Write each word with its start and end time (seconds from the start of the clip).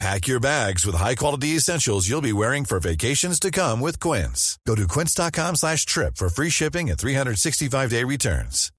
Pack 0.00 0.26
your 0.26 0.40
bags 0.40 0.84
with 0.84 0.96
high-quality 0.96 1.56
essentials 1.56 2.08
you'll 2.08 2.20
be 2.20 2.32
wearing 2.32 2.64
for 2.64 2.80
vacations 2.80 3.38
to 3.40 3.50
come 3.50 3.80
with 3.80 4.00
Quince. 4.00 4.58
Go 4.66 4.74
to 4.74 4.86
quince.com 4.88 5.54
slash 5.56 5.86
trip 5.86 6.16
for 6.16 6.28
free 6.28 6.50
shipping 6.50 6.90
and 6.90 6.98
365-day 6.98 8.04
returns. 8.04 8.70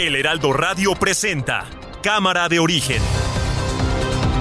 El 0.00 0.16
Heraldo 0.16 0.52
Radio 0.52 0.94
presenta 0.96 1.64
Cámara 2.02 2.48
de 2.48 2.58
Origen. 2.58 3.00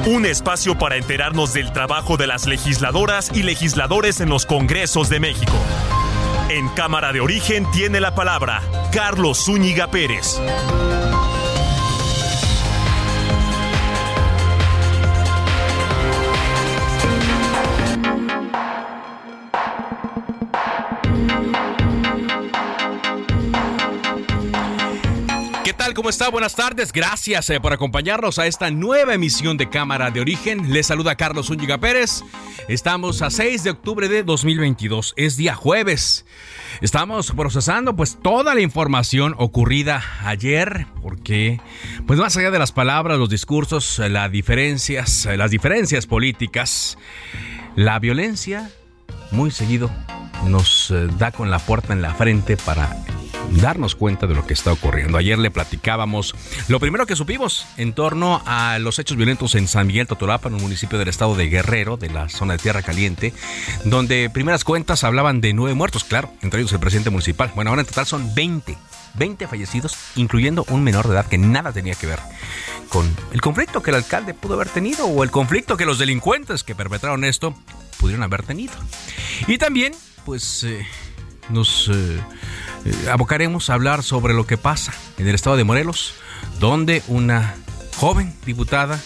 Un 0.08 0.26
espacio 0.26 0.80
para 0.80 0.96
enterarnos 0.96 1.54
del 1.54 1.72
trabajo 1.72 2.18
de 2.18 2.26
las 2.26 2.48
legisladoras 2.48 3.30
y 3.36 3.44
legisladores 3.44 4.22
en 4.22 4.30
los 4.30 4.48
Congresos 4.48 5.10
de 5.10 5.20
México. 5.20 5.54
En 6.50 6.68
Cámara 6.70 7.14
de 7.14 7.22
Origen 7.22 7.70
tiene 7.72 8.02
la 8.02 8.16
palabra 8.16 8.62
Carlos 8.92 9.46
Zúñiga 9.46 9.92
Pérez. 9.92 10.42
Tal? 25.92 25.94
¿Cómo 25.94 26.10
está? 26.10 26.30
Buenas 26.30 26.56
tardes. 26.56 26.92
Gracias 26.92 27.50
eh, 27.50 27.60
por 27.60 27.74
acompañarnos 27.74 28.40
a 28.40 28.48
esta 28.48 28.72
nueva 28.72 29.14
emisión 29.14 29.58
de 29.58 29.70
Cámara 29.70 30.12
de 30.12 30.22
Origen. 30.22 30.72
Les 30.72 30.88
saluda 30.88 31.16
Carlos 31.16 31.50
Úñiga 31.50 31.78
Pérez. 31.78 32.24
Estamos 32.68 33.22
a 33.22 33.30
6 33.30 33.64
de 33.64 33.72
octubre 33.72 34.08
de 34.08 34.24
2022. 34.24 35.14
Es 35.18 35.38
día 35.38 35.56
jueves. 35.56 36.26
Estamos 36.82 37.32
procesando 37.32 37.96
pues 37.96 38.18
toda 38.22 38.56
la 38.56 38.62
información 38.62 39.36
ocurrida 39.38 40.04
ayer 40.24 40.88
porque 41.02 41.60
pues 42.08 42.20
más 42.20 42.36
allá 42.38 42.52
de 42.52 42.60
las 42.60 42.72
palabras, 42.72 43.18
los 43.18 43.30
discursos, 43.30 44.00
las 44.00 44.32
diferencias, 44.32 45.28
las 45.38 45.52
diferencias 45.52 46.08
políticas, 46.08 46.98
la 47.76 48.00
violencia 48.00 48.70
muy 49.32 49.52
seguido 49.52 49.92
nos 50.46 50.92
eh, 50.92 51.08
da 51.18 51.32
con 51.32 51.52
la 51.52 51.60
puerta 51.60 51.94
en 51.94 52.02
la 52.02 52.14
frente 52.14 52.58
para 52.58 52.96
darnos 53.52 53.96
cuenta 53.96 54.28
de 54.28 54.36
lo 54.36 54.46
que 54.46 54.54
está 54.54 54.72
ocurriendo. 54.72 55.18
Ayer 55.18 55.38
le 55.38 55.52
platicábamos 55.52 56.36
lo 56.68 56.80
primero 56.80 57.06
que 57.06 57.16
supimos 57.16 57.66
en 57.78 57.94
torno 57.94 58.42
a 58.46 58.80
los 58.80 59.00
hechos 59.00 59.18
violentos 59.18 59.56
en 59.56 59.68
San 59.68 59.88
Miguel 59.88 60.08
Totolapa, 60.08 60.48
en 60.48 60.56
un 60.56 60.62
municipio 60.62 60.98
del 60.98 61.10
estado 61.10 61.36
de 61.36 61.50
Guerrero, 61.50 61.98
de 61.98 62.10
la 62.10 62.30
zona 62.30 62.54
de 62.54 62.60
Tierra 62.60 62.82
Caliente, 62.82 63.34
donde 63.84 64.30
primeras 64.30 64.64
cuentas 64.64 65.04
hablaban 65.04 65.42
de 65.42 65.54
nueve 65.54 65.74
muertos, 65.74 66.04
claro, 66.04 66.32
entre 66.42 66.62
ellos 66.62 66.72
el 66.74 66.80
presidente 66.80 67.10
municipal. 67.10 67.52
Bueno, 67.56 67.72
ahora 67.72 67.82
en 67.82 67.88
total 67.88 68.06
son 68.06 68.34
20. 68.34 68.78
20 69.16 69.48
fallecidos, 69.48 69.98
incluyendo 70.16 70.66
un 70.70 70.84
menor 70.84 71.08
de 71.08 71.16
edad 71.16 71.26
que 71.26 71.38
nada 71.38 71.74
tenía 71.74 71.96
que 71.96 72.08
ver 72.08 72.20
con 72.88 73.10
el 73.32 73.42
conflicto 73.42 73.82
que 73.82 73.92
el 73.92 73.96
alcalde 73.96 74.34
pudo 74.34 74.56
haber 74.56 74.68
tenido 74.68 75.06
o 75.06 75.24
el 75.24 75.32
conflicto 75.32 75.78
que 75.78 75.86
los 75.86 75.98
delincuentes 75.98 76.64
que 76.64 76.76
perpetraron 76.76 77.24
esto 77.24 77.56
pudieron 78.00 78.24
haber 78.24 78.44
tenido. 78.44 78.74
Y 79.48 79.58
también, 79.58 79.94
pues, 80.26 80.64
eh, 80.64 80.86
nos 81.50 81.90
eh, 81.90 82.20
eh, 82.86 83.10
abocaremos 83.12 83.70
a 83.70 83.74
hablar 83.74 84.04
sobre 84.04 84.34
lo 84.34 84.46
que 84.46 84.58
pasa 84.58 84.94
en 85.18 85.28
el 85.28 85.36
estado 85.36 85.58
de 85.58 85.64
Morelos, 85.64 86.14
donde 86.60 87.04
una 87.08 87.56
joven 87.98 88.34
diputada, 88.46 89.00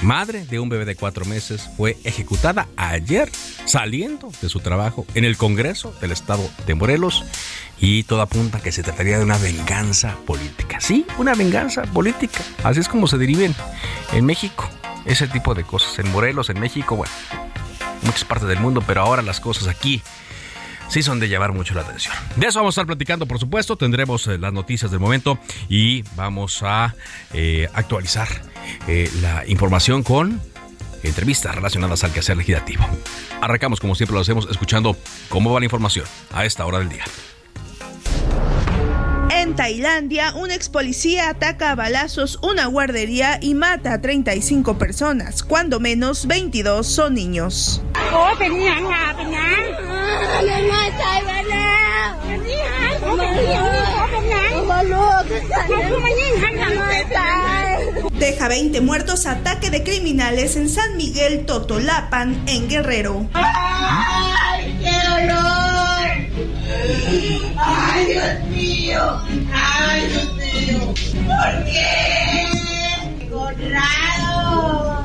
madre 0.00 0.46
de 0.46 0.58
un 0.58 0.68
bebé 0.68 0.84
de 0.84 0.96
cuatro 0.96 1.24
meses, 1.24 1.68
fue 1.76 1.98
ejecutada 2.04 2.68
ayer 2.76 3.30
saliendo 3.66 4.32
de 4.40 4.48
su 4.48 4.60
trabajo 4.60 5.06
en 5.14 5.24
el 5.24 5.36
Congreso 5.36 5.94
del 6.00 6.12
estado 6.12 6.48
de 6.66 6.74
Morelos 6.74 7.24
y 7.78 8.04
todo 8.04 8.22
apunta 8.22 8.60
que 8.60 8.72
se 8.72 8.82
trataría 8.82 9.18
de 9.18 9.24
una 9.24 9.38
venganza 9.38 10.16
política. 10.26 10.80
Sí, 10.80 11.04
una 11.18 11.34
venganza 11.34 11.82
política. 11.82 12.40
Así 12.62 12.80
es 12.80 12.88
como 12.88 13.06
se 13.06 13.18
deriven 13.18 13.54
en 14.12 14.24
México 14.24 14.68
ese 15.04 15.26
tipo 15.26 15.54
de 15.54 15.64
cosas. 15.64 15.98
En 15.98 16.10
Morelos, 16.12 16.48
en 16.48 16.60
México, 16.60 16.96
bueno, 16.96 17.12
muchas 18.02 18.24
partes 18.24 18.48
del 18.48 18.60
mundo, 18.60 18.82
pero 18.86 19.02
ahora 19.02 19.22
las 19.22 19.40
cosas 19.40 19.68
aquí 19.68 20.02
sí 20.92 21.02
son 21.02 21.18
de 21.18 21.28
llamar 21.28 21.52
mucho 21.52 21.74
la 21.74 21.80
atención. 21.80 22.14
De 22.36 22.46
eso 22.46 22.58
vamos 22.58 22.76
a 22.76 22.82
estar 22.82 22.86
platicando, 22.86 23.24
por 23.24 23.38
supuesto. 23.38 23.76
Tendremos 23.76 24.26
eh, 24.26 24.36
las 24.36 24.52
noticias 24.52 24.90
del 24.90 25.00
momento 25.00 25.38
y 25.68 26.02
vamos 26.16 26.62
a 26.62 26.94
eh, 27.32 27.66
actualizar 27.72 28.28
eh, 28.86 29.10
la 29.22 29.46
información 29.46 30.02
con 30.02 30.40
entrevistas 31.02 31.54
relacionadas 31.54 32.04
al 32.04 32.12
quehacer 32.12 32.36
legislativo. 32.36 32.84
Arrancamos, 33.40 33.80
como 33.80 33.94
siempre 33.94 34.14
lo 34.14 34.20
hacemos, 34.20 34.46
escuchando 34.50 34.94
cómo 35.30 35.50
va 35.52 35.60
la 35.60 35.64
información 35.64 36.04
a 36.30 36.44
esta 36.44 36.66
hora 36.66 36.78
del 36.78 36.90
día. 36.90 37.04
En 39.34 39.56
Tailandia, 39.56 40.34
un 40.34 40.50
ex 40.50 40.68
policía 40.68 41.30
ataca 41.30 41.70
a 41.70 41.74
balazos 41.74 42.38
una 42.42 42.66
guardería 42.66 43.38
y 43.40 43.54
mata 43.54 43.94
a 43.94 44.00
35 44.00 44.76
personas, 44.76 45.42
cuando 45.42 45.80
menos 45.80 46.26
22 46.26 46.86
son 46.86 47.14
niños. 47.14 47.80
Deja 58.18 58.48
20 58.48 58.80
muertos 58.82 59.26
ataque 59.26 59.70
de 59.70 59.82
criminales 59.82 60.56
en 60.56 60.68
San 60.68 60.96
Miguel 60.98 61.46
Totolapan, 61.46 62.42
en 62.46 62.68
Guerrero. 62.68 63.26
¡Ay, 63.32 64.78
qué 64.82 64.92
dolor! 65.08 65.51
¡Ay, 67.56 68.06
Dios 68.06 68.40
mío! 68.50 69.20
¡Ay, 69.52 70.06
Dios 70.08 70.34
mío! 70.34 70.94
¿Por 71.26 71.64
qué? 71.64 73.28
¡Conrado! 73.30 75.04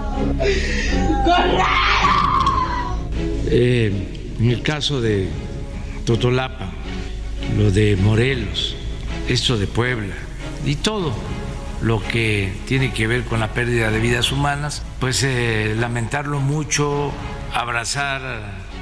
¡Conrado! 1.26 3.10
Eh, 3.50 3.92
en 4.40 4.50
el 4.50 4.62
caso 4.62 5.02
de 5.02 5.28
Totolapa, 6.06 6.72
lo 7.58 7.72
de 7.72 7.98
Morelos, 7.98 8.78
esto 9.28 9.58
de 9.58 9.68
Puebla 9.68 10.16
y 10.66 10.76
todo 10.76 11.14
lo 11.82 12.02
que 12.02 12.54
tiene 12.68 12.94
que 12.94 13.08
ver 13.08 13.24
con 13.24 13.42
la 13.42 13.52
pérdida 13.52 13.92
de 13.92 14.00
vidas 14.00 14.32
humanas, 14.32 14.84
pues 15.00 15.24
eh, 15.24 15.76
lamentarlo 15.78 16.40
mucho, 16.40 17.12
abrazar 17.54 18.22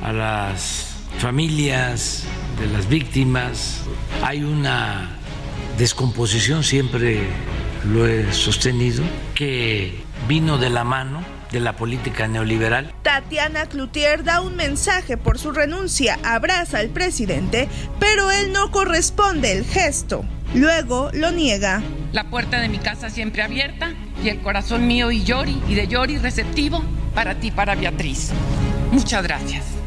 a 0.04 0.14
las 0.14 0.96
familias 1.18 2.26
de 2.60 2.68
las 2.68 2.88
víctimas. 2.88 3.82
Hay 4.24 4.44
una 4.44 5.10
descomposición, 5.78 6.64
siempre 6.64 7.28
lo 7.86 8.08
he 8.08 8.32
sostenido, 8.34 9.04
que 9.34 10.04
vino 10.28 10.58
de 10.58 10.70
la 10.70 10.84
mano 10.84 11.24
de 11.52 11.60
la 11.60 11.78
política 11.78 12.28
neoliberal. 12.28 12.94
Tatiana 13.02 13.66
Cloutier 13.68 14.24
da 14.24 14.42
un 14.42 14.56
mensaje 14.56 15.18
por 15.18 15.38
su 15.38 15.52
renuncia, 15.52 16.20
abraza 16.24 16.80
al 16.80 16.90
presidente, 16.90 17.70
pero 18.00 18.32
él 18.32 18.52
no 18.52 18.72
corresponde 18.72 19.52
el 19.52 19.66
gesto. 19.66 20.26
Luego 20.54 21.10
lo 21.14 21.32
niega. 21.32 21.82
La 22.12 22.30
puerta 22.30 22.60
de 22.60 22.70
mi 22.70 22.78
casa 22.78 23.10
siempre 23.10 23.44
abierta 23.44 23.94
y 24.24 24.30
el 24.30 24.42
corazón 24.42 24.88
mío 24.88 25.12
y 25.12 25.24
Yori 25.24 25.62
y 25.68 25.76
de 25.76 25.88
Yori 25.88 26.18
receptivo 26.18 26.84
para 27.14 27.36
ti, 27.36 27.52
para 27.52 27.76
Beatriz. 27.76 28.32
Muchas 28.92 29.24
gracias. 29.24 29.85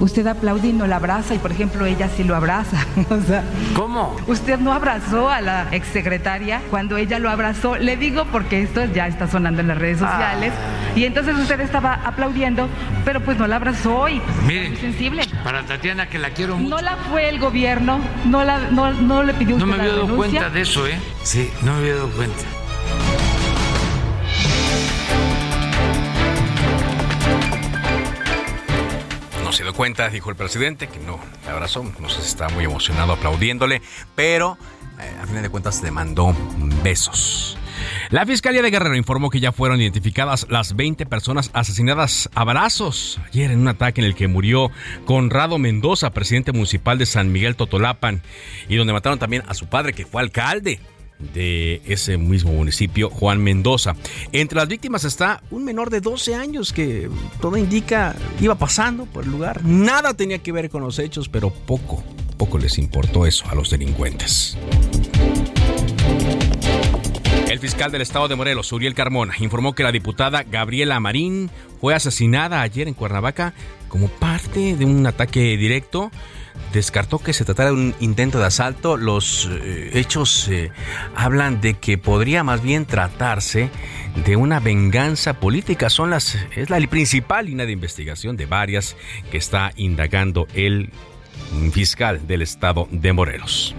Usted 0.00 0.26
aplaude 0.26 0.68
y 0.68 0.72
no 0.72 0.86
la 0.86 0.96
abraza 0.96 1.34
y 1.34 1.38
por 1.38 1.52
ejemplo 1.52 1.86
ella 1.86 2.08
sí 2.16 2.24
lo 2.24 2.34
abraza. 2.34 2.84
o 3.10 3.20
sea, 3.20 3.44
¿Cómo? 3.74 4.16
Usted 4.26 4.58
no 4.58 4.72
abrazó 4.72 5.30
a 5.30 5.40
la 5.40 5.68
exsecretaria 5.70 6.60
cuando 6.70 6.96
ella 6.96 7.18
lo 7.18 7.30
abrazó. 7.30 7.76
Le 7.76 7.96
digo 7.96 8.24
porque 8.32 8.62
esto 8.62 8.84
ya 8.86 9.06
está 9.06 9.28
sonando 9.28 9.60
en 9.60 9.68
las 9.68 9.78
redes 9.78 9.98
sociales. 9.98 10.52
Ah. 10.56 10.96
Y 10.96 11.04
entonces 11.04 11.36
usted 11.36 11.60
estaba 11.60 11.94
aplaudiendo, 12.04 12.68
pero 13.04 13.20
pues 13.20 13.38
no 13.38 13.46
la 13.46 13.56
abrazó 13.56 14.08
y 14.08 14.20
pues 14.20 14.42
Miren, 14.46 14.72
muy 14.72 14.80
sensible. 14.80 15.22
para 15.44 15.62
Tatiana, 15.62 16.08
que 16.08 16.18
la 16.18 16.30
quiero 16.30 16.56
mucho. 16.56 16.76
No 16.76 16.82
la 16.82 16.96
fue 16.96 17.28
el 17.28 17.38
gobierno, 17.38 18.00
no 18.24 18.44
la, 18.44 18.58
no, 18.70 18.92
no 18.92 19.22
le 19.22 19.34
pidió 19.34 19.56
No 19.58 19.64
usted 19.64 19.76
me 19.76 19.82
había 19.82 19.94
dado 19.94 20.16
cuenta 20.16 20.50
de 20.50 20.60
eso, 20.62 20.86
¿eh? 20.86 20.98
Sí, 21.22 21.50
no 21.62 21.74
me 21.74 21.78
había 21.78 21.94
dado 21.96 22.10
cuenta. 22.10 22.42
Se 29.60 29.64
dio 29.64 29.74
cuenta, 29.74 30.08
dijo 30.08 30.30
el 30.30 30.36
presidente, 30.36 30.88
que 30.88 30.98
no 31.00 31.20
le 31.44 31.50
abrazó, 31.50 31.84
no 31.84 32.08
sé 32.08 32.22
si 32.22 32.28
estaba 32.28 32.50
muy 32.50 32.64
emocionado 32.64 33.12
aplaudiéndole, 33.12 33.82
pero 34.14 34.56
eh, 34.98 35.22
a 35.22 35.26
fin 35.26 35.42
de 35.42 35.50
cuentas 35.50 35.82
le 35.82 35.90
mandó 35.90 36.34
besos. 36.82 37.58
La 38.08 38.24
Fiscalía 38.24 38.62
de 38.62 38.70
Guerrero 38.70 38.96
informó 38.96 39.28
que 39.28 39.38
ya 39.38 39.52
fueron 39.52 39.78
identificadas 39.78 40.46
las 40.48 40.76
20 40.76 41.04
personas 41.04 41.50
asesinadas 41.52 42.30
a 42.34 42.44
balazos 42.44 43.20
ayer 43.28 43.50
en 43.50 43.60
un 43.60 43.68
ataque 43.68 44.00
en 44.00 44.06
el 44.06 44.14
que 44.14 44.28
murió 44.28 44.70
Conrado 45.04 45.58
Mendoza, 45.58 46.08
presidente 46.08 46.52
municipal 46.52 46.96
de 46.96 47.04
San 47.04 47.30
Miguel 47.30 47.54
Totolapan, 47.54 48.22
y 48.66 48.76
donde 48.76 48.94
mataron 48.94 49.18
también 49.18 49.42
a 49.46 49.52
su 49.52 49.66
padre, 49.66 49.92
que 49.92 50.06
fue 50.06 50.22
alcalde 50.22 50.80
de 51.34 51.82
ese 51.86 52.18
mismo 52.18 52.52
municipio, 52.52 53.10
Juan 53.10 53.42
Mendoza. 53.42 53.96
Entre 54.32 54.56
las 54.56 54.68
víctimas 54.68 55.04
está 55.04 55.42
un 55.50 55.64
menor 55.64 55.90
de 55.90 56.00
12 56.00 56.34
años 56.34 56.72
que 56.72 57.08
todo 57.40 57.56
indica 57.56 58.14
iba 58.40 58.54
pasando 58.54 59.06
por 59.06 59.24
el 59.24 59.30
lugar. 59.30 59.64
Nada 59.64 60.14
tenía 60.14 60.38
que 60.38 60.52
ver 60.52 60.70
con 60.70 60.82
los 60.82 60.98
hechos, 60.98 61.28
pero 61.28 61.50
poco, 61.50 62.02
poco 62.36 62.58
les 62.58 62.78
importó 62.78 63.26
eso 63.26 63.44
a 63.48 63.54
los 63.54 63.70
delincuentes. 63.70 64.56
El 67.48 67.58
fiscal 67.58 67.90
del 67.90 68.02
estado 68.02 68.28
de 68.28 68.36
Morelos, 68.36 68.72
Uriel 68.72 68.94
Carmona, 68.94 69.34
informó 69.40 69.74
que 69.74 69.82
la 69.82 69.90
diputada 69.90 70.44
Gabriela 70.44 71.00
Marín 71.00 71.50
fue 71.80 71.94
asesinada 71.94 72.62
ayer 72.62 72.86
en 72.86 72.94
Cuernavaca 72.94 73.54
como 73.88 74.06
parte 74.06 74.76
de 74.76 74.84
un 74.84 75.04
ataque 75.04 75.56
directo 75.56 76.12
descartó 76.72 77.18
que 77.18 77.32
se 77.32 77.44
tratara 77.44 77.70
de 77.70 77.76
un 77.76 77.94
intento 78.00 78.38
de 78.38 78.46
asalto. 78.46 78.96
Los 78.96 79.48
eh, 79.50 79.90
hechos 79.94 80.48
eh, 80.48 80.70
hablan 81.14 81.60
de 81.60 81.74
que 81.74 81.98
podría 81.98 82.44
más 82.44 82.62
bien 82.62 82.86
tratarse 82.86 83.70
de 84.24 84.36
una 84.36 84.60
venganza 84.60 85.34
política. 85.34 85.90
Son 85.90 86.10
las, 86.10 86.36
es 86.54 86.70
la 86.70 86.78
principal 86.88 87.46
línea 87.46 87.66
de 87.66 87.72
investigación 87.72 88.36
de 88.36 88.46
varias 88.46 88.96
que 89.30 89.38
está 89.38 89.72
indagando 89.76 90.46
el 90.54 90.90
fiscal 91.72 92.26
del 92.26 92.42
estado 92.42 92.88
de 92.90 93.12
Morelos. 93.12 93.74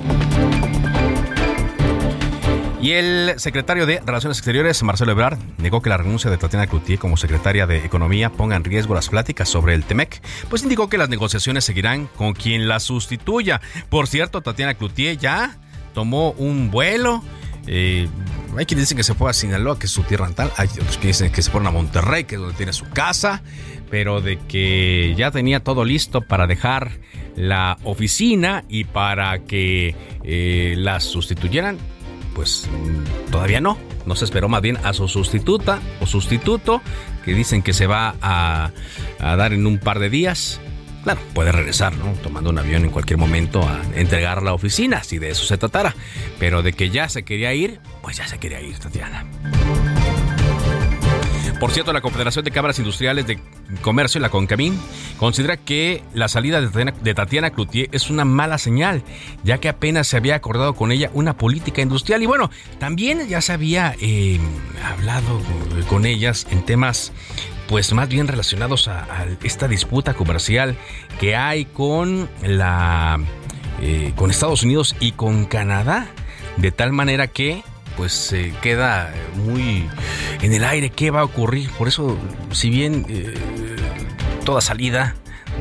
Y 2.82 2.94
el 2.94 3.34
secretario 3.38 3.86
de 3.86 4.02
Relaciones 4.04 4.40
Exteriores, 4.40 4.82
Marcelo 4.82 5.12
Ebrard, 5.12 5.38
negó 5.60 5.84
que 5.84 5.90
la 5.90 5.98
renuncia 5.98 6.32
de 6.32 6.38
Tatiana 6.40 6.66
Cloutier 6.66 6.98
como 6.98 7.16
secretaria 7.16 7.68
de 7.68 7.86
Economía 7.86 8.32
ponga 8.32 8.56
en 8.56 8.64
riesgo 8.64 8.96
las 8.96 9.10
pláticas 9.10 9.50
sobre 9.50 9.76
el 9.76 9.84
TEMEC, 9.84 10.20
pues 10.50 10.64
indicó 10.64 10.90
que 10.90 10.98
las 10.98 11.08
negociaciones 11.08 11.64
seguirán 11.64 12.08
con 12.08 12.34
quien 12.34 12.68
la 12.68 12.80
sustituya. 12.80 13.62
Por 13.90 14.08
cierto, 14.08 14.42
Tatiana 14.42 14.74
Cloutier 14.74 15.16
ya 15.16 15.60
tomó 15.94 16.32
un 16.32 16.72
vuelo. 16.72 17.24
Eh, 17.68 18.08
hay 18.58 18.66
quienes 18.66 18.86
dicen 18.86 18.98
que 18.98 19.04
se 19.04 19.14
fue 19.14 19.30
a 19.30 19.34
Sinaloa, 19.34 19.78
que 19.78 19.86
es 19.86 19.92
su 19.92 20.02
tierra 20.02 20.28
natal. 20.28 20.52
Hay 20.58 20.68
otros 20.68 20.98
que 20.98 21.08
dicen 21.08 21.32
que 21.32 21.44
se 21.44 21.52
fueron 21.52 21.68
a 21.68 21.72
Monterrey, 21.72 22.24
que 22.24 22.34
es 22.34 22.42
donde 22.42 22.58
tiene 22.58 22.74
su 22.74 22.90
casa. 22.90 23.44
Pero 23.92 24.22
de 24.22 24.40
que 24.40 25.14
ya 25.16 25.30
tenía 25.30 25.60
todo 25.60 25.86
listo 25.86 26.22
para 26.22 26.48
dejar 26.48 26.94
la 27.36 27.78
oficina 27.84 28.64
y 28.70 28.86
para 28.86 29.40
que 29.44 29.96
eh, 30.24 30.76
la 30.78 31.00
sustituyeran, 31.00 31.78
pues 32.34 32.70
todavía 33.32 33.62
no. 33.62 33.78
No 34.06 34.16
se 34.16 34.26
esperó 34.26 34.50
más 34.50 34.62
bien 34.62 34.78
a 34.84 34.94
su 34.94 35.08
sustituta 35.08 35.80
o 36.00 36.08
sustituto, 36.08 36.82
que 37.24 37.34
dicen 37.34 37.62
que 37.62 37.74
se 37.74 37.88
va 37.88 38.16
a, 38.22 38.72
dar 39.20 39.54
en 39.54 39.68
un 39.68 39.78
par 39.78 40.00
de 40.00 40.10
días. 40.10 40.60
Claro, 41.04 41.20
puede 41.34 41.52
regresar, 41.52 41.96
¿no? 41.96 42.14
Tomando 42.24 42.50
un 42.52 42.60
avión 42.60 42.84
en 42.84 42.92
cualquier 42.92 43.18
momento 43.18 43.62
a 43.68 43.82
entregar 43.96 44.44
la 44.44 44.54
oficina, 44.54 45.04
si 45.04 45.18
de 45.18 45.32
eso 45.32 45.46
se 45.46 45.58
tratara. 45.58 45.96
Pero 46.40 46.62
de 46.62 46.74
que 46.74 46.90
ya 46.90 47.10
se 47.10 47.24
quería 47.24 47.54
ir, 47.54 47.80
pues 48.02 48.18
ya 48.18 48.28
se 48.28 48.38
quería 48.38 48.62
ir, 48.62 48.78
Tatiana. 48.78 49.26
Por 51.62 51.70
cierto, 51.70 51.94
la 51.94 52.02
Confederación 52.02 52.44
de 52.44 52.50
Cámaras 52.50 52.80
Industriales 52.80 53.28
de 53.28 53.40
Comercio, 53.84 54.20
la 54.20 54.30
CONCAMIN, 54.30 54.82
considera 55.20 55.58
que 55.58 56.04
la 56.12 56.28
salida 56.28 56.60
de 56.60 57.14
Tatiana, 57.14 57.52
Cloutier 57.52 57.88
es 57.92 58.10
una 58.10 58.26
mala 58.26 58.58
señal, 58.58 59.04
ya 59.44 59.60
que 59.60 59.70
apenas 59.70 60.08
se 60.08 60.18
había 60.18 60.34
acordado 60.34 60.74
con 60.74 60.92
ella 60.92 61.12
una 61.14 61.38
política 61.38 61.84
industrial. 61.84 62.24
Y 62.24 62.26
bueno, 62.26 62.50
también 62.80 63.28
ya 63.28 63.42
se 63.42 63.54
había 63.54 63.96
eh, 64.02 64.40
hablado 64.84 65.40
con 65.88 66.08
ellas 66.08 66.48
en 66.50 66.66
temas 66.66 67.14
pues 67.68 67.94
más 67.94 68.10
bien 68.10 68.28
relacionados 68.28 68.88
a, 68.88 69.28
esta 69.44 69.68
disputa 69.68 70.16
comercial 70.16 70.76
que 71.20 71.36
hay 71.36 71.66
con 71.66 72.28
la 72.42 73.20
eh, 73.82 74.14
con 74.16 74.32
Estados 74.32 74.64
Unidos 74.64 74.96
y 75.00 75.12
con 75.12 75.46
Canadá 75.46 76.08
de 76.58 76.72
tal 76.72 76.92
manera 76.92 77.28
que 77.28 77.62
pues 77.98 78.14
se 78.14 78.52
queda 78.62 79.14
muy 79.36 79.88
en 80.42 80.54
el 80.54 80.64
aire 80.64 80.90
qué 80.90 81.12
va 81.12 81.22
a 81.22 81.24
ocurrir. 81.24 81.70
Por 81.72 81.88
eso, 81.88 82.18
si 82.52 82.70
bien 82.70 83.06
eh, 83.10 83.34
toda 84.46 84.62
salida 84.62 85.16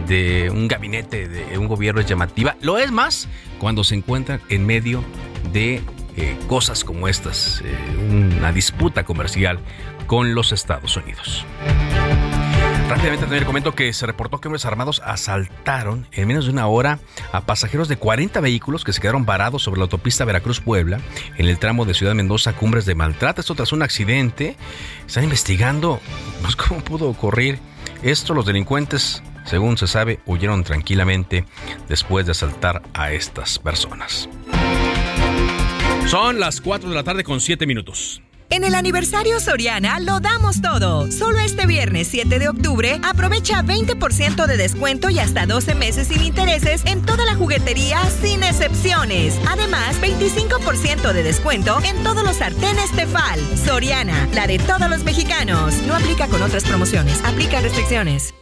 de 0.07 0.51
un 0.51 0.69
gabinete 0.69 1.29
de 1.29 1.59
un 1.59 1.69
gobierno 1.69 2.01
es 2.01 2.07
llamativa, 2.07 2.57
lo 2.61 2.79
es 2.79 2.91
más 2.91 3.29
cuando 3.59 3.85
se 3.85 3.95
encuentran 3.95 4.41
en 4.49 4.67
medio 4.67 5.05
de 5.53 5.83
eh, 6.17 6.37
cosas 6.49 6.85
como 6.85 7.09
estas, 7.09 7.63
eh, 7.65 7.75
una 8.11 8.53
disputa 8.53 9.05
comercial 9.05 9.59
con 10.07 10.35
los 10.35 10.53
Estados 10.53 10.97
Unidos. 10.97 11.47
Rápidamente 12.91 13.27
también 13.27 13.45
comento 13.45 13.73
que 13.77 13.93
se 13.93 14.05
reportó 14.05 14.41
que 14.41 14.49
hombres 14.49 14.65
armados 14.65 15.01
asaltaron 15.05 16.09
en 16.11 16.27
menos 16.27 16.47
de 16.47 16.51
una 16.51 16.67
hora 16.67 16.99
a 17.31 17.43
pasajeros 17.43 17.87
de 17.87 17.97
40 17.97 18.41
vehículos 18.41 18.83
que 18.83 18.93
se 18.93 19.01
quedaron 19.01 19.25
varados 19.25 19.63
sobre 19.63 19.79
la 19.79 19.85
autopista 19.85 20.25
Veracruz-Puebla 20.25 20.99
en 21.39 21.47
el 21.47 21.61
tramo 21.61 21.85
de 21.85 21.95
Ciudad 21.95 22.17
Mendoza, 22.17 22.53
Cumbres 22.55 22.87
de 22.87 22.97
Maltrata. 22.97 23.43
Esto 23.43 23.55
tras 23.55 23.73
un 23.73 23.83
accidente. 23.83 24.57
Están 25.07 25.23
investigando 25.23 26.01
pues, 26.43 26.57
cómo 26.57 26.81
pudo 26.83 27.09
ocurrir 27.09 27.61
esto. 28.03 28.35
Los 28.35 28.45
delincuentes, 28.45 29.23
según 29.45 29.79
se 29.79 29.87
sabe, 29.87 30.19
huyeron 30.27 30.65
tranquilamente 30.65 31.45
después 31.89 32.27
de 32.27 32.33
asaltar 32.33 32.83
a 32.93 33.13
estas 33.13 33.61
personas. 33.61 34.29
Son 36.07 36.41
las 36.41 36.61
4 36.61 36.89
de 36.89 36.97
la 36.97 37.05
tarde 37.05 37.23
con 37.23 37.41
7 37.41 37.69
minutos. 37.69 38.21
En 38.53 38.65
el 38.65 38.75
aniversario 38.75 39.39
Soriana 39.39 40.01
lo 40.01 40.19
damos 40.19 40.61
todo. 40.61 41.09
Solo 41.13 41.39
este 41.39 41.67
viernes 41.67 42.09
7 42.09 42.41
de 42.41 42.49
octubre 42.49 43.01
aprovecha 43.05 43.63
20% 43.63 44.45
de 44.45 44.57
descuento 44.57 45.09
y 45.09 45.21
hasta 45.21 45.47
12 45.47 45.77
meses 45.77 46.09
sin 46.09 46.21
intereses 46.21 46.83
en 46.85 47.01
toda 47.03 47.25
la 47.25 47.37
juguetería 47.37 48.03
sin 48.21 48.43
excepciones. 48.43 49.39
Además, 49.49 50.01
25% 50.01 51.13
de 51.13 51.23
descuento 51.23 51.79
en 51.85 52.03
todos 52.03 52.25
los 52.25 52.39
sartenes 52.39 52.91
Tefal. 52.91 53.39
Soriana, 53.57 54.29
la 54.35 54.49
de 54.49 54.59
todos 54.59 54.91
los 54.91 55.05
mexicanos. 55.05 55.73
No 55.87 55.95
aplica 55.95 56.27
con 56.27 56.43
otras 56.43 56.65
promociones. 56.65 57.23
Aplica 57.25 57.61
restricciones. 57.61 58.35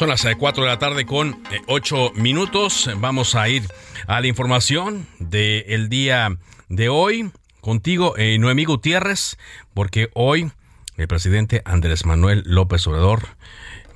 Son 0.00 0.08
las 0.08 0.24
4 0.24 0.62
eh, 0.62 0.66
de 0.66 0.72
la 0.72 0.78
tarde 0.78 1.04
con 1.04 1.42
8 1.66 2.06
eh, 2.06 2.10
minutos. 2.14 2.88
Vamos 2.96 3.34
a 3.34 3.50
ir 3.50 3.68
a 4.06 4.22
la 4.22 4.28
información 4.28 5.06
del 5.18 5.90
día 5.90 6.38
de 6.70 6.88
hoy. 6.88 7.30
Contigo, 7.60 8.14
eh, 8.16 8.38
Noemí 8.38 8.64
Gutiérrez, 8.64 9.36
porque 9.74 10.08
hoy 10.14 10.52
el 10.96 11.06
presidente 11.06 11.60
Andrés 11.66 12.06
Manuel 12.06 12.44
López 12.46 12.86
Obrador 12.86 13.26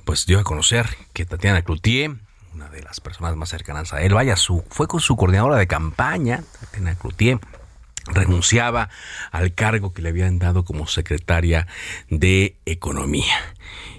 pues 0.03 0.27
dio 0.27 0.39
a 0.39 0.43
conocer 0.43 0.85
que 1.13 1.25
Tatiana 1.25 1.63
Cloutier, 1.63 2.11
una 2.53 2.69
de 2.69 2.83
las 2.83 3.01
personas 3.01 3.35
más 3.35 3.49
cercanas 3.49 3.91
a 3.91 4.03
él, 4.03 4.13
vaya, 4.13 4.35
su, 4.35 4.63
fue 4.69 4.87
con 4.87 4.99
su 4.99 5.15
coordinadora 5.15 5.55
de 5.55 5.65
campaña, 5.65 6.43
Tatiana 6.59 6.93
Cloutier, 6.93 7.39
renunciaba 8.05 8.89
al 9.31 9.55
cargo 9.55 9.91
que 9.91 10.03
le 10.03 10.09
habían 10.09 10.37
dado 10.37 10.65
como 10.65 10.85
secretaria 10.85 11.65
de 12.11 12.59
Economía. 12.67 13.55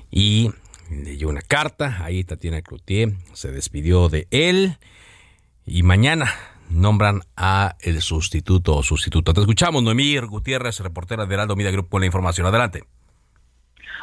Y 0.08 0.52
leyó 0.90 1.28
una 1.28 1.42
carta, 1.42 2.04
ahí 2.04 2.24
Tatiana 2.24 2.62
Cloutier 2.62 3.12
se 3.32 3.50
despidió 3.50 4.08
de 4.08 4.26
él 4.30 4.76
y 5.64 5.82
mañana 5.82 6.32
nombran 6.70 7.22
a 7.36 7.76
el 7.80 8.00
sustituto 8.00 8.76
o 8.76 8.82
sustituto. 8.82 9.32
Te 9.32 9.40
escuchamos, 9.40 9.82
Noemí 9.82 10.18
Gutiérrez, 10.18 10.80
reportera 10.80 11.26
de 11.26 11.34
Heraldo 11.34 11.56
Media 11.56 11.70
Group 11.70 11.88
con 11.88 12.00
la 12.00 12.06
información. 12.06 12.46
Adelante. 12.46 12.84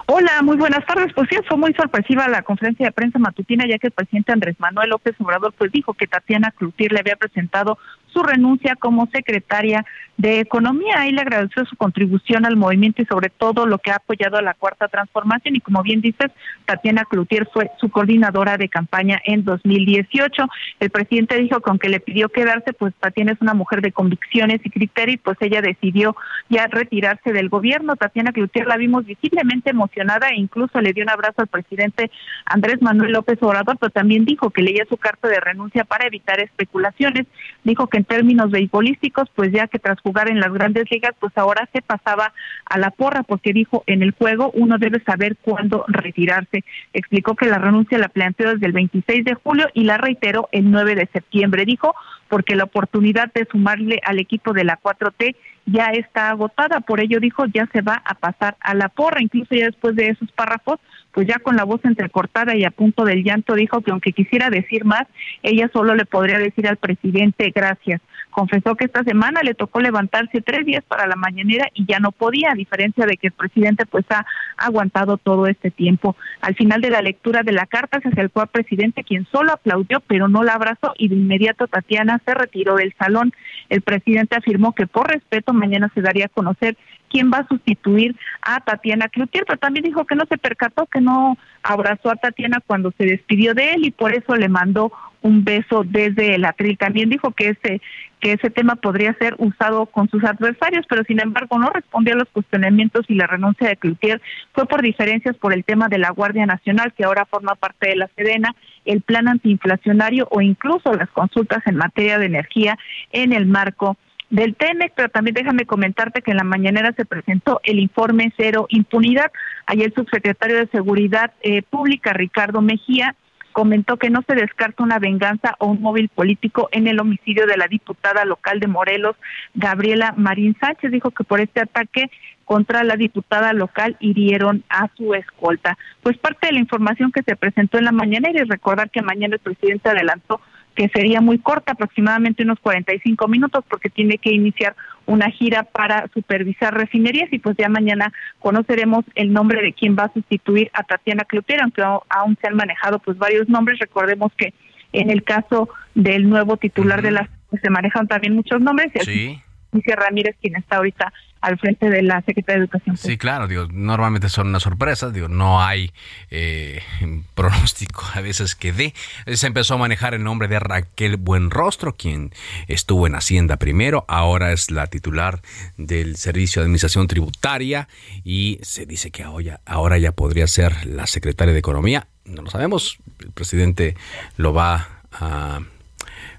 Hola, 0.06 0.42
muy 0.42 0.58
buenas 0.58 0.86
tardes. 0.86 1.13
Pues 1.13 1.30
sí, 1.30 1.38
fue 1.48 1.58
muy 1.58 1.74
sorpresiva 1.74 2.28
la 2.28 2.42
conferencia 2.42 2.86
de 2.86 2.92
prensa 2.92 3.20
matutina, 3.20 3.66
ya 3.66 3.78
que 3.78 3.88
el 3.88 3.94
presidente 3.94 4.34
Andrés 4.34 4.60
Manuel 4.60 4.90
López 4.90 5.16
Obrador 5.20 5.54
pues 5.58 5.72
dijo 5.72 5.94
que 5.94 6.08
Tatiana 6.08 6.52
Cloutier 6.52 6.92
le 6.92 7.00
había 7.00 7.16
presentado 7.16 7.78
su 8.13 8.24
renuncia 8.24 8.75
como 8.75 9.08
secretaria 9.08 9.86
de 10.17 10.39
Economía. 10.39 11.00
Ahí 11.00 11.12
le 11.12 11.22
agradeció 11.22 11.65
su 11.65 11.75
contribución 11.75 12.46
al 12.46 12.55
movimiento 12.55 13.01
y 13.01 13.05
sobre 13.05 13.29
todo 13.29 13.65
lo 13.65 13.79
que 13.79 13.91
ha 13.91 13.96
apoyado 13.96 14.38
a 14.38 14.41
la 14.41 14.53
Cuarta 14.53 14.88
Transformación. 14.88 15.55
Y 15.55 15.60
como 15.60 15.82
bien 15.82 16.01
dices, 16.01 16.32
Tatiana 16.65 17.05
Cloutier 17.05 17.50
fue 17.51 17.72
su 17.79 17.89
coordinadora 17.89 18.58
de 18.58 18.70
campaña 18.70 19.20
en 19.25 19.43
2018. 19.43 20.46
El 20.79 20.89
presidente 20.91 21.38
dijo 21.38 21.60
que 21.60 21.70
aunque 21.70 21.89
le 21.89 22.00
pidió 22.00 22.29
quedarse, 22.29 22.74
pues 22.74 22.93
Tatiana 23.00 23.32
es 23.32 23.41
una 23.41 23.53
mujer 23.53 23.82
de 23.82 23.91
convicciones 23.91 24.62
y 24.63 24.70
criterios, 24.70 25.20
pues 25.24 25.38
ella 25.41 25.62
decidió 25.62 26.15
ya 26.50 26.67
retirarse 26.67 27.34
del 27.34 27.50
gobierno. 27.50 27.96
Tatiana 27.96 28.32
Cloutier 28.32 28.67
la 28.67 28.77
vimos 28.77 29.05
visiblemente 29.05 29.72
emocionada 29.72 30.29
e 30.29 30.36
incluso 30.36 30.79
le 30.79 30.93
dio 30.93 31.03
un 31.03 31.10
abrazo 31.10 31.41
al 31.41 31.48
presidente 31.48 32.12
Andrés 32.46 32.82
Manuel 32.82 33.13
López 33.13 33.41
Obrador, 33.41 33.77
pero 33.79 33.91
también 33.91 34.25
dijo 34.25 34.51
que 34.51 34.62
leía 34.62 34.86
su 34.88 34.98
carta 34.98 35.27
de 35.27 35.39
renuncia 35.39 35.84
para 35.86 36.05
evitar 36.05 36.39
especulaciones. 36.39 37.25
Dijo 37.63 37.88
que 37.88 38.02
en 38.03 38.05
términos 38.05 38.51
beisbolísticos, 38.51 39.29
pues 39.33 39.51
ya 39.51 39.67
que 39.67 39.79
tras 39.79 40.00
jugar 40.01 40.29
en 40.29 40.39
las 40.39 40.51
grandes 40.51 40.89
ligas, 40.91 41.13
pues 41.19 41.31
ahora 41.38 41.67
se 41.72 41.81
pasaba 41.81 42.33
a 42.65 42.77
la 42.77 42.91
porra, 42.91 43.24
porque 43.24 43.53
dijo 43.53 43.83
en 43.88 44.03
el 44.03 44.12
juego 44.12 44.51
uno 44.53 44.77
debe 44.77 45.01
saber 45.03 45.38
cuándo 45.41 45.86
retirarse. 45.88 46.63
Explicó 46.93 47.36
que 47.36 47.45
la 47.45 47.60
renuncia 47.60 47.98
la 47.98 48.10
planteó 48.10 48.51
desde 48.53 48.65
el 48.65 48.74
26 48.74 49.24
de 49.24 49.33
julio 49.36 49.67
y 49.74 49.86
la 49.86 49.98
reiteró 49.98 50.50
el 50.51 50.69
9 50.69 50.95
de 50.95 51.10
septiembre. 51.13 51.65
Dijo 51.65 51.95
porque 52.27 52.55
la 52.55 52.65
oportunidad 52.65 53.31
de 53.33 53.48
sumarle 53.50 54.00
al 54.03 54.19
equipo 54.19 54.53
de 54.53 54.63
la 54.63 54.79
4T 54.81 55.36
ya 55.65 55.91
está 55.93 56.29
agotada, 56.29 56.81
por 56.81 57.00
ello 57.00 57.19
dijo 57.19 57.45
ya 57.45 57.67
se 57.72 57.81
va 57.81 58.01
a 58.03 58.15
pasar 58.15 58.57
a 58.60 58.74
la 58.74 58.89
porra, 58.89 59.22
incluso 59.22 59.55
ya 59.55 59.67
después 59.67 59.95
de 59.95 60.10
esos 60.10 60.31
párrafos, 60.31 60.79
pues 61.13 61.27
ya 61.27 61.39
con 61.39 61.55
la 61.55 61.63
voz 61.63 61.79
entrecortada 61.86 62.55
y 62.55 62.65
a 62.65 62.72
punto 62.72 63.05
del 63.05 63.24
llanto 63.24 63.53
dijo 63.53 63.82
que 63.82 63.91
aunque 63.91 64.12
quisiera 64.12 64.50
decir 64.50 64.84
más, 64.84 65.03
ella 65.43 65.70
solo 65.72 65.96
le 65.96 66.05
podría 66.05 66.39
decir 66.39 66.67
al 66.67 66.77
presidente 66.77 67.51
gracias. 67.55 68.01
Confesó 68.32 68.75
que 68.75 68.86
esta 68.86 69.03
semana 69.03 69.41
le 69.43 69.53
tocó 69.53 69.79
levantarse 69.79 70.41
tres 70.41 70.65
días 70.65 70.84
para 70.88 71.05
la 71.05 71.15
mañanera 71.15 71.67
y 71.75 71.86
ya 71.86 72.00
no 72.00 72.12
podía, 72.12 72.51
a 72.51 72.55
diferencia 72.55 73.05
de 73.05 73.17
que 73.17 73.27
el 73.27 73.34
presidente 73.34 73.86
pues 73.86 74.05
ha 74.10 74.25
aguantado 74.58 75.17
todo 75.17 75.46
este 75.46 75.70
tiempo. 75.70 76.15
Al 76.41 76.55
final 76.55 76.82
de 76.82 76.89
la 76.89 77.03
lectura 77.03 77.43
de 77.43 77.51
la 77.51 77.67
carta 77.67 78.00
se 78.01 78.10
acercó 78.10 78.41
al 78.41 78.48
presidente 78.48 79.03
quien 79.03 79.27
solo 79.32 79.53
aplaudió 79.53 80.00
pero 80.08 80.27
no 80.27 80.43
la 80.43 80.53
abrazó 80.53 80.93
y 80.98 81.10
de 81.10 81.15
inmediato 81.15 81.67
Tatiana 81.67 82.20
se 82.25 82.34
retiró 82.34 82.75
del 82.75 82.93
salón. 82.98 83.34
El 83.70 83.82
presidente 83.82 84.36
afirmó 84.36 84.74
que 84.74 84.88
por 84.88 85.12
respeto 85.12 85.53
mañana 85.53 85.91
se 85.93 86.01
daría 86.01 86.25
a 86.25 86.29
conocer 86.29 86.75
quién 87.13 87.32
va 87.32 87.38
a 87.38 87.48
sustituir 87.48 88.15
a 88.41 88.60
Tatiana 88.60 89.08
Cloutier, 89.08 89.46
pero 89.46 89.60
también 89.60 89.86
dijo 89.86 90.05
que 90.05 90.15
no 90.15 90.25
se 90.27 90.39
percató, 90.39 90.88
que 90.88 91.00
no 91.00 91.38
abrazó 91.62 92.10
a 92.10 92.15
Tatiana 92.15 92.58
cuando 92.65 92.91
se 92.98 93.05
despidió 93.05 93.53
de 93.53 93.74
él 93.74 93.86
y 93.86 93.91
por 93.91 94.13
eso 94.15 94.36
le 94.36 94.50
mandó 94.50 94.91
un 95.22 95.46
beso 95.46 95.84
desde 95.86 96.36
el 96.36 96.43
atril. 96.43 96.77
También 96.77 97.10
dijo 97.10 97.32
que 97.32 97.50
ese 97.50 97.82
que 98.20 98.32
ese 98.32 98.50
tema 98.50 98.75
podría 98.77 99.13
ser 99.15 99.36
usado 99.38 99.86
con 99.86 100.10
sus 100.10 100.24
adversarios, 100.24 100.86
pero 100.88 101.03
sin 101.03 101.20
embargo 101.20 101.60
no 101.60 101.70
respondió 101.70 102.13
a 102.13 102.17
los 102.17 102.29
cuestionamientos 102.29 103.05
y 103.10 103.15
la 103.15 103.27
renuncia 103.27 103.67
de 103.67 103.75
Cloutier 103.75 104.22
fue 104.53 104.65
por 104.65 104.82
diferencias 104.82 105.36
por 105.36 105.51
el 105.51 105.65
tema 105.65 105.89
de 105.89 105.98
la 105.98 106.10
Guardia 106.12 106.46
Nacional, 106.46 106.93
que 106.93 107.03
ahora 107.03 107.25
forma 107.25 107.55
parte 107.55 107.89
de 107.89 107.98
la 107.98 108.10
Sedena, 108.15 108.55
el 108.86 109.01
plan 109.01 109.27
antiinflacionario 109.27 110.29
o 110.32 110.39
incluso 110.39 110.93
las 110.93 111.10
consultas 111.10 111.67
en 111.67 111.75
materia 111.75 112.17
de 112.17 112.27
energía 112.27 112.77
en 113.12 113.34
el 113.34 113.46
marco 113.46 113.98
del 114.30 114.56
TEMEC, 114.56 114.94
pero 114.96 115.10
también 115.10 115.36
déjame 115.36 115.65
comentarte 115.65 116.22
que 116.22 116.32
en 116.32 116.38
la 116.38 116.44
mañanera 116.44 116.94
se 116.94 117.06
presentó 117.06 117.62
el 117.63 117.80
informe 117.80 118.34
Cero 118.36 118.65
Impunidad. 118.70 119.32
Ayer 119.68 119.88
el 119.88 119.94
subsecretario 119.94 120.58
de 120.58 120.68
Seguridad 120.68 121.32
eh, 121.42 121.62
Pública, 121.62 122.13
Ricardo 122.13 122.62
Mejía, 122.62 123.15
comentó 123.53 123.98
que 123.98 124.10
no 124.10 124.24
se 124.27 124.36
descarta 124.36 124.84
una 124.84 125.00
venganza 125.00 125.56
o 125.60 125.68
un 125.68 125.82
móvil 125.82 126.10
político 126.10 126.68
en 126.72 126.88
el 126.88 127.00
homicidio 127.00 127.46
de 127.46 127.56
la 127.56 127.68
diputada 127.68 128.25
local 128.25 128.60
de 128.60 128.68
Morelos, 128.68 129.15
Gabriela 129.53 130.13
Marín 130.18 130.58
Sánchez. 130.60 130.92
Dijo 130.92 131.12
que 131.12 131.24
por 131.24 131.39
este 131.39 131.62
ataque 131.62 132.10
contra 132.44 132.84
la 132.84 132.98
diputada 132.98 133.53
local 133.53 133.96
hirieron 134.00 134.63
a 134.70 134.89
su 134.98 135.13
escolta. 135.13 135.77
Pues 136.01 136.18
parte 136.18 136.48
de 136.48 136.53
la 136.53 136.60
información 136.60 137.12
que 137.12 137.24
se 137.24 137.36
presentó 137.36 137.77
en 137.77 137.86
la 137.86 137.92
mañanera 137.92 138.42
y 138.42 138.50
recordar 138.50 138.89
que 138.89 139.01
mañana 139.01 139.36
el 139.36 139.39
presidente 139.39 139.89
adelantó 139.89 140.42
que 140.75 140.89
sería 140.89 141.22
muy 141.22 141.39
corta, 141.39 141.74
aproximadamente 141.74 142.44
unos 142.44 142.60
45 142.60 143.27
minutos, 143.27 143.63
porque 143.70 143.89
tiene 143.89 144.18
que 144.18 144.32
iniciar 144.32 144.75
una 145.06 145.30
gira 145.30 145.63
para 145.63 146.08
supervisar 146.13 146.74
refinerías 146.74 147.32
y 147.32 147.39
pues 147.39 147.56
ya 147.58 147.70
mañana 147.70 148.12
conoceremos 148.39 149.06
el 149.15 149.34
nombre 149.34 149.62
de 149.62 149.74
quien 149.74 149.96
va 149.98 150.06
a 150.06 150.13
sustituir 150.13 150.72
a 150.74 150.84
Tatiana 150.84 151.25
Cloutier, 151.25 151.62
aunque 151.62 151.84
aún 151.84 152.38
se 152.39 152.48
han 152.48 152.56
manejado 152.56 153.00
pues 153.00 153.18
varios 153.18 153.50
nombres. 153.50 153.80
Recordemos 153.80 154.32
que 154.38 154.53
en 154.94 155.10
el 155.10 155.24
caso 155.24 155.70
del 155.94 156.30
nuevo 156.30 156.58
titular 156.58 157.01
de 157.01 157.12
la 157.12 157.30
pues, 157.50 157.62
se 157.62 157.70
manejan 157.70 158.08
también 158.08 158.34
muchos 158.34 158.62
nombres. 158.62 158.92
Sí. 159.01 159.39
Dice 159.74 159.96
Ramírez, 159.96 160.36
quien 160.42 160.56
está 160.56 160.77
ahorita 160.77 161.12
al 161.44 161.60
frente 161.60 161.89
de 161.89 162.01
la 162.01 162.22
Secretaría 162.22 162.60
de 162.60 162.65
Educación. 162.65 162.96
Sí, 162.96 163.18
claro, 163.18 163.48
digo, 163.50 163.68
normalmente 163.70 164.30
son 164.30 164.48
unas 164.48 164.63
sorpresas, 164.63 165.13
digo, 165.13 165.27
no 165.27 165.62
hay 165.62 165.92
eh, 166.32 166.82
pronóstico 167.36 168.01
a 168.13 168.22
veces 168.22 168.56
que 168.56 168.72
dé. 168.72 168.94
Se 169.27 169.48
empezó 169.48 169.74
a 169.74 169.77
manejar 169.77 170.13
el 170.13 170.24
nombre 170.24 170.48
de 170.48 170.60
Raquel 170.60 171.18
Buenrostro, 171.18 171.96
quien 171.96 172.32
estuvo 172.70 173.08
en 173.08 173.15
Hacienda 173.15 173.58
primero, 173.58 174.06
ahora 174.08 174.53
es 174.53 174.72
la 174.72 174.88
titular 174.88 175.42
del 175.75 176.15
Servicio 176.15 176.62
de 176.62 176.68
Administración 176.68 177.08
Tributaria 177.08 177.89
y 178.24 178.60
se 178.62 178.86
dice 178.86 179.12
que 179.12 179.24
ahora 179.24 179.98
ya 179.98 180.13
podría 180.13 180.48
ser 180.48 180.86
la 180.86 181.08
secretaria 181.08 181.51
de 181.51 181.60
Economía. 181.60 182.08
No 182.24 182.44
lo 182.44 182.50
sabemos, 182.50 183.00
el 183.20 183.32
presidente 183.32 183.98
lo 184.38 184.53
va 184.53 185.01
a 185.12 185.60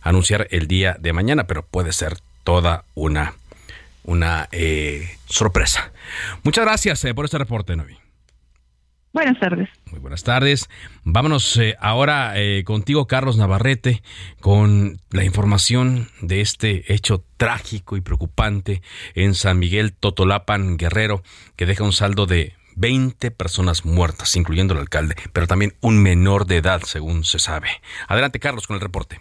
anunciar 0.00 0.47
el 0.50 0.67
día 0.67 0.97
de 0.99 1.12
mañana, 1.12 1.47
pero 1.47 1.64
puede 1.67 1.93
ser 1.93 2.17
toda 2.45 2.85
una 2.95 3.35
una 4.05 4.49
eh, 4.53 5.17
sorpresa. 5.27 5.93
Muchas 6.43 6.65
gracias 6.65 7.05
eh, 7.05 7.15
por 7.15 7.25
este 7.25 7.39
reporte, 7.39 7.75
Novi. 7.75 7.97
Buenas 9.13 9.39
tardes. 9.39 9.69
Muy 9.91 10.01
buenas 10.01 10.25
tardes. 10.25 10.69
Vámonos 11.05 11.57
eh, 11.57 11.77
ahora 11.79 12.35
contigo, 12.65 13.07
Carlos 13.07 13.37
Navarrete, 13.37 14.03
con 14.41 14.99
la 15.11 15.25
información 15.25 16.09
de 16.21 16.41
este 16.41 16.93
hecho 16.93 17.25
trágico 17.37 17.97
y 17.97 18.01
preocupante 18.01 18.83
en 19.15 19.35
San 19.35 19.61
Miguel 19.61 19.95
Totolapan, 19.95 20.77
Guerrero, 20.77 21.23
que 21.55 21.65
deja 21.65 21.85
un 21.85 21.93
saldo 21.93 22.27
de 22.27 22.55
20 22.75 23.31
personas 23.31 23.85
muertas, 23.85 24.35
incluyendo 24.35 24.75
el 24.75 24.81
alcalde, 24.81 25.15
pero 25.33 25.47
también 25.47 25.75
un 25.81 26.03
menor 26.03 26.47
de 26.47 26.57
edad, 26.57 26.83
según 26.83 27.23
se 27.23 27.39
sabe. 27.39 27.69
Adelante, 28.09 28.41
Carlos, 28.41 28.67
con 28.67 28.75
el 28.75 28.81
reporte. 28.81 29.21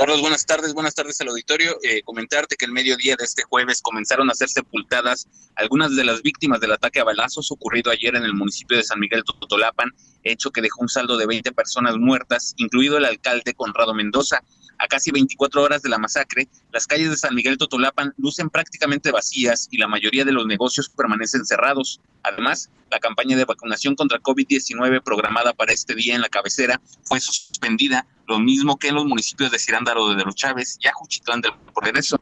Carlos, 0.00 0.22
buenas 0.22 0.46
tardes, 0.46 0.72
buenas 0.72 0.94
tardes 0.94 1.20
al 1.20 1.28
auditorio. 1.28 1.76
Eh, 1.82 2.00
comentarte 2.02 2.56
que 2.56 2.64
el 2.64 2.72
mediodía 2.72 3.16
de 3.18 3.24
este 3.26 3.42
jueves 3.42 3.82
comenzaron 3.82 4.30
a 4.30 4.34
ser 4.34 4.48
sepultadas 4.48 5.28
algunas 5.56 5.94
de 5.94 6.04
las 6.04 6.22
víctimas 6.22 6.58
del 6.58 6.72
ataque 6.72 7.00
a 7.00 7.04
balazos 7.04 7.52
ocurrido 7.52 7.90
ayer 7.90 8.16
en 8.16 8.22
el 8.22 8.32
municipio 8.32 8.78
de 8.78 8.82
San 8.82 8.98
Miguel 8.98 9.24
Totolapan, 9.24 9.90
hecho 10.24 10.52
que 10.52 10.62
dejó 10.62 10.80
un 10.80 10.88
saldo 10.88 11.18
de 11.18 11.26
20 11.26 11.52
personas 11.52 11.98
muertas, 11.98 12.54
incluido 12.56 12.96
el 12.96 13.04
alcalde 13.04 13.52
Conrado 13.52 13.92
Mendoza. 13.92 14.42
A 14.82 14.88
casi 14.88 15.10
24 15.10 15.62
horas 15.62 15.82
de 15.82 15.90
la 15.90 15.98
masacre, 15.98 16.48
las 16.72 16.86
calles 16.86 17.10
de 17.10 17.16
San 17.18 17.34
Miguel 17.34 17.58
Totolapan 17.58 18.14
lucen 18.16 18.48
prácticamente 18.48 19.10
vacías 19.10 19.68
y 19.70 19.76
la 19.76 19.86
mayoría 19.86 20.24
de 20.24 20.32
los 20.32 20.46
negocios 20.46 20.88
permanecen 20.88 21.44
cerrados. 21.44 22.00
Además, 22.22 22.70
la 22.90 22.98
campaña 22.98 23.36
de 23.36 23.44
vacunación 23.44 23.94
contra 23.94 24.20
COVID-19 24.20 25.02
programada 25.02 25.52
para 25.52 25.74
este 25.74 25.94
día 25.94 26.14
en 26.14 26.22
la 26.22 26.30
cabecera 26.30 26.80
fue 27.04 27.20
suspendida, 27.20 28.06
lo 28.26 28.38
mismo 28.38 28.78
que 28.78 28.88
en 28.88 28.94
los 28.94 29.04
municipios 29.04 29.50
de 29.50 29.58
Cirándaro 29.58 30.14
de 30.14 30.24
los 30.24 30.34
Chávez 30.34 30.78
y 30.80 30.88
Ajuchitlán 30.88 31.42
del 31.42 31.52
Progreso. 31.74 32.18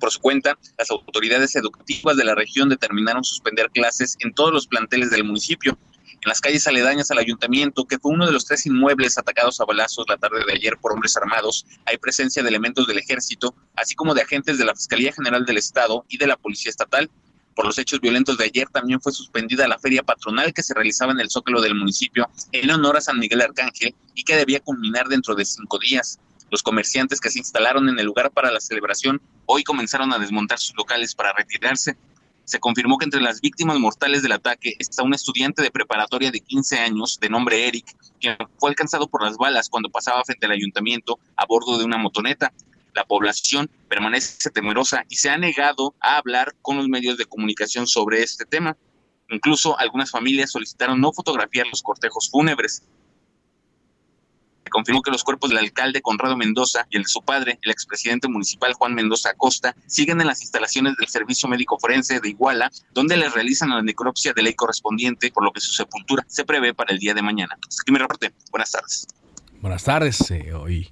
Por 0.00 0.10
su 0.10 0.18
cuenta, 0.20 0.58
las 0.78 0.90
autoridades 0.90 1.54
educativas 1.56 2.16
de 2.16 2.24
la 2.24 2.34
región 2.34 2.70
determinaron 2.70 3.22
suspender 3.22 3.70
clases 3.70 4.16
en 4.20 4.32
todos 4.32 4.50
los 4.50 4.66
planteles 4.66 5.10
del 5.10 5.24
municipio, 5.24 5.78
en 6.22 6.28
las 6.28 6.40
calles 6.40 6.66
aledañas 6.68 7.10
al 7.10 7.18
ayuntamiento, 7.18 7.84
que 7.84 7.98
fue 7.98 8.12
uno 8.12 8.26
de 8.26 8.32
los 8.32 8.44
tres 8.44 8.64
inmuebles 8.66 9.18
atacados 9.18 9.60
a 9.60 9.64
balazos 9.64 10.06
la 10.08 10.16
tarde 10.16 10.44
de 10.46 10.52
ayer 10.52 10.76
por 10.80 10.92
hombres 10.92 11.16
armados, 11.16 11.66
hay 11.84 11.98
presencia 11.98 12.44
de 12.44 12.48
elementos 12.48 12.86
del 12.86 12.98
ejército, 12.98 13.56
así 13.74 13.96
como 13.96 14.14
de 14.14 14.22
agentes 14.22 14.56
de 14.56 14.64
la 14.64 14.74
Fiscalía 14.74 15.12
General 15.12 15.44
del 15.44 15.58
Estado 15.58 16.04
y 16.08 16.18
de 16.18 16.28
la 16.28 16.36
Policía 16.36 16.70
Estatal. 16.70 17.10
Por 17.56 17.66
los 17.66 17.76
hechos 17.76 18.00
violentos 18.00 18.38
de 18.38 18.44
ayer 18.44 18.68
también 18.68 19.00
fue 19.00 19.12
suspendida 19.12 19.66
la 19.66 19.80
feria 19.80 20.04
patronal 20.04 20.54
que 20.54 20.62
se 20.62 20.74
realizaba 20.74 21.10
en 21.10 21.20
el 21.20 21.28
Zócalo 21.28 21.60
del 21.60 21.74
municipio 21.74 22.30
en 22.52 22.70
honor 22.70 22.96
a 22.96 23.00
San 23.00 23.18
Miguel 23.18 23.42
Arcángel 23.42 23.94
y 24.14 24.22
que 24.22 24.36
debía 24.36 24.60
culminar 24.60 25.08
dentro 25.08 25.34
de 25.34 25.44
cinco 25.44 25.78
días. 25.80 26.20
Los 26.50 26.62
comerciantes 26.62 27.20
que 27.20 27.30
se 27.30 27.40
instalaron 27.40 27.88
en 27.88 27.98
el 27.98 28.06
lugar 28.06 28.30
para 28.30 28.52
la 28.52 28.60
celebración 28.60 29.20
hoy 29.46 29.64
comenzaron 29.64 30.12
a 30.12 30.18
desmontar 30.18 30.60
sus 30.60 30.76
locales 30.76 31.14
para 31.14 31.32
retirarse 31.32 31.96
se 32.44 32.60
confirmó 32.60 32.98
que 32.98 33.04
entre 33.04 33.20
las 33.20 33.40
víctimas 33.40 33.78
mortales 33.78 34.22
del 34.22 34.32
ataque 34.32 34.74
está 34.78 35.02
un 35.02 35.14
estudiante 35.14 35.62
de 35.62 35.70
preparatoria 35.70 36.30
de 36.30 36.40
15 36.40 36.78
años 36.78 37.18
de 37.20 37.28
nombre 37.28 37.66
Eric, 37.66 37.96
quien 38.20 38.36
fue 38.58 38.70
alcanzado 38.70 39.06
por 39.08 39.22
las 39.22 39.36
balas 39.36 39.68
cuando 39.68 39.90
pasaba 39.90 40.24
frente 40.24 40.46
al 40.46 40.52
ayuntamiento 40.52 41.18
a 41.36 41.46
bordo 41.46 41.78
de 41.78 41.84
una 41.84 41.98
motoneta. 41.98 42.52
La 42.94 43.04
población 43.04 43.70
permanece 43.88 44.50
temerosa 44.50 45.04
y 45.08 45.16
se 45.16 45.30
ha 45.30 45.38
negado 45.38 45.94
a 46.00 46.18
hablar 46.18 46.54
con 46.60 46.76
los 46.76 46.88
medios 46.88 47.16
de 47.16 47.24
comunicación 47.24 47.86
sobre 47.86 48.22
este 48.22 48.44
tema. 48.44 48.76
Incluso 49.30 49.78
algunas 49.78 50.10
familias 50.10 50.50
solicitaron 50.50 51.00
no 51.00 51.12
fotografiar 51.12 51.66
los 51.68 51.82
cortejos 51.82 52.28
fúnebres 52.30 52.82
confirmó 54.72 55.02
que 55.02 55.12
los 55.12 55.22
cuerpos 55.22 55.50
del 55.50 55.60
alcalde 55.60 56.02
Conrado 56.02 56.36
Mendoza 56.36 56.86
y 56.90 56.96
el 56.96 57.04
de 57.04 57.08
su 57.08 57.22
padre, 57.22 57.58
el 57.62 57.70
expresidente 57.70 58.26
municipal 58.28 58.72
Juan 58.72 58.94
Mendoza 58.94 59.30
Acosta, 59.30 59.76
siguen 59.86 60.20
en 60.20 60.26
las 60.26 60.42
instalaciones 60.42 60.96
del 60.96 61.08
Servicio 61.08 61.48
Médico 61.48 61.78
Forense 61.78 62.18
de 62.18 62.28
Iguala, 62.28 62.70
donde 62.92 63.16
les 63.16 63.32
realizan 63.32 63.70
la 63.70 63.82
necropsia 63.82 64.32
de 64.32 64.42
ley 64.42 64.54
correspondiente, 64.54 65.30
por 65.30 65.44
lo 65.44 65.52
que 65.52 65.60
su 65.60 65.72
sepultura 65.72 66.24
se 66.26 66.44
prevé 66.44 66.74
para 66.74 66.92
el 66.92 66.98
día 66.98 67.14
de 67.14 67.22
mañana. 67.22 67.56
Hasta 67.68 67.82
aquí 67.82 67.92
mi 67.92 67.98
reporte. 67.98 68.32
Buenas 68.50 68.72
tardes. 68.72 69.06
Buenas 69.60 69.84
tardes. 69.84 70.30
Eh, 70.30 70.52
hoy 70.54 70.90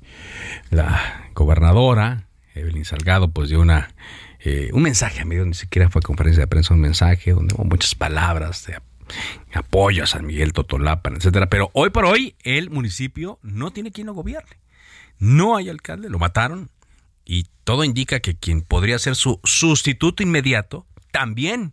la 0.70 1.30
gobernadora 1.34 2.28
Evelyn 2.54 2.84
Salgado 2.84 3.30
pues 3.30 3.48
dio 3.48 3.60
una 3.60 3.94
eh, 4.40 4.70
un 4.72 4.82
mensaje, 4.82 5.20
a 5.20 5.24
medio 5.24 5.44
ni 5.44 5.54
siquiera 5.54 5.90
fue 5.90 6.00
conferencia 6.02 6.42
de 6.42 6.46
prensa, 6.46 6.72
un 6.72 6.80
mensaje 6.80 7.32
donde 7.32 7.54
hubo 7.54 7.64
muchas 7.64 7.94
palabras 7.94 8.66
de 8.66 8.76
apoyo 8.76 8.89
a 10.02 10.06
San 10.06 10.26
Miguel 10.26 10.52
Totolapan, 10.52 11.16
etcétera. 11.16 11.48
Pero 11.48 11.70
hoy 11.72 11.90
por 11.90 12.04
hoy 12.04 12.34
el 12.42 12.70
municipio 12.70 13.38
no 13.42 13.72
tiene 13.72 13.92
quien 13.92 14.06
lo 14.06 14.14
gobierne. 14.14 14.58
No 15.18 15.56
hay 15.56 15.68
alcalde, 15.68 16.08
lo 16.08 16.18
mataron 16.18 16.70
y 17.24 17.46
todo 17.64 17.84
indica 17.84 18.20
que 18.20 18.34
quien 18.34 18.62
podría 18.62 18.98
ser 18.98 19.14
su 19.14 19.40
sustituto 19.44 20.22
inmediato 20.22 20.86
también 21.10 21.72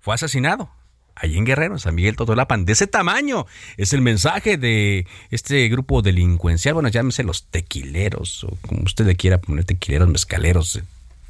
fue 0.00 0.14
asesinado. 0.14 0.70
Allí 1.14 1.36
en 1.36 1.44
Guerrero, 1.44 1.78
San 1.78 1.94
Miguel 1.94 2.16
Totolapan, 2.16 2.64
de 2.64 2.72
ese 2.72 2.86
tamaño. 2.86 3.46
Es 3.76 3.92
el 3.92 4.00
mensaje 4.00 4.56
de 4.56 5.06
este 5.30 5.68
grupo 5.68 6.00
delincuencial. 6.00 6.74
Bueno, 6.74 6.88
llámese 6.88 7.24
los 7.24 7.44
tequileros, 7.46 8.44
o 8.44 8.56
como 8.62 8.84
usted 8.84 9.04
le 9.04 9.16
quiera 9.16 9.38
poner, 9.38 9.64
tequileros, 9.64 10.08
mezcaleros, 10.08 10.80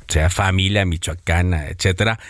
sea 0.06 0.30
familia 0.30 0.84
michoacana, 0.84 1.68
etcétera. 1.68 2.20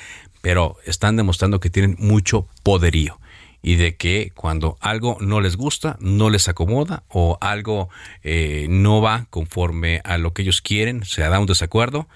Pero 0.40 0.76
están 0.84 1.16
demostrando 1.16 1.60
que 1.60 1.70
tienen 1.70 1.96
mucho 1.98 2.48
poderío 2.62 3.18
y 3.62 3.76
de 3.76 3.96
que 3.96 4.32
cuando 4.34 4.78
algo 4.80 5.18
no 5.20 5.40
les 5.40 5.56
gusta, 5.56 5.96
no 6.00 6.30
les 6.30 6.48
acomoda 6.48 7.04
o 7.08 7.36
algo 7.40 7.90
eh, 8.22 8.66
no 8.70 9.02
va 9.02 9.26
conforme 9.30 10.00
a 10.04 10.18
lo 10.18 10.32
que 10.32 10.42
ellos 10.42 10.62
quieren, 10.62 11.04
se 11.04 11.22
da 11.22 11.38
un 11.38 11.46
desacuerdo, 11.46 12.08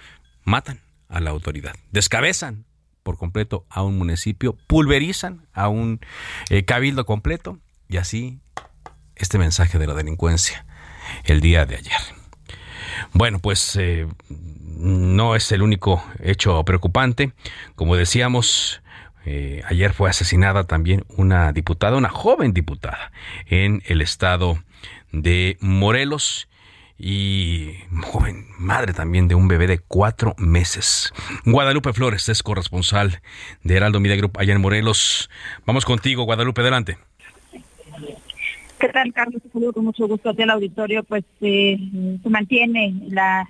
matan 0.45 0.81
a 1.09 1.21
la 1.21 1.31
autoridad, 1.31 1.75
descabezan 1.90 2.64
por 3.02 3.19
completo 3.19 3.66
a 3.69 3.83
un 3.83 3.99
municipio, 3.99 4.57
pulverizan 4.66 5.47
a 5.52 5.69
un 5.69 6.00
eh, 6.49 6.64
cabildo 6.64 7.04
completo 7.04 7.59
y 7.88 7.99
así 7.99 8.38
este 9.14 9.38
mensaje 9.38 9.78
de 9.78 9.87
la 9.87 9.95
delincuencia 9.95 10.64
el 11.25 11.40
día 11.40 11.66
de 11.66 11.76
ayer. 11.76 12.00
Bueno, 13.12 13.38
pues 13.38 13.76
eh, 13.76 14.07
no 14.76 15.35
es 15.37 15.50
el 15.52 15.62
único 15.62 16.04
hecho 16.23 16.62
preocupante. 16.64 17.33
Como 17.75 17.97
decíamos, 17.97 18.83
eh, 19.26 19.62
ayer 19.66 19.93
fue 19.93 20.11
asesinada 20.11 20.64
también 20.64 21.04
una 21.16 21.52
diputada, 21.52 21.97
una 21.97 22.09
joven 22.09 22.52
diputada, 22.52 23.12
en 23.47 23.83
el 23.87 24.02
estado 24.02 24.59
de 25.12 25.57
Morelos 25.61 26.49
y 26.99 27.73
joven 28.02 28.47
madre 28.59 28.93
también 28.93 29.26
de 29.26 29.35
un 29.35 29.49
bebé 29.49 29.66
de 29.66 29.78
cuatro 29.78 30.35
meses. 30.38 31.12
Guadalupe 31.45 31.93
Flores 31.93 32.28
es 32.28 32.43
corresponsal 32.43 33.21
de 33.62 33.76
Heraldo 33.76 34.00
Media 34.00 34.16
Group 34.16 34.38
allá 34.38 34.54
en 34.54 34.61
Morelos. 34.61 35.31
Vamos 35.66 35.85
contigo, 35.85 36.25
Guadalupe, 36.25 36.61
adelante. 36.61 36.99
¿Qué 38.78 38.88
tal, 38.88 39.12
Carlos? 39.14 39.40
saludo 39.52 39.73
con 39.73 39.85
mucho 39.85 40.07
gusto 40.07 40.31
al 40.31 40.50
auditorio. 40.50 41.02
Pues 41.04 41.25
eh, 41.40 41.78
se 42.23 42.28
mantiene 42.28 42.95
la 43.09 43.49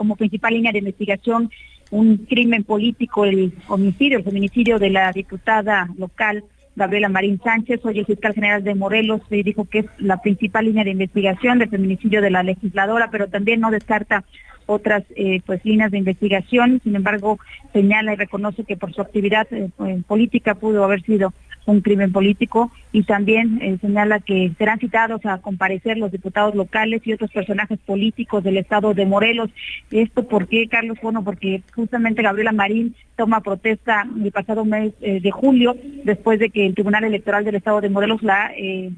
como 0.00 0.16
principal 0.16 0.54
línea 0.54 0.72
de 0.72 0.78
investigación 0.78 1.50
un 1.90 2.16
crimen 2.16 2.64
político, 2.64 3.26
el 3.26 3.52
homicidio, 3.68 4.16
el 4.16 4.24
feminicidio 4.24 4.78
de 4.78 4.88
la 4.88 5.12
diputada 5.12 5.90
local 5.98 6.42
Gabriela 6.74 7.10
Marín 7.10 7.38
Sánchez, 7.44 7.80
hoy 7.84 7.98
el 7.98 8.06
fiscal 8.06 8.32
general 8.32 8.64
de 8.64 8.74
Morelos 8.74 9.20
dijo 9.28 9.66
que 9.66 9.80
es 9.80 9.86
la 9.98 10.22
principal 10.22 10.64
línea 10.64 10.84
de 10.84 10.92
investigación 10.92 11.58
del 11.58 11.68
feminicidio 11.68 12.22
de 12.22 12.30
la 12.30 12.42
legisladora, 12.42 13.10
pero 13.10 13.28
también 13.28 13.60
no 13.60 13.70
descarta 13.70 14.24
otras 14.64 15.04
eh, 15.16 15.42
pues 15.44 15.62
líneas 15.66 15.90
de 15.90 15.98
investigación, 15.98 16.80
sin 16.82 16.96
embargo 16.96 17.38
señala 17.74 18.14
y 18.14 18.16
reconoce 18.16 18.64
que 18.64 18.78
por 18.78 18.94
su 18.94 19.02
actividad 19.02 19.46
eh, 19.50 19.68
política 20.06 20.54
pudo 20.54 20.82
haber 20.82 21.02
sido 21.02 21.34
un 21.70 21.80
crimen 21.80 22.12
político 22.12 22.70
y 22.92 23.04
también 23.04 23.60
eh, 23.62 23.78
señala 23.80 24.20
que 24.20 24.52
serán 24.58 24.78
citados 24.78 25.24
a 25.24 25.38
comparecer 25.38 25.96
los 25.98 26.10
diputados 26.10 26.54
locales 26.54 27.02
y 27.04 27.12
otros 27.12 27.30
personajes 27.30 27.78
políticos 27.78 28.42
del 28.42 28.58
estado 28.58 28.94
de 28.94 29.06
Morelos. 29.06 29.50
¿Esto 29.90 30.26
por 30.26 30.48
qué, 30.48 30.68
Carlos? 30.68 30.98
Bueno, 31.02 31.24
porque 31.24 31.62
justamente 31.74 32.22
Gabriela 32.22 32.52
Marín 32.52 32.94
toma 33.16 33.40
protesta 33.40 34.06
el 34.22 34.32
pasado 34.32 34.64
mes 34.64 34.92
eh, 35.00 35.20
de 35.20 35.30
julio, 35.30 35.76
después 36.04 36.38
de 36.38 36.50
que 36.50 36.66
el 36.66 36.74
Tribunal 36.74 37.04
Electoral 37.04 37.44
del 37.44 37.56
estado 37.56 37.80
de 37.80 37.90
Morelos 37.90 38.22
la... 38.22 38.52
Eh, 38.56 38.90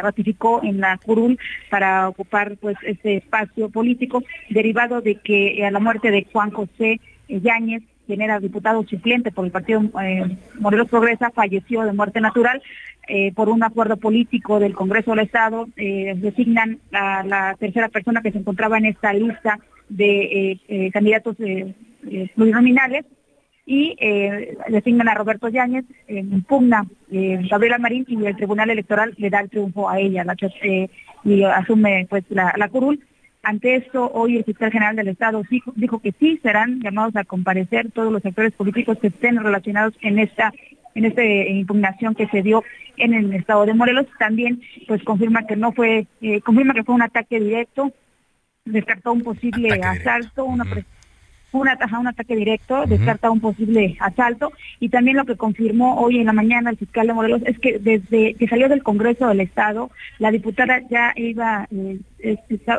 ratificó 0.00 0.62
en 0.62 0.80
la 0.80 0.96
curul 0.96 1.38
para 1.68 2.08
ocupar 2.08 2.56
pues 2.56 2.78
ese 2.86 3.16
espacio 3.16 3.68
político 3.68 4.22
derivado 4.48 5.02
de 5.02 5.16
que 5.16 5.62
a 5.62 5.70
la 5.70 5.78
muerte 5.78 6.10
de 6.10 6.26
Juan 6.32 6.50
José 6.50 7.02
Yáñez 7.28 7.82
quien 8.08 8.22
era 8.22 8.40
diputado 8.40 8.82
suplente 8.84 9.30
por 9.30 9.44
el 9.44 9.50
partido 9.50 9.82
eh, 10.02 10.38
Morelos 10.58 10.88
Progresa, 10.88 11.30
falleció 11.30 11.82
de 11.82 11.92
muerte 11.92 12.22
natural. 12.22 12.62
Eh, 13.06 13.32
por 13.34 13.50
un 13.50 13.62
acuerdo 13.62 13.98
político 13.98 14.58
del 14.58 14.74
Congreso 14.74 15.10
del 15.10 15.26
Estado, 15.26 15.68
eh, 15.76 16.14
designan 16.16 16.78
a 16.90 17.22
la 17.22 17.54
tercera 17.60 17.88
persona 17.88 18.22
que 18.22 18.32
se 18.32 18.38
encontraba 18.38 18.78
en 18.78 18.86
esta 18.86 19.12
lista 19.12 19.58
de 19.90 20.90
candidatos 20.92 21.36
plurinominales 22.34 23.06
y 23.64 23.96
designan 24.68 25.08
a 25.08 25.14
Roberto 25.14 25.48
Yáñez, 25.48 25.86
impugna 26.08 26.86
Gabriela 27.08 27.78
Marín 27.78 28.04
y 28.06 28.26
el 28.26 28.36
Tribunal 28.36 28.68
Electoral 28.68 29.14
le 29.16 29.30
da 29.30 29.40
el 29.40 29.48
triunfo 29.48 29.88
a 29.88 29.98
ella 29.98 30.24
la, 30.24 30.36
y 31.24 31.42
asume 31.42 32.06
pues 32.10 32.24
la, 32.28 32.52
la 32.58 32.68
curul. 32.68 33.00
Ante 33.42 33.76
esto, 33.76 34.10
hoy 34.12 34.36
el 34.36 34.44
fiscal 34.44 34.70
general 34.70 34.96
del 34.96 35.08
Estado 35.08 35.42
dijo, 35.76 36.00
que 36.00 36.12
sí 36.18 36.38
serán 36.42 36.80
llamados 36.80 37.16
a 37.16 37.24
comparecer 37.24 37.90
todos 37.92 38.12
los 38.12 38.24
actores 38.24 38.52
políticos 38.52 38.98
que 39.00 39.08
estén 39.08 39.42
relacionados 39.42 39.94
en 40.00 40.18
esta 40.18 40.52
en 40.94 41.04
esta 41.04 41.24
impugnación 41.24 42.16
que 42.16 42.26
se 42.26 42.42
dio 42.42 42.64
en 42.96 43.14
el 43.14 43.32
estado 43.32 43.66
de 43.66 43.74
Morelos. 43.74 44.06
También 44.18 44.60
pues 44.88 45.02
confirma 45.04 45.46
que 45.46 45.54
no 45.54 45.70
fue, 45.72 46.08
eh, 46.20 46.40
confirma 46.40 46.74
que 46.74 46.82
fue 46.82 46.94
un 46.96 47.02
ataque 47.02 47.38
directo, 47.38 47.92
descartó 48.64 49.12
un 49.12 49.22
posible 49.22 49.80
asalto, 49.80 50.44
una 50.44 50.64
un 51.52 52.06
ataque 52.08 52.36
directo, 52.36 52.84
descarta 52.86 53.30
un 53.30 53.40
posible 53.40 53.96
asalto. 54.00 54.52
Y 54.80 54.88
también 54.88 55.16
lo 55.16 55.24
que 55.24 55.36
confirmó 55.36 56.00
hoy 56.00 56.18
en 56.18 56.26
la 56.26 56.32
mañana 56.32 56.70
el 56.70 56.76
fiscal 56.76 57.06
de 57.06 57.12
Morelos 57.14 57.42
es 57.46 57.58
que 57.58 57.78
desde 57.78 58.34
que 58.34 58.48
salió 58.48 58.68
del 58.68 58.82
Congreso 58.82 59.28
del 59.28 59.40
Estado, 59.40 59.90
la 60.18 60.30
diputada 60.30 60.80
ya 60.90 61.12
iba, 61.16 61.66
eh, 61.70 61.98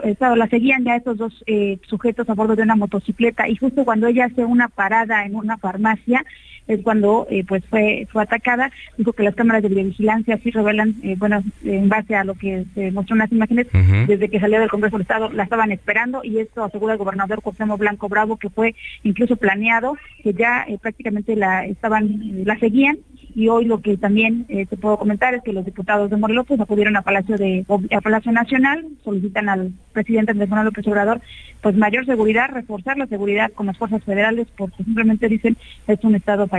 estado, 0.03 0.35
la 0.35 0.47
seguían 0.47 0.83
ya 0.83 0.95
estos 0.95 1.17
dos 1.17 1.43
eh, 1.47 1.79
sujetos 1.87 2.29
a 2.29 2.33
bordo 2.33 2.55
de 2.55 2.63
una 2.63 2.75
motocicleta. 2.75 3.47
Y 3.47 3.55
justo 3.55 3.85
cuando 3.85 4.07
ella 4.07 4.25
hace 4.25 4.45
una 4.45 4.67
parada 4.67 5.25
en 5.25 5.35
una 5.35 5.57
farmacia, 5.57 6.23
es 6.69 6.81
cuando 6.83 7.27
eh, 7.29 7.43
pues 7.45 7.65
fue 7.69 8.07
fue 8.11 8.23
atacada. 8.23 8.71
Dijo 8.97 9.11
que 9.11 9.23
las 9.23 9.35
cámaras 9.35 9.63
de 9.63 9.69
vigilancia 9.69 10.39
sí 10.41 10.51
revelan, 10.51 10.95
eh, 11.03 11.15
bueno, 11.17 11.43
en 11.63 11.89
base 11.89 12.15
a 12.15 12.23
lo 12.23 12.35
que 12.35 12.65
se 12.75 12.91
mostró 12.91 13.15
en 13.15 13.19
las 13.19 13.31
imágenes, 13.31 13.67
desde 14.07 14.29
que 14.29 14.39
salió 14.39 14.59
del 14.59 14.69
Congreso 14.69 14.97
del 14.97 15.01
Estado 15.01 15.29
la 15.29 15.43
estaban 15.43 15.71
esperando 15.71 16.21
y 16.23 16.37
esto 16.37 16.63
asegura 16.63 16.93
el 16.93 16.99
gobernador 16.99 17.41
Cuauhtémoc 17.41 17.79
Blanco 17.79 18.07
Bravo 18.07 18.37
que 18.37 18.49
fue 18.49 18.75
incluso 19.03 19.35
planeado, 19.35 19.97
que 20.23 20.33
ya 20.33 20.63
eh, 20.67 20.77
prácticamente 20.79 21.35
la 21.35 21.65
estaban 21.65 22.45
la 22.45 22.57
seguían 22.59 22.99
y 23.35 23.47
hoy 23.47 23.65
lo 23.65 23.81
que 23.81 23.97
también 23.97 24.45
te 24.45 24.77
puedo 24.77 24.97
comentar 24.97 25.33
es 25.33 25.43
que 25.43 25.53
los 25.53 25.65
diputados 25.65 26.09
de 26.09 26.17
Morelos 26.17 26.45
acudieron 26.59 26.95
a 26.97 27.01
Palacio 27.01 27.37
de 27.37 27.65
a 27.91 28.01
Palacio 28.01 28.31
Nacional, 28.31 28.85
solicitan 29.03 29.49
al 29.49 29.71
presidente 29.93 30.31
Andrés 30.31 30.49
Manuel 30.49 30.65
López 30.65 30.87
Obrador 30.87 31.21
pues 31.61 31.75
mayor 31.75 32.05
seguridad, 32.05 32.49
reforzar 32.51 32.97
la 32.97 33.07
seguridad 33.07 33.51
con 33.51 33.67
las 33.67 33.77
fuerzas 33.77 34.03
federales 34.03 34.47
porque 34.57 34.83
simplemente 34.83 35.27
dicen 35.27 35.57
es 35.87 35.99
un 36.03 36.15
estado 36.15 36.49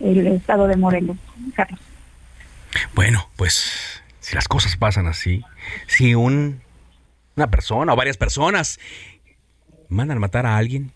el 0.00 0.26
estado 0.26 0.66
de 0.66 0.76
Morelos. 0.76 1.16
Carlos. 1.54 1.80
Bueno, 2.94 3.28
pues 3.36 4.02
si 4.20 4.34
las 4.34 4.48
cosas 4.48 4.76
pasan 4.76 5.06
así, 5.06 5.42
si 5.86 6.14
un, 6.14 6.60
una 7.36 7.50
persona 7.50 7.92
o 7.92 7.96
varias 7.96 8.16
personas 8.16 8.78
mandan 9.88 10.18
a 10.18 10.20
matar 10.20 10.46
a 10.46 10.56
alguien, 10.56 10.90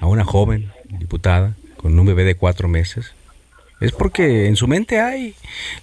a 0.00 0.06
una 0.06 0.24
joven 0.24 0.70
diputada 0.88 1.54
con 1.76 1.98
un 1.98 2.06
bebé 2.06 2.24
de 2.24 2.34
cuatro 2.34 2.68
meses, 2.68 3.14
es 3.80 3.92
porque 3.92 4.46
en 4.46 4.56
su 4.56 4.66
mente 4.66 5.00
hay 5.00 5.34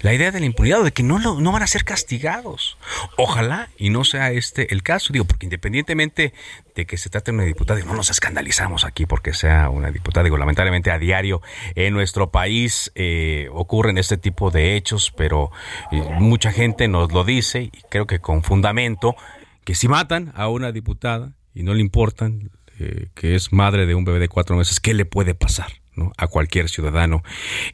la 0.02 0.14
idea 0.14 0.32
de 0.32 0.40
la 0.40 0.46
impunidad, 0.46 0.84
de 0.84 0.92
que 0.92 1.04
no, 1.04 1.20
lo, 1.20 1.40
no 1.40 1.52
van 1.52 1.64
a 1.64 1.68
ser 1.68 1.86
castigados. 1.86 2.78
Ojalá 3.18 3.70
y 3.78 3.90
no 3.90 4.04
sea 4.04 4.32
este 4.32 4.74
el 4.74 4.84
caso, 4.84 5.14
digo, 5.14 5.26
porque 5.26 5.46
independientemente 5.46 6.34
de 6.76 6.86
que 6.86 6.98
se 6.98 7.10
trate 7.10 7.32
de 7.32 7.38
una 7.38 7.46
diputada, 7.46 7.80
no 7.86 7.96
nos 7.96 8.10
escandalizamos 8.10 8.84
aquí 8.84 9.06
porque 9.06 9.34
sea 9.34 9.70
una 9.70 9.92
diputada, 9.92 10.26
digo, 10.26 10.38
lamentablemente 10.38 10.92
a 10.92 11.00
diario 11.00 11.42
en 11.76 11.94
nuestro 11.94 12.32
país 12.32 12.92
eh, 12.96 13.48
ocurren 13.54 13.98
este 13.98 14.18
tipo 14.18 14.52
de 14.52 14.76
hechos, 14.76 15.14
pero 15.16 15.52
eh, 15.92 16.04
mucha 16.20 16.52
gente 16.52 16.88
nos 16.88 17.14
lo 17.14 17.24
dice 17.24 17.64
y 17.64 17.72
creo 17.90 18.08
que 18.08 18.20
con 18.20 18.44
fundamento, 18.44 19.16
que 19.64 19.74
si 19.74 19.88
matan 19.88 20.34
a 20.36 20.50
una 20.50 20.72
diputada 20.72 21.34
y 21.54 21.64
no 21.64 21.74
le 21.74 21.82
importan 21.82 22.52
eh, 22.78 23.08
que 23.16 23.36
es 23.36 23.54
madre 23.54 23.86
de 23.86 23.96
un 23.96 24.04
bebé 24.04 24.20
de 24.20 24.28
cuatro 24.28 24.58
meses, 24.58 24.82
¿qué 24.82 24.94
le 24.94 25.06
puede 25.06 25.34
pasar? 25.34 25.85
A 26.18 26.28
cualquier 26.28 26.70
ciudadano 26.70 27.24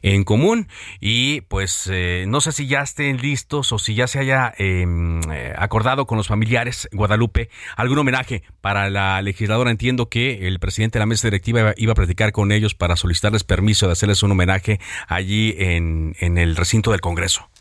en 0.02 0.24
común. 0.24 0.68
Y 1.00 1.42
pues 1.42 1.88
eh, 1.90 2.24
no 2.28 2.40
sé 2.40 2.52
si 2.52 2.66
ya 2.66 2.80
estén 2.80 3.18
listos 3.18 3.72
o 3.72 3.78
si 3.78 3.94
ya 3.94 4.06
se 4.06 4.18
haya 4.18 4.52
em, 4.58 5.20
eh, 5.30 5.52
acordado 5.56 6.06
con 6.06 6.18
los 6.18 6.28
familiares 6.28 6.88
Guadalupe 6.92 7.50
algún 7.76 7.98
homenaje 7.98 8.42
para 8.60 8.90
la 8.90 9.20
legisladora. 9.22 9.70
Entiendo 9.70 10.08
que 10.08 10.46
el 10.46 10.58
presidente 10.58 10.98
de 10.98 11.00
la 11.00 11.06
mesa 11.06 11.26
directiva 11.26 11.74
iba, 11.76 11.92
a 11.92 11.94
platicar 11.94 12.32
con 12.32 12.52
ellos 12.52 12.74
para 12.74 12.96
solicitarles 12.96 13.44
permiso 13.44 13.86
de 13.86 13.92
hacerles 13.92 14.22
un 14.22 14.32
homenaje 14.32 14.80
allí 15.06 15.54
en, 15.58 16.16
en 16.20 16.38
el 16.38 16.56
recinto 16.56 16.90
del 16.90 17.00
Congreso. 17.00 17.51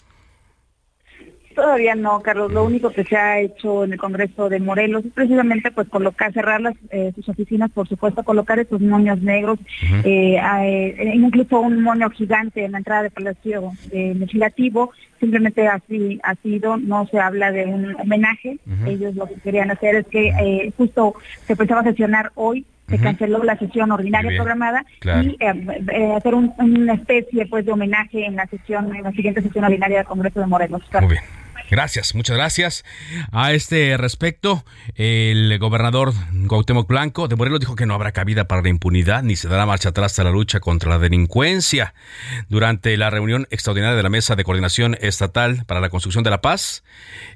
Todavía 1.56 1.96
no, 1.96 2.22
Carlos. 2.22 2.52
Lo 2.52 2.64
único 2.64 2.90
que 2.92 3.04
se 3.04 3.16
ha 3.16 3.40
hecho 3.40 3.84
en 3.84 3.94
el 3.94 4.00
Congreso 4.00 4.50
de 4.50 4.60
Morelos 4.60 5.06
es 5.06 5.12
precisamente 5.12 5.72
pues 5.72 5.88
colocar, 5.90 6.32
cerrar 6.34 6.62
las, 6.62 6.76
eh, 6.90 7.12
sus 7.16 7.28
oficinas, 7.30 7.72
por 7.72 7.88
supuesto, 7.88 8.24
colocar 8.24 8.60
esos 8.60 8.82
moños 8.82 9.22
negros, 9.22 9.60
eh, 10.04 10.38
eh, 10.38 11.12
incluso 11.14 11.60
un 11.60 11.82
moño 11.84 12.10
gigante 12.10 12.66
en 12.66 12.74
la 12.74 12.80
entrada 12.80 13.04
del 13.04 13.12
Palacio 13.12 13.72
Legislativo. 13.92 14.92
Simplemente 15.20 15.68
así 15.68 16.20
ha 16.24 16.36
sido, 16.36 16.78
no 16.78 17.06
se 17.08 17.20
habla 17.20 17.52
de 17.52 17.66
un 17.66 17.96
homenaje. 18.00 18.58
Ellos 18.86 19.16
lo 19.16 19.28
que 19.28 19.36
querían 19.36 19.72
hacer 19.72 19.96
es 19.96 20.08
que 20.08 20.74
justo 20.78 21.16
se 21.46 21.56
pensaba 21.56 21.84
sesionar 21.84 22.32
hoy 22.36 22.66
se 22.90 23.00
canceló 23.00 23.42
la 23.42 23.58
sesión 23.58 23.90
ordinaria 23.92 24.32
programada 24.36 24.84
y 25.24 25.38
hacer 25.44 26.36
una 26.36 26.94
especie 26.94 27.46
pues 27.46 27.66
de 27.66 27.72
homenaje 27.72 28.26
en 28.26 28.36
la 28.36 28.46
sesión 28.48 28.94
en 28.94 29.04
la 29.04 29.12
siguiente 29.12 29.42
sesión 29.42 29.64
ordinaria 29.64 30.00
del 30.00 30.08
Congreso 30.08 30.42
de 30.42 30.48
Morelos. 30.48 30.82
Muy 31.00 31.12
bien. 31.12 31.41
Gracias, 31.72 32.16
muchas 32.16 32.36
gracias. 32.36 32.84
A 33.32 33.54
este 33.54 33.96
respecto, 33.96 34.66
el 34.96 35.58
gobernador 35.58 36.12
Cuauhtémoc 36.50 36.86
Blanco 36.86 37.30
de 37.30 37.38
Morelos 37.38 37.62
dijo 37.62 37.78
que 37.78 37.86
no 37.86 37.94
habrá 37.94 38.12
cabida 38.12 38.44
para 38.44 38.62
la 38.62 38.68
impunidad 38.68 39.24
ni 39.24 39.38
se 39.38 39.48
dará 39.48 39.66
marcha 39.66 39.88
atrás 39.88 40.20
a 40.20 40.26
la 40.26 40.32
lucha 40.32 40.60
contra 40.60 40.90
la 40.90 41.00
delincuencia. 41.00 41.94
Durante 42.50 42.98
la 42.98 43.10
reunión 43.10 43.48
extraordinaria 43.52 43.96
de 43.96 44.04
la 44.04 44.10
Mesa 44.10 44.36
de 44.36 44.44
Coordinación 44.44 44.98
Estatal 45.00 45.64
para 45.66 45.80
la 45.80 45.90
Construcción 45.90 46.26
de 46.26 46.32
la 46.32 46.42
Paz, 46.42 46.84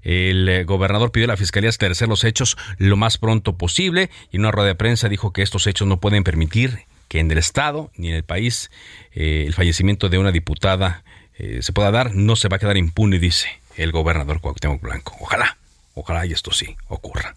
el 0.02 0.66
gobernador 0.66 1.14
pidió 1.14 1.28
a 1.28 1.30
la 1.30 1.38
Fiscalía 1.38 1.70
esclarecer 1.70 2.10
los 2.10 2.26
hechos 2.26 2.58
lo 2.78 2.98
más 2.98 3.18
pronto 3.18 3.58
posible 3.58 4.10
y 4.34 4.36
en 4.36 4.42
una 4.42 4.52
rueda 4.52 4.68
de 4.68 4.76
prensa 4.76 5.08
dijo 5.08 5.32
que 5.32 5.44
estos 5.44 5.66
hechos 5.66 5.88
no 5.88 6.02
pueden 6.02 6.26
permitir 6.26 6.80
que 7.08 7.22
en 7.22 7.32
el 7.32 7.38
Estado 7.38 7.90
ni 7.96 8.10
en 8.10 8.16
el 8.16 8.24
país 8.24 8.70
eh, 9.14 9.46
el 9.48 9.54
fallecimiento 9.54 10.10
de 10.10 10.18
una 10.18 10.34
diputada 10.34 11.06
eh, 11.38 11.60
se 11.62 11.72
pueda 11.72 11.90
dar, 11.90 12.16
no 12.16 12.36
se 12.36 12.50
va 12.50 12.58
a 12.58 12.60
quedar 12.60 12.76
impune, 12.76 13.18
dice 13.18 13.64
el 13.78 13.92
gobernador 13.92 14.42
Cuauhtémoc 14.42 14.82
Blanco. 14.82 15.16
Ojalá. 15.20 15.58
Ojalá 15.98 16.26
y 16.26 16.34
esto 16.34 16.52
sí 16.52 16.76
ocurra. 16.90 17.36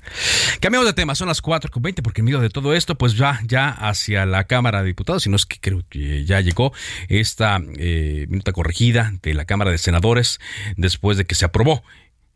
Cambiamos 0.58 0.86
de 0.86 0.92
tema, 0.92 1.14
son 1.14 1.28
las 1.28 1.40
4.20 1.40 2.02
porque 2.02 2.22
en 2.22 2.24
medio 2.24 2.40
de 2.40 2.50
todo 2.50 2.74
esto, 2.74 2.96
pues 2.96 3.14
ya, 3.14 3.40
ya 3.46 3.68
hacia 3.70 4.26
la 4.26 4.44
Cámara 4.44 4.80
de 4.80 4.88
Diputados, 4.88 5.22
si 5.22 5.30
no 5.30 5.36
es 5.36 5.46
que 5.46 5.60
creo 5.60 5.84
que 5.88 6.24
ya 6.24 6.40
llegó 6.40 6.72
esta 7.08 7.60
eh, 7.76 8.26
minuta 8.28 8.50
corregida 8.50 9.12
de 9.22 9.34
la 9.34 9.44
Cámara 9.44 9.70
de 9.70 9.78
Senadores 9.78 10.40
después 10.76 11.16
de 11.16 11.24
que 11.24 11.36
se 11.36 11.44
aprobó 11.44 11.84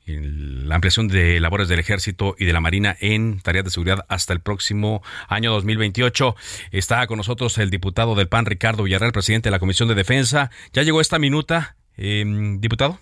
la 0.07 0.75
ampliación 0.77 1.09
de 1.09 1.41
labores 1.41 1.69
del 1.69 1.79
Ejército 1.79 2.35
y 2.38 2.45
de 2.45 2.53
la 2.53 2.61
Marina 2.61 2.97
en 3.01 3.41
tareas 3.41 3.65
de 3.65 3.71
seguridad 3.71 4.05
hasta 4.09 4.33
el 4.33 4.41
próximo 4.41 5.03
año 5.29 5.53
2028. 5.53 6.37
Está 6.73 7.07
con 7.07 7.19
nosotros 7.19 7.59
el 7.59 7.71
diputado 7.71 8.15
del 8.15 8.29
PAN, 8.29 8.47
Ricardo 8.47 8.83
Villarreal, 8.85 9.12
presidente 9.12 9.49
de 9.49 9.53
la 9.53 9.59
Comisión 9.59 9.88
de 9.88 9.95
Defensa. 9.95 10.51
¿Ya 10.73 10.83
llegó 10.83 11.01
esta 11.01 11.19
minuta, 11.19 11.77
eh, 11.97 12.25
diputado? 12.59 13.01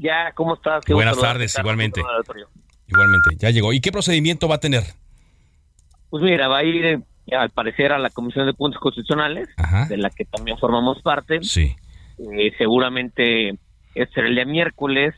Ya, 0.00 0.32
¿cómo 0.34 0.54
estás? 0.54 0.82
Buenas 0.88 1.18
tardes, 1.18 1.56
igualmente. 1.58 2.00
Igualmente, 2.86 3.36
ya 3.36 3.50
llegó. 3.50 3.72
¿Y 3.72 3.80
qué 3.80 3.92
procedimiento 3.92 4.48
va 4.48 4.56
a 4.56 4.60
tener? 4.60 4.82
Pues 6.08 6.22
mira, 6.22 6.48
va 6.48 6.58
a 6.58 6.64
ir 6.64 6.84
eh, 6.84 7.02
al 7.36 7.50
parecer 7.50 7.92
a 7.92 7.98
la 7.98 8.08
Comisión 8.08 8.46
de 8.46 8.54
Puntos 8.54 8.80
Constitucionales, 8.80 9.48
de 9.88 9.96
la 9.98 10.08
que 10.10 10.24
también 10.24 10.56
formamos 10.58 11.02
parte. 11.02 11.42
Sí. 11.42 11.76
Eh, 12.18 12.52
seguramente 12.56 13.50
este 13.94 14.14
será 14.14 14.28
el 14.28 14.34
día 14.34 14.44
miércoles 14.44 15.14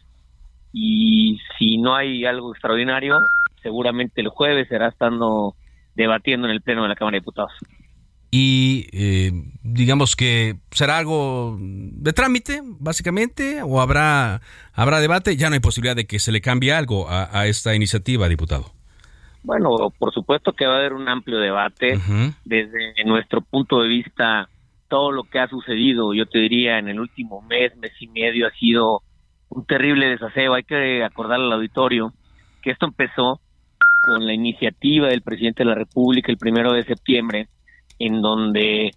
y 0.72 1.38
si 1.58 1.78
no 1.78 1.94
hay 1.94 2.24
algo 2.24 2.52
extraordinario, 2.52 3.18
seguramente 3.62 4.20
el 4.20 4.28
jueves 4.28 4.68
será 4.68 4.88
estando 4.88 5.54
debatiendo 5.94 6.48
en 6.48 6.54
el 6.54 6.62
Pleno 6.62 6.82
de 6.82 6.88
la 6.88 6.94
Cámara 6.96 7.16
de 7.16 7.20
Diputados 7.20 7.52
y 8.34 8.86
eh, 8.92 9.30
digamos 9.62 10.16
que 10.16 10.56
será 10.70 10.96
algo 10.96 11.58
de 11.60 12.14
trámite, 12.14 12.62
básicamente, 12.64 13.60
o 13.62 13.78
habrá, 13.78 14.40
habrá 14.72 15.00
debate. 15.00 15.36
Ya 15.36 15.50
no 15.50 15.54
hay 15.54 15.60
posibilidad 15.60 15.94
de 15.94 16.06
que 16.06 16.18
se 16.18 16.32
le 16.32 16.40
cambie 16.40 16.72
algo 16.72 17.10
a, 17.10 17.46
esta 17.46 17.74
iniciativa, 17.74 18.26
diputado. 18.30 18.72
Bueno, 19.42 19.92
por 19.98 20.14
supuesto 20.14 20.54
que 20.54 20.64
va 20.64 20.76
a 20.76 20.78
haber 20.78 20.94
un 20.94 21.10
amplio 21.10 21.40
debate. 21.40 22.00
Desde 22.46 23.04
nuestro 23.04 23.42
punto 23.42 23.82
de 23.82 23.88
vista, 23.88 24.48
todo 24.88 25.12
lo 25.12 25.24
que 25.24 25.38
ha 25.38 25.48
sucedido, 25.48 26.14
yo 26.14 26.24
te 26.24 26.38
diría, 26.38 26.78
en 26.78 26.88
el 26.88 27.00
último 27.00 27.42
mes, 27.42 27.76
mes 27.76 27.92
y 28.00 28.06
medio, 28.06 28.46
ha 28.46 28.52
sido 28.52 29.02
un 29.50 29.66
terrible 29.66 30.06
desaseo. 30.06 30.54
Hay 30.54 30.62
que 30.62 31.04
acordarle 31.04 31.44
al 31.48 31.52
auditorio 31.52 32.14
que 32.62 32.70
esto 32.70 32.86
empezó 32.86 33.42
con 34.06 34.26
la 34.26 34.32
iniciativa 34.32 35.08
del 35.08 35.20
presidente 35.20 35.64
de 35.64 35.68
la 35.68 35.74
República 35.74 36.32
el 36.32 36.38
primero 36.38 36.72
de 36.72 36.84
septiembre, 36.84 37.48
en 38.02 38.20
donde 38.20 38.90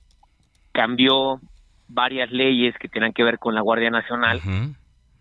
cambió 0.71 1.39
varias 1.87 2.31
leyes 2.31 2.73
que 2.79 2.87
tenían 2.87 3.13
que 3.13 3.23
ver 3.23 3.37
con 3.37 3.53
la 3.53 3.61
Guardia 3.61 3.91
Nacional, 3.91 4.41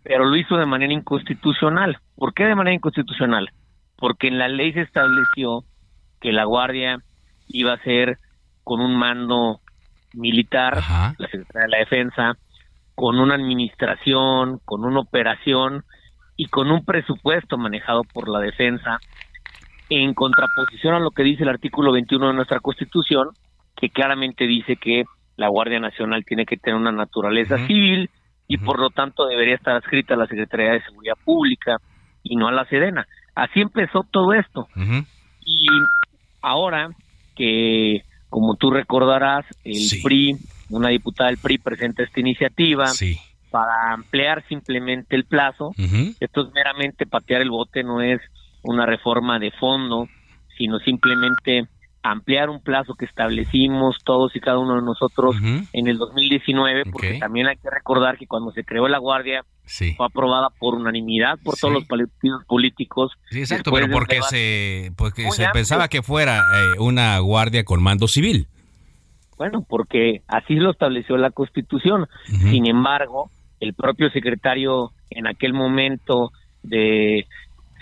pero 0.02 0.24
lo 0.24 0.34
hizo 0.36 0.56
de 0.56 0.64
manera 0.64 0.94
inconstitucional. 0.94 1.98
¿Por 2.16 2.32
qué 2.32 2.44
de 2.44 2.54
manera 2.54 2.74
inconstitucional? 2.74 3.50
Porque 3.96 4.28
en 4.28 4.38
la 4.38 4.48
ley 4.48 4.72
se 4.72 4.80
estableció 4.80 5.64
que 6.18 6.32
la 6.32 6.44
Guardia 6.44 6.98
iba 7.48 7.74
a 7.74 7.82
ser 7.82 8.16
con 8.62 8.80
un 8.80 8.96
mando 8.96 9.60
militar, 10.14 10.78
la 11.18 11.28
Secretaría 11.28 11.66
de 11.66 11.68
la 11.68 11.78
Defensa, 11.78 12.38
con 12.94 13.20
una 13.20 13.34
administración, 13.34 14.60
con 14.64 14.84
una 14.84 15.00
operación 15.00 15.84
y 16.36 16.46
con 16.46 16.70
un 16.70 16.86
presupuesto 16.86 17.58
manejado 17.58 18.02
por 18.04 18.30
la 18.30 18.38
defensa, 18.38 18.98
en 19.90 20.14
contraposición 20.14 20.94
a 20.94 21.00
lo 21.00 21.10
que 21.10 21.22
dice 21.22 21.42
el 21.42 21.50
artículo 21.50 21.92
21 21.92 22.28
de 22.28 22.32
nuestra 22.32 22.60
Constitución, 22.60 23.28
que 23.76 23.90
claramente 23.90 24.46
dice 24.46 24.76
que 24.76 25.04
la 25.36 25.48
Guardia 25.48 25.80
Nacional 25.80 26.24
tiene 26.24 26.46
que 26.46 26.56
tener 26.56 26.78
una 26.78 26.92
naturaleza 26.92 27.58
civil 27.66 28.10
y 28.46 28.58
por 28.58 28.78
lo 28.78 28.90
tanto 28.90 29.26
debería 29.26 29.54
estar 29.54 29.74
adscrita 29.74 30.14
a 30.14 30.16
la 30.16 30.26
Secretaría 30.26 30.72
de 30.72 30.82
Seguridad 30.82 31.16
Pública 31.24 31.78
y 32.22 32.36
no 32.36 32.48
a 32.48 32.52
la 32.52 32.66
Sedena. 32.66 33.06
Así 33.34 33.60
empezó 33.60 34.04
todo 34.10 34.32
esto. 34.32 34.68
Y 35.44 35.66
ahora 36.40 36.90
que, 37.34 38.02
como 38.28 38.54
tú 38.56 38.70
recordarás, 38.70 39.44
el 39.64 40.02
PRI, 40.02 40.36
una 40.70 40.90
diputada 40.90 41.30
del 41.30 41.38
PRI 41.38 41.58
presenta 41.58 42.02
esta 42.02 42.20
iniciativa 42.20 42.84
para 43.50 43.92
ampliar 43.92 44.44
simplemente 44.48 45.16
el 45.16 45.24
plazo. 45.24 45.72
Esto 46.20 46.46
es 46.46 46.52
meramente 46.54 47.06
patear 47.06 47.40
el 47.40 47.50
bote, 47.50 47.82
no 47.82 48.02
es 48.02 48.20
una 48.62 48.86
reforma 48.86 49.38
de 49.38 49.50
fondo, 49.52 50.08
sino 50.56 50.78
simplemente 50.78 51.66
ampliar 52.04 52.50
un 52.50 52.60
plazo 52.60 52.94
que 52.94 53.06
establecimos 53.06 53.96
todos 54.04 54.36
y 54.36 54.40
cada 54.40 54.58
uno 54.58 54.76
de 54.76 54.82
nosotros 54.82 55.36
en 55.72 55.88
el 55.88 55.96
2019, 55.96 56.84
porque 56.92 57.18
también 57.18 57.46
hay 57.46 57.56
que 57.56 57.70
recordar 57.70 58.18
que 58.18 58.26
cuando 58.26 58.52
se 58.52 58.62
creó 58.62 58.86
la 58.88 58.98
Guardia 58.98 59.42
fue 59.96 60.06
aprobada 60.06 60.50
por 60.58 60.74
unanimidad 60.74 61.38
por 61.42 61.56
todos 61.56 61.72
los 61.72 61.84
partidos 61.86 62.44
políticos. 62.44 63.12
Sí, 63.30 63.40
exacto, 63.40 63.72
pero 63.72 63.88
porque 63.90 64.20
se, 64.20 64.92
porque 64.96 65.30
se 65.30 65.48
pensaba 65.48 65.88
que 65.88 66.02
fuera 66.02 66.40
eh, 66.40 66.78
una 66.78 67.18
Guardia 67.20 67.64
con 67.64 67.82
mando 67.82 68.06
civil. 68.06 68.48
Bueno, 69.38 69.64
porque 69.66 70.20
así 70.28 70.56
lo 70.56 70.72
estableció 70.72 71.16
la 71.16 71.30
Constitución. 71.30 72.06
Sin 72.26 72.66
embargo, 72.66 73.30
el 73.60 73.72
propio 73.72 74.10
secretario 74.10 74.92
en 75.08 75.26
aquel 75.26 75.54
momento 75.54 76.32
de 76.62 77.26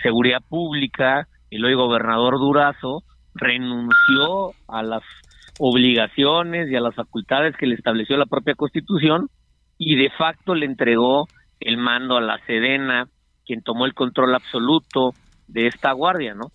Seguridad 0.01 0.43
Pública, 0.49 1.27
el 1.51 1.65
hoy 1.65 1.75
gobernador 1.75 2.39
Durazo, 2.39 3.03
renunció 3.35 4.53
a 4.69 4.83
las 4.83 5.03
obligaciones 5.59 6.71
y 6.71 6.77
a 6.77 6.81
las 6.81 6.95
facultades 6.95 7.57
que 7.57 7.67
le 7.67 7.75
estableció 7.75 8.17
la 8.17 8.27
propia 8.27 8.55
Constitución 8.55 9.29
y 9.79 9.97
de 9.97 10.11
facto 10.11 10.55
le 10.55 10.67
entregó 10.67 11.29
el 11.61 11.77
mando 11.77 12.17
a 12.17 12.21
la 12.21 12.39
Sedena, 12.47 13.09
quien 13.45 13.63
tomó 13.63 13.87
el 13.87 13.95
control 13.95 14.35
absoluto 14.35 15.15
de 15.49 15.67
esta 15.67 15.93
guardia, 15.93 16.35
¿no? 16.35 16.53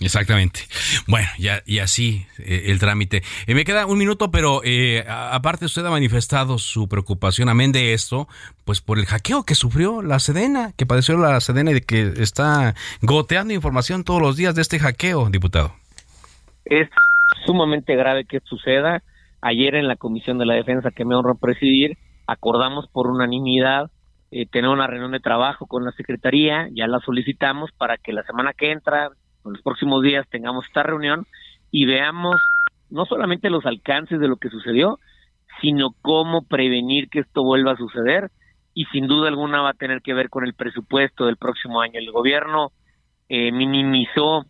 Exactamente. 0.00 0.60
Bueno, 1.08 1.26
ya, 1.38 1.62
y 1.66 1.80
así 1.80 2.26
eh, 2.38 2.64
el 2.66 2.78
trámite. 2.78 3.22
Eh, 3.46 3.54
me 3.54 3.64
queda 3.64 3.86
un 3.86 3.98
minuto, 3.98 4.30
pero 4.30 4.60
eh, 4.64 5.04
aparte 5.08 5.64
usted 5.64 5.84
ha 5.84 5.90
manifestado 5.90 6.58
su 6.58 6.88
preocupación, 6.88 7.48
amén 7.48 7.72
de 7.72 7.94
esto, 7.94 8.28
pues 8.64 8.80
por 8.80 8.98
el 8.98 9.06
hackeo 9.06 9.44
que 9.44 9.56
sufrió 9.56 10.00
la 10.02 10.20
Sedena, 10.20 10.72
que 10.76 10.86
padeció 10.86 11.16
la 11.16 11.40
Sedena 11.40 11.72
y 11.72 11.74
de 11.74 11.80
que 11.80 12.12
está 12.18 12.74
goteando 13.02 13.52
información 13.54 14.04
todos 14.04 14.22
los 14.22 14.36
días 14.36 14.54
de 14.54 14.62
este 14.62 14.78
hackeo, 14.78 15.30
diputado. 15.30 15.72
Es 16.64 16.88
sumamente 17.44 17.96
grave 17.96 18.24
que 18.24 18.40
suceda. 18.44 19.02
Ayer 19.40 19.74
en 19.74 19.88
la 19.88 19.96
Comisión 19.96 20.38
de 20.38 20.46
la 20.46 20.54
Defensa 20.54 20.90
que 20.90 21.04
me 21.04 21.16
honro 21.16 21.34
presidir, 21.36 21.96
acordamos 22.26 22.86
por 22.92 23.08
unanimidad 23.08 23.90
tener 24.50 24.68
una 24.68 24.86
reunión 24.86 25.12
de 25.12 25.20
trabajo 25.20 25.66
con 25.66 25.86
la 25.86 25.92
Secretaría, 25.92 26.68
ya 26.72 26.86
la 26.86 27.00
solicitamos 27.00 27.70
para 27.72 27.96
que 27.96 28.12
la 28.12 28.22
semana 28.24 28.52
que 28.52 28.72
entra, 28.72 29.10
en 29.48 29.54
los 29.54 29.62
próximos 29.62 30.02
días 30.02 30.26
tengamos 30.30 30.66
esta 30.66 30.82
reunión 30.82 31.26
y 31.70 31.86
veamos 31.86 32.36
no 32.90 33.04
solamente 33.04 33.50
los 33.50 33.66
alcances 33.66 34.20
de 34.20 34.28
lo 34.28 34.36
que 34.36 34.48
sucedió, 34.48 34.98
sino 35.60 35.90
cómo 36.02 36.42
prevenir 36.42 37.08
que 37.08 37.20
esto 37.20 37.42
vuelva 37.42 37.72
a 37.72 37.76
suceder 37.76 38.30
y 38.74 38.84
sin 38.86 39.06
duda 39.06 39.28
alguna 39.28 39.60
va 39.60 39.70
a 39.70 39.74
tener 39.74 40.02
que 40.02 40.14
ver 40.14 40.30
con 40.30 40.44
el 40.44 40.54
presupuesto 40.54 41.26
del 41.26 41.36
próximo 41.36 41.80
año. 41.80 41.98
El 41.98 42.12
gobierno 42.12 42.70
eh, 43.28 43.50
minimizó 43.52 44.46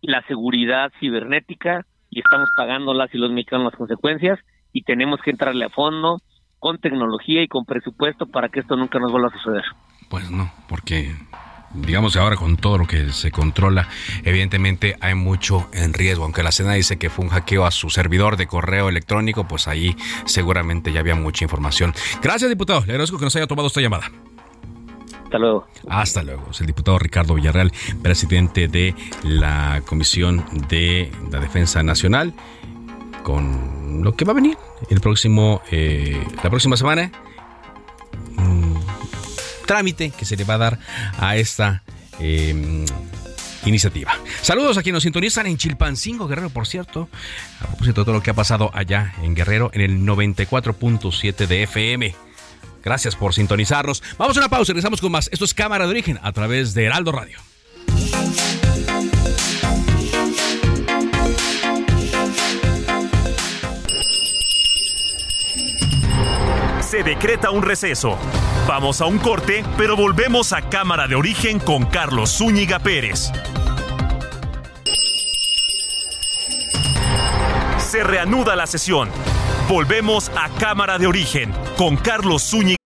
la 0.00 0.22
seguridad 0.22 0.90
cibernética 1.00 1.84
y 2.10 2.20
estamos 2.20 2.48
pagando 2.56 2.94
las 2.94 3.12
y 3.14 3.18
los 3.18 3.30
mexicanos 3.30 3.66
las 3.66 3.76
consecuencias 3.76 4.38
y 4.72 4.82
tenemos 4.82 5.20
que 5.20 5.30
entrarle 5.30 5.66
a 5.66 5.70
fondo 5.70 6.20
con 6.58 6.78
tecnología 6.78 7.42
y 7.42 7.48
con 7.48 7.64
presupuesto 7.64 8.26
para 8.26 8.48
que 8.48 8.60
esto 8.60 8.76
nunca 8.76 8.98
nos 8.98 9.12
vuelva 9.12 9.28
a 9.28 9.38
suceder. 9.38 9.64
Pues 10.08 10.30
no, 10.30 10.50
porque 10.68 11.14
digamos 11.76 12.16
ahora 12.16 12.36
con 12.36 12.56
todo 12.56 12.78
lo 12.78 12.86
que 12.86 13.12
se 13.12 13.30
controla, 13.30 13.88
evidentemente 14.24 14.96
hay 15.00 15.14
mucho 15.14 15.68
en 15.72 15.92
riesgo. 15.92 16.24
Aunque 16.24 16.42
la 16.42 16.52
Sena 16.52 16.72
dice 16.74 16.96
que 16.96 17.10
fue 17.10 17.24
un 17.24 17.30
hackeo 17.30 17.66
a 17.66 17.70
su 17.70 17.90
servidor 17.90 18.36
de 18.36 18.46
correo 18.46 18.88
electrónico, 18.88 19.46
pues 19.46 19.68
ahí 19.68 19.96
seguramente 20.24 20.92
ya 20.92 21.00
había 21.00 21.14
mucha 21.14 21.44
información. 21.44 21.94
Gracias, 22.22 22.50
diputado. 22.50 22.80
Le 22.86 22.92
agradezco 22.92 23.18
que 23.18 23.24
nos 23.24 23.36
haya 23.36 23.46
tomado 23.46 23.68
esta 23.68 23.80
llamada. 23.80 24.10
Hasta 25.24 25.38
luego. 25.38 25.66
Hasta 25.88 26.22
luego. 26.22 26.48
Es 26.50 26.60
el 26.60 26.66
diputado 26.66 26.98
Ricardo 26.98 27.34
Villarreal, 27.34 27.72
presidente 28.00 28.68
de 28.68 28.94
la 29.24 29.82
Comisión 29.84 30.44
de 30.68 31.10
la 31.30 31.40
Defensa 31.40 31.82
Nacional, 31.82 32.32
con 33.24 34.02
lo 34.04 34.14
que 34.14 34.24
va 34.24 34.32
a 34.32 34.34
venir 34.34 34.56
el 34.88 35.00
próximo, 35.00 35.62
eh, 35.70 36.24
la 36.44 36.50
próxima 36.50 36.76
semana 36.76 37.10
trámite 39.66 40.10
que 40.10 40.24
se 40.24 40.36
le 40.36 40.44
va 40.44 40.54
a 40.54 40.58
dar 40.58 40.78
a 41.18 41.36
esta 41.36 41.82
em, 42.18 42.84
iniciativa. 43.64 44.12
Saludos 44.42 44.78
a 44.78 44.82
quienes 44.82 44.96
nos 44.96 45.02
sintonizan 45.02 45.46
en 45.46 45.58
Chilpancingo, 45.58 46.26
Guerrero, 46.26 46.50
por 46.50 46.66
cierto. 46.66 47.08
A 47.60 47.66
propósito 47.66 48.00
de 48.00 48.04
todo 48.04 48.14
lo 48.14 48.22
que 48.22 48.30
ha 48.30 48.34
pasado 48.34 48.70
allá 48.72 49.14
en 49.22 49.34
Guerrero, 49.34 49.70
en 49.74 49.82
el 49.82 50.00
94.7 50.00 51.46
de 51.46 51.64
FM. 51.64 52.14
Gracias 52.82 53.16
por 53.16 53.34
sintonizarnos. 53.34 54.02
Vamos 54.16 54.36
a 54.36 54.40
una 54.40 54.48
pausa 54.48 54.70
y 54.70 54.74
regresamos 54.74 55.00
con 55.00 55.10
más. 55.10 55.28
Esto 55.32 55.44
es 55.44 55.54
Cámara 55.54 55.86
de 55.86 55.90
Origen 55.90 56.20
a 56.22 56.32
través 56.32 56.72
de 56.72 56.84
Heraldo 56.84 57.12
Radio. 57.12 57.38
Se 66.80 67.02
decreta 67.02 67.50
un 67.50 67.62
receso. 67.64 68.16
Vamos 68.66 69.00
a 69.00 69.06
un 69.06 69.18
corte, 69.18 69.64
pero 69.76 69.96
volvemos 69.96 70.52
a 70.52 70.60
Cámara 70.60 71.06
de 71.06 71.14
Origen 71.14 71.60
con 71.60 71.86
Carlos 71.86 72.36
Zúñiga 72.36 72.80
Pérez. 72.80 73.30
Se 77.78 78.02
reanuda 78.02 78.56
la 78.56 78.66
sesión. 78.66 79.08
Volvemos 79.68 80.32
a 80.36 80.48
Cámara 80.58 80.98
de 80.98 81.06
Origen 81.06 81.52
con 81.76 81.96
Carlos 81.96 82.42
Zúñiga. 82.42 82.85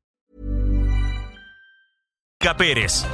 Pérez. 2.41 3.05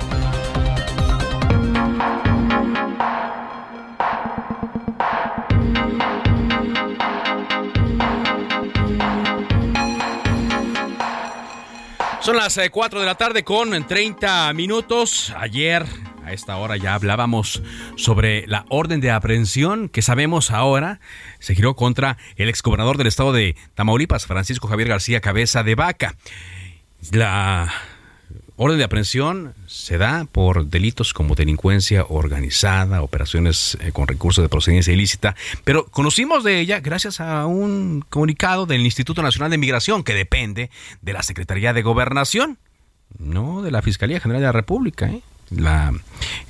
Son 12.22 12.36
las 12.36 12.60
4 12.72 13.00
de 13.00 13.06
la 13.06 13.16
tarde 13.16 13.44
con 13.44 13.86
30 13.86 14.54
minutos. 14.54 15.34
Ayer 15.38 15.86
a 16.26 16.32
esta 16.32 16.56
hora 16.58 16.78
ya 16.78 16.94
hablábamos 16.94 17.62
sobre 17.98 18.48
la 18.48 18.66
orden 18.70 19.02
de 19.02 19.12
aprehensión 19.12 19.90
que 19.90 20.02
sabemos 20.02 20.52
ahora 20.52 21.00
se 21.40 21.54
giró 21.54 21.76
contra 21.76 22.18
el 22.38 22.50
exgobernador 22.50 22.98
del 22.98 23.08
estado 23.08 23.34
de 23.34 23.56
Tamaulipas, 23.76 24.26
Francisco 24.26 24.68
Javier 24.68 24.88
García 24.88 25.22
Cabeza 25.22 25.64
de 25.64 25.76
Vaca. 25.76 26.16
La 27.12 27.74
orden 28.58 28.80
de 28.80 28.84
aprehensión 28.84 29.54
se 29.68 29.98
da 29.98 30.26
por 30.26 30.66
delitos 30.66 31.14
como 31.14 31.36
delincuencia 31.36 32.06
organizada, 32.10 33.02
operaciones 33.04 33.78
eh, 33.80 33.92
con 33.92 34.08
recursos 34.08 34.44
de 34.44 34.50
procedencia 34.50 34.92
ilícita, 34.92 35.36
pero 35.64 35.86
conocimos 35.86 36.44
de 36.44 36.60
ella 36.60 36.80
gracias 36.80 37.22
a 37.22 37.46
un 37.46 38.04
comunicado 38.10 38.66
del 38.66 38.82
Instituto 38.82 39.22
Nacional 39.22 39.52
de 39.52 39.60
Migración 39.60 40.04
que 40.04 40.14
depende 40.14 40.72
de 41.02 41.14
la 41.14 41.22
Secretaría 41.22 41.72
de 41.72 41.84
Gobernación, 41.84 42.58
no 43.20 43.62
de 43.62 43.72
la 43.72 43.82
Fiscalía 43.82 44.20
General 44.20 44.42
de 44.42 44.48
la 44.48 44.52
República. 44.52 45.08
¿eh? 45.08 45.22
La 45.52 45.94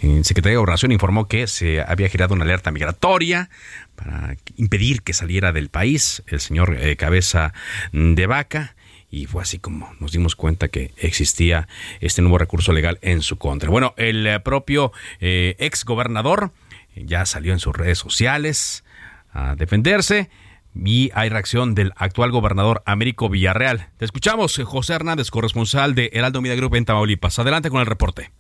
eh, 0.02 0.22
Secretaría 0.24 0.54
de 0.54 0.58
Gobernación 0.58 0.94
informó 0.94 1.28
que 1.28 1.46
se 1.46 1.82
había 1.82 2.08
girado 2.08 2.34
una 2.34 2.46
alerta 2.46 2.72
migratoria 2.72 3.50
para 3.96 4.38
impedir 4.56 5.02
que 5.02 5.12
saliera 5.12 5.52
del 5.52 5.70
país 5.70 6.24
el 6.28 6.40
señor 6.40 6.78
Cabeza 6.98 7.54
de 7.92 8.26
Vaca 8.28 8.77
y 9.10 9.26
fue 9.26 9.42
así 9.42 9.60
como 9.60 9.92
nos 10.00 10.12
dimos 10.12 10.36
cuenta 10.36 10.68
que 10.68 10.94
existía 10.98 11.68
este 12.00 12.22
nuevo 12.22 12.38
recurso 12.38 12.74
legal 12.74 13.00
en 13.02 13.22
su 13.22 13.38
contra. 13.38 13.70
Bueno, 13.70 13.94
el 13.98 14.26
eh, 14.28 14.40
propio 14.40 14.92
eh, 15.20 15.56
ex 15.60 15.86
gobernador 15.86 16.52
ya 16.96 17.26
salió 17.26 17.54
en 17.54 17.60
sus 17.60 17.76
redes 17.76 17.98
sociales 17.98 18.84
a 19.32 19.56
defenderse 19.56 20.30
y 20.76 21.10
hay 21.14 21.30
reacción 21.30 21.76
del 21.76 21.94
actual 21.96 22.32
gobernador 22.32 22.84
Américo 22.86 23.30
Villarreal. 23.30 23.90
Te 23.98 24.06
escuchamos, 24.06 24.60
José 24.64 24.94
Hernández, 24.94 25.32
corresponsal 25.32 25.96
de 25.96 26.10
Heraldo 26.14 26.42
Media 26.42 26.56
Group 26.56 26.76
en 26.76 26.86
Tamaulipas. 26.86 27.40
Adelante 27.40 27.70
con 27.70 27.80
el 27.80 27.86
reporte. 27.86 28.32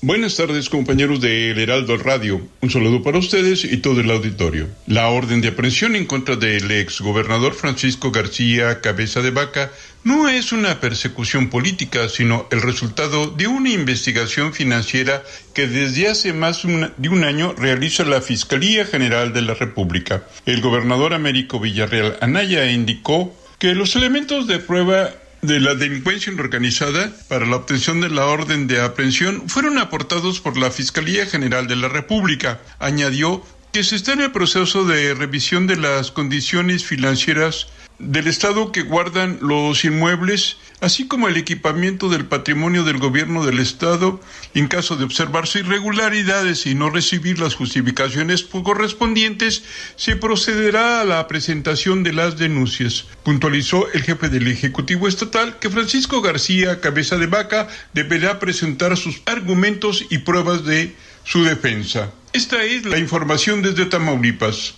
Buenas 0.00 0.36
tardes 0.36 0.68
compañeros 0.68 1.20
de 1.20 1.50
El 1.50 1.58
Heraldo 1.58 1.96
Radio. 1.96 2.40
Un 2.60 2.70
saludo 2.70 3.02
para 3.02 3.18
ustedes 3.18 3.64
y 3.64 3.78
todo 3.78 4.00
el 4.00 4.08
auditorio. 4.12 4.68
La 4.86 5.08
orden 5.08 5.40
de 5.40 5.48
aprehensión 5.48 5.96
en 5.96 6.06
contra 6.06 6.36
del 6.36 6.70
ex 6.70 7.00
gobernador 7.00 7.52
Francisco 7.52 8.12
García 8.12 8.80
Cabeza 8.80 9.22
de 9.22 9.32
Vaca 9.32 9.72
no 10.04 10.28
es 10.28 10.52
una 10.52 10.78
persecución 10.78 11.50
política, 11.50 12.08
sino 12.08 12.46
el 12.52 12.62
resultado 12.62 13.26
de 13.26 13.48
una 13.48 13.70
investigación 13.70 14.54
financiera 14.54 15.24
que 15.52 15.66
desde 15.66 16.06
hace 16.06 16.32
más 16.32 16.62
de 16.62 17.08
un 17.08 17.24
año 17.24 17.54
realiza 17.54 18.04
la 18.04 18.20
Fiscalía 18.20 18.84
General 18.84 19.32
de 19.32 19.42
la 19.42 19.54
República. 19.54 20.22
El 20.46 20.60
gobernador 20.60 21.12
Américo 21.12 21.58
Villarreal 21.58 22.18
Anaya 22.20 22.70
indicó 22.70 23.34
que 23.58 23.74
los 23.74 23.96
elementos 23.96 24.46
de 24.46 24.60
prueba 24.60 25.10
de 25.42 25.60
la 25.60 25.74
delincuencia 25.74 26.32
organizada 26.32 27.12
para 27.28 27.46
la 27.46 27.56
obtención 27.56 28.00
de 28.00 28.10
la 28.10 28.26
orden 28.26 28.66
de 28.66 28.80
aprehensión 28.80 29.48
fueron 29.48 29.78
aportados 29.78 30.40
por 30.40 30.56
la 30.56 30.70
Fiscalía 30.70 31.26
General 31.26 31.66
de 31.66 31.76
la 31.76 31.88
República. 31.88 32.60
Añadió 32.78 33.44
que 33.72 33.84
se 33.84 33.96
está 33.96 34.14
en 34.14 34.22
el 34.22 34.32
proceso 34.32 34.84
de 34.84 35.14
revisión 35.14 35.66
de 35.66 35.76
las 35.76 36.10
condiciones 36.10 36.84
financieras 36.84 37.68
del 37.98 38.28
Estado 38.28 38.70
que 38.70 38.82
guardan 38.82 39.38
los 39.40 39.84
inmuebles, 39.84 40.56
así 40.80 41.08
como 41.08 41.26
el 41.26 41.36
equipamiento 41.36 42.08
del 42.08 42.26
patrimonio 42.26 42.84
del 42.84 42.98
gobierno 42.98 43.44
del 43.44 43.58
Estado, 43.58 44.20
en 44.54 44.68
caso 44.68 44.96
de 44.96 45.04
observarse 45.04 45.60
irregularidades 45.60 46.66
y 46.66 46.74
no 46.74 46.90
recibir 46.90 47.40
las 47.40 47.56
justificaciones 47.56 48.44
correspondientes, 48.44 49.64
se 49.96 50.16
procederá 50.16 51.00
a 51.00 51.04
la 51.04 51.26
presentación 51.26 52.04
de 52.04 52.12
las 52.12 52.38
denuncias. 52.38 53.06
Puntualizó 53.24 53.90
el 53.92 54.02
jefe 54.02 54.28
del 54.28 54.46
Ejecutivo 54.46 55.08
Estatal 55.08 55.58
que 55.58 55.70
Francisco 55.70 56.22
García 56.22 56.80
Cabeza 56.80 57.18
de 57.18 57.26
Vaca 57.26 57.68
deberá 57.94 58.38
presentar 58.38 58.96
sus 58.96 59.22
argumentos 59.26 60.04
y 60.08 60.18
pruebas 60.18 60.64
de 60.64 60.94
su 61.24 61.42
defensa. 61.42 62.12
Esta 62.32 62.62
es 62.62 62.84
la 62.84 62.98
información 62.98 63.62
desde 63.62 63.86
Tamaulipas. 63.86 64.77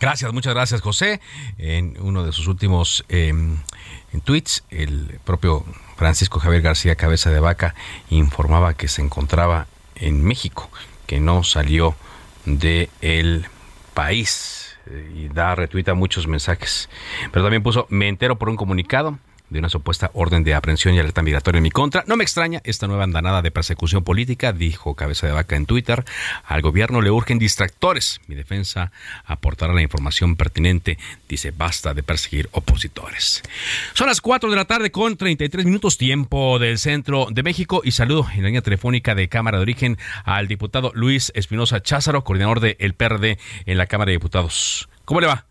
Gracias, 0.00 0.32
muchas 0.32 0.54
gracias 0.54 0.80
José. 0.80 1.20
En 1.58 1.96
uno 2.00 2.24
de 2.24 2.32
sus 2.32 2.46
últimos 2.46 3.04
em, 3.08 3.58
tweets, 4.24 4.64
el 4.70 5.20
propio 5.24 5.64
Francisco 5.96 6.40
Javier 6.40 6.62
García 6.62 6.96
Cabeza 6.96 7.30
de 7.30 7.40
Vaca 7.40 7.74
informaba 8.10 8.74
que 8.74 8.88
se 8.88 9.02
encontraba 9.02 9.66
en 9.94 10.24
México, 10.24 10.70
que 11.06 11.20
no 11.20 11.44
salió 11.44 11.94
del 12.44 12.90
el 13.00 13.46
país 13.94 14.76
eh, 14.86 15.12
y 15.14 15.28
da 15.28 15.54
retuita 15.54 15.94
muchos 15.94 16.26
mensajes. 16.26 16.88
Pero 17.32 17.44
también 17.44 17.62
puso, 17.62 17.86
me 17.88 18.08
entero 18.08 18.36
por 18.36 18.48
un 18.48 18.56
comunicado 18.56 19.18
de 19.50 19.58
una 19.58 19.68
supuesta 19.68 20.10
orden 20.14 20.42
de 20.42 20.54
aprehensión 20.54 20.94
y 20.94 20.98
alerta 20.98 21.22
migratoria 21.22 21.58
en 21.58 21.62
mi 21.62 21.70
contra. 21.70 22.04
No 22.06 22.16
me 22.16 22.24
extraña 22.24 22.60
esta 22.64 22.86
nueva 22.86 23.04
andanada 23.04 23.42
de 23.42 23.50
persecución 23.50 24.02
política, 24.02 24.52
dijo 24.52 24.94
Cabeza 24.94 25.26
de 25.26 25.32
Vaca 25.32 25.56
en 25.56 25.66
Twitter. 25.66 26.04
Al 26.44 26.62
gobierno 26.62 27.00
le 27.00 27.10
urgen 27.10 27.38
distractores. 27.38 28.20
Mi 28.26 28.34
defensa 28.34 28.90
aportará 29.24 29.74
la 29.74 29.82
información 29.82 30.36
pertinente. 30.36 30.98
Dice, 31.28 31.50
basta 31.50 31.94
de 31.94 32.02
perseguir 32.02 32.48
opositores. 32.52 33.42
Son 33.92 34.08
las 34.08 34.20
4 34.20 34.50
de 34.50 34.56
la 34.56 34.64
tarde 34.64 34.90
con 34.90 35.16
33 35.16 35.66
minutos 35.66 35.98
tiempo 35.98 36.58
del 36.58 36.78
centro 36.78 37.28
de 37.30 37.42
México 37.42 37.82
y 37.84 37.92
saludo 37.92 38.26
en 38.32 38.42
la 38.42 38.48
línea 38.48 38.62
telefónica 38.62 39.14
de 39.14 39.28
Cámara 39.28 39.58
de 39.58 39.62
Origen 39.62 39.98
al 40.24 40.48
diputado 40.48 40.90
Luis 40.94 41.32
Espinosa 41.34 41.82
Cházaro, 41.82 42.24
coordinador 42.24 42.60
del 42.60 42.94
PRD 42.94 43.38
en 43.66 43.78
la 43.78 43.86
Cámara 43.86 44.10
de 44.10 44.16
Diputados. 44.16 44.88
¿Cómo 45.04 45.20
le 45.20 45.26
va? 45.26 45.46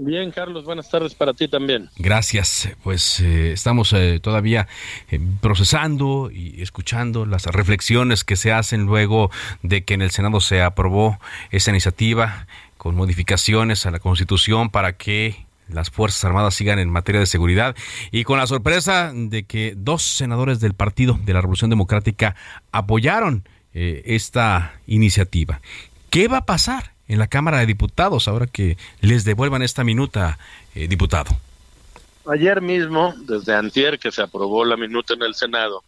Bien, 0.00 0.30
Carlos, 0.30 0.64
buenas 0.64 0.88
tardes 0.88 1.16
para 1.16 1.34
ti 1.34 1.48
también. 1.48 1.90
Gracias. 1.96 2.68
Pues 2.84 3.18
eh, 3.18 3.50
estamos 3.50 3.92
eh, 3.92 4.20
todavía 4.22 4.68
eh, 5.10 5.18
procesando 5.40 6.30
y 6.32 6.62
escuchando 6.62 7.26
las 7.26 7.46
reflexiones 7.46 8.22
que 8.22 8.36
se 8.36 8.52
hacen 8.52 8.86
luego 8.86 9.32
de 9.62 9.82
que 9.82 9.94
en 9.94 10.02
el 10.02 10.12
Senado 10.12 10.40
se 10.40 10.62
aprobó 10.62 11.18
esa 11.50 11.72
iniciativa 11.72 12.46
con 12.76 12.94
modificaciones 12.94 13.86
a 13.86 13.90
la 13.90 13.98
Constitución 13.98 14.70
para 14.70 14.96
que 14.96 15.46
las 15.66 15.90
Fuerzas 15.90 16.24
Armadas 16.24 16.54
sigan 16.54 16.78
en 16.78 16.90
materia 16.90 17.20
de 17.20 17.26
seguridad 17.26 17.74
y 18.12 18.22
con 18.22 18.38
la 18.38 18.46
sorpresa 18.46 19.10
de 19.12 19.42
que 19.42 19.74
dos 19.76 20.04
senadores 20.04 20.60
del 20.60 20.74
Partido 20.74 21.18
de 21.24 21.32
la 21.32 21.40
Revolución 21.40 21.70
Democrática 21.70 22.36
apoyaron 22.70 23.48
esta 23.74 24.80
iniciativa. 24.86 25.60
¿Qué 26.08 26.26
va 26.26 26.38
a 26.38 26.46
pasar? 26.46 26.97
En 27.08 27.18
la 27.18 27.26
Cámara 27.26 27.58
de 27.58 27.66
Diputados, 27.66 28.28
ahora 28.28 28.46
que 28.46 28.76
les 29.00 29.24
devuelvan 29.24 29.62
esta 29.62 29.82
minuta, 29.84 30.38
eh, 30.74 30.88
diputado? 30.88 31.30
Ayer 32.30 32.60
mismo, 32.60 33.14
desde 33.16 33.54
antier 33.54 33.98
que 33.98 34.12
se 34.12 34.22
aprobó 34.22 34.64
la 34.64 34.76
minuta 34.76 35.14
en 35.14 35.22
el 35.22 35.34
Senado, 35.34 35.82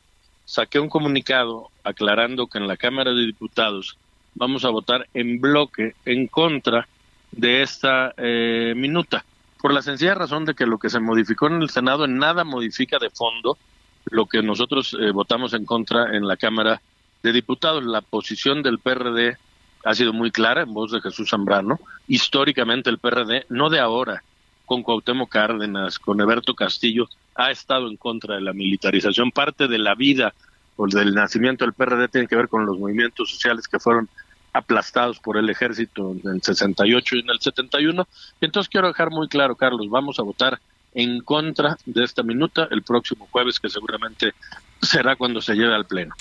saqué 0.46 0.80
un 0.80 0.88
comunicado 0.88 1.68
aclarando 1.84 2.46
que 2.46 2.58
en 2.58 2.66
la 2.66 2.76
Cámara 2.76 3.12
de 3.12 3.26
Diputados 3.26 3.98
vamos 4.34 4.64
a 4.64 4.70
votar 4.70 5.06
en 5.12 5.40
bloque 5.40 5.94
en 6.06 6.26
contra 6.26 6.88
de 7.30 7.62
esta 7.62 8.14
eh, 8.16 8.72
minuta, 8.76 9.24
por 9.60 9.72
la 9.72 9.82
sencilla 9.82 10.14
razón 10.14 10.46
de 10.46 10.54
que 10.54 10.66
lo 10.66 10.78
que 10.78 10.90
se 10.90 10.98
modificó 10.98 11.46
en 11.46 11.60
el 11.60 11.70
Senado 11.70 12.06
en 12.06 12.18
nada 12.18 12.44
modifica 12.44 12.98
de 12.98 13.10
fondo 13.10 13.58
lo 14.06 14.26
que 14.26 14.42
nosotros 14.42 14.96
eh, 14.98 15.10
votamos 15.12 15.52
en 15.52 15.64
contra 15.64 16.16
en 16.16 16.26
la 16.26 16.36
Cámara 16.36 16.80
de 17.22 17.32
Diputados. 17.32 17.84
La 17.84 18.00
posición 18.00 18.62
del 18.62 18.78
PRD 18.78 19.36
ha 19.84 19.94
sido 19.94 20.12
muy 20.12 20.30
clara 20.30 20.62
en 20.62 20.72
voz 20.72 20.92
de 20.92 21.00
Jesús 21.00 21.30
Zambrano. 21.30 21.80
Históricamente 22.08 22.90
el 22.90 22.98
PRD, 22.98 23.46
no 23.48 23.70
de 23.70 23.80
ahora, 23.80 24.22
con 24.66 24.82
Cuauhtémoc 24.82 25.30
Cárdenas, 25.30 25.98
con 25.98 26.20
Eberto 26.20 26.54
Castillo, 26.54 27.08
ha 27.34 27.50
estado 27.50 27.88
en 27.88 27.96
contra 27.96 28.36
de 28.36 28.42
la 28.42 28.52
militarización. 28.52 29.30
Parte 29.30 29.68
de 29.68 29.78
la 29.78 29.94
vida 29.94 30.34
o 30.76 30.86
del 30.86 31.14
nacimiento 31.14 31.64
del 31.64 31.74
PRD 31.74 32.08
tiene 32.08 32.26
que 32.26 32.36
ver 32.36 32.48
con 32.48 32.66
los 32.66 32.78
movimientos 32.78 33.30
sociales 33.30 33.66
que 33.66 33.78
fueron 33.78 34.08
aplastados 34.52 35.18
por 35.18 35.36
el 35.36 35.48
ejército 35.48 36.12
en 36.12 36.34
el 36.34 36.42
68 36.42 37.16
y 37.16 37.20
en 37.20 37.30
el 37.30 37.40
71. 37.40 38.08
Entonces 38.40 38.68
quiero 38.68 38.88
dejar 38.88 39.10
muy 39.10 39.28
claro, 39.28 39.54
Carlos, 39.56 39.88
vamos 39.88 40.18
a 40.18 40.22
votar 40.22 40.60
en 40.94 41.20
contra 41.20 41.76
de 41.86 42.04
esta 42.04 42.22
minuta 42.22 42.68
el 42.70 42.82
próximo 42.82 43.28
jueves, 43.30 43.60
que 43.60 43.68
seguramente 43.68 44.34
será 44.82 45.16
cuando 45.16 45.40
se 45.42 45.54
lleve 45.54 45.74
al 45.74 45.86
pleno. 45.86 46.14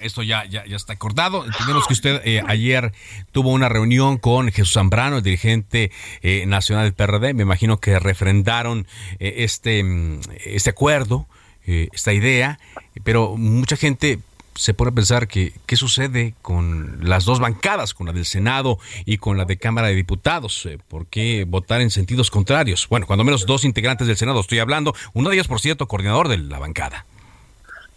Esto 0.00 0.22
ya, 0.22 0.44
ya, 0.44 0.62
está 0.64 0.92
acordado. 0.92 1.44
Entendemos 1.44 1.86
que 1.86 1.94
usted 1.94 2.20
eh, 2.24 2.42
ayer 2.46 2.92
tuvo 3.32 3.50
una 3.50 3.68
reunión 3.68 4.18
con 4.18 4.50
Jesús 4.50 4.74
Zambrano, 4.74 5.18
el 5.18 5.22
dirigente 5.22 5.90
eh, 6.22 6.44
nacional 6.46 6.84
del 6.84 6.94
PRD. 6.94 7.34
Me 7.34 7.42
imagino 7.42 7.78
que 7.78 7.98
refrendaron 7.98 8.86
eh, 9.18 9.34
este, 9.38 9.82
mm, 9.82 10.20
este 10.44 10.70
acuerdo, 10.70 11.26
esta 11.64 12.12
idea, 12.12 12.58
pero 13.04 13.36
mucha 13.36 13.76
gente 13.76 14.18
se 14.56 14.74
pone 14.74 14.90
a 14.90 14.94
pensar 14.94 15.28
que 15.28 15.52
qué 15.64 15.76
sucede 15.76 16.34
con 16.42 16.98
las 17.08 17.24
dos 17.24 17.38
bancadas, 17.38 17.94
con 17.94 18.08
la 18.08 18.12
del 18.12 18.26
Senado 18.26 18.80
y 19.04 19.18
con 19.18 19.38
la 19.38 19.44
de 19.44 19.58
Cámara 19.58 19.86
de 19.86 19.94
Diputados. 19.94 20.68
¿Por 20.88 21.06
qué 21.06 21.44
votar 21.46 21.80
en 21.80 21.90
sentidos 21.90 22.32
contrarios? 22.32 22.88
Bueno, 22.88 23.06
cuando 23.06 23.22
menos 23.22 23.46
dos 23.46 23.64
integrantes 23.64 24.08
del 24.08 24.16
Senado 24.16 24.40
estoy 24.40 24.58
hablando, 24.58 24.92
uno 25.12 25.28
de 25.28 25.36
ellos, 25.36 25.46
por 25.46 25.60
cierto, 25.60 25.86
coordinador 25.86 26.26
de 26.26 26.38
la 26.38 26.58
bancada. 26.58 27.06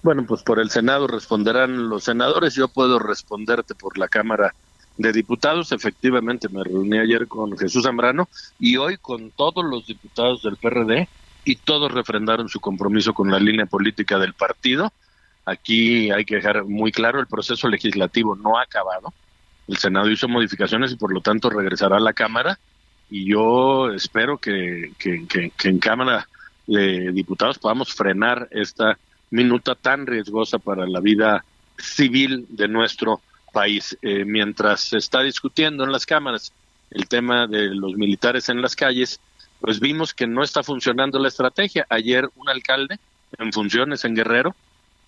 Bueno, 0.06 0.24
pues 0.28 0.44
por 0.44 0.60
el 0.60 0.70
Senado 0.70 1.08
responderán 1.08 1.90
los 1.90 2.04
senadores. 2.04 2.54
Yo 2.54 2.68
puedo 2.68 3.00
responderte 3.00 3.74
por 3.74 3.98
la 3.98 4.08
Cámara 4.08 4.54
de 4.98 5.12
Diputados. 5.12 5.72
Efectivamente, 5.72 6.48
me 6.48 6.64
reuní 6.64 7.00
ayer 7.00 7.28
con 7.28 7.58
Jesús 7.58 7.86
Zambrano 7.86 8.30
y 8.60 8.78
hoy 8.78 8.98
con 8.98 9.32
todos 9.32 9.66
los 9.66 9.88
diputados 9.88 10.44
del 10.44 10.58
PRD 10.58 11.10
y 11.44 11.56
todos 11.56 11.92
refrendaron 11.92 12.50
su 12.50 12.60
compromiso 12.60 13.16
con 13.16 13.32
la 13.32 13.40
línea 13.40 13.66
política 13.66 14.20
del 14.20 14.36
partido. 14.36 14.94
Aquí 15.44 16.12
hay 16.12 16.24
que 16.24 16.36
dejar 16.36 16.66
muy 16.66 16.92
claro, 16.92 17.20
el 17.20 17.26
proceso 17.26 17.68
legislativo 17.68 18.36
no 18.36 18.60
ha 18.60 18.62
acabado. 18.62 19.12
El 19.68 19.78
Senado 19.78 20.12
hizo 20.12 20.28
modificaciones 20.28 20.92
y 20.92 20.98
por 20.98 21.12
lo 21.12 21.22
tanto 21.22 21.50
regresará 21.50 21.98
a 21.98 22.00
la 22.00 22.14
Cámara 22.14 22.60
y 23.10 23.26
yo 23.26 23.92
espero 23.92 24.38
que, 24.38 24.92
que, 25.00 25.26
que, 25.28 25.50
que 25.50 25.68
en 25.68 25.80
Cámara 25.80 26.28
de 26.68 27.12
Diputados 27.12 27.58
podamos 27.58 27.92
frenar 27.92 28.48
esta 28.52 29.00
minuta 29.30 29.76
tan 29.76 30.06
riesgosa 30.06 30.60
para 30.60 30.88
la 30.88 31.00
vida 31.00 31.44
civil 31.78 32.46
de 32.50 32.68
nuestro 32.68 33.22
país. 33.52 33.98
Eh, 34.02 34.26
mientras 34.26 34.82
se 34.82 34.98
está 34.98 35.22
discutiendo 35.22 35.84
en 35.84 35.92
las 35.92 36.06
cámaras 36.06 36.54
el 36.92 37.08
tema 37.08 37.48
de 37.48 37.74
los 37.74 37.96
militares 37.96 38.50
en 38.50 38.62
las 38.62 38.76
calles, 38.76 39.20
pues 39.60 39.80
vimos 39.80 40.14
que 40.14 40.28
no 40.28 40.44
está 40.44 40.64
funcionando 40.64 41.20
la 41.20 41.30
estrategia. 41.30 41.86
Ayer 41.90 42.30
un 42.36 42.50
alcalde 42.50 43.00
en 43.38 43.52
funciones 43.52 44.06
en 44.06 44.16
Guerrero, 44.16 44.56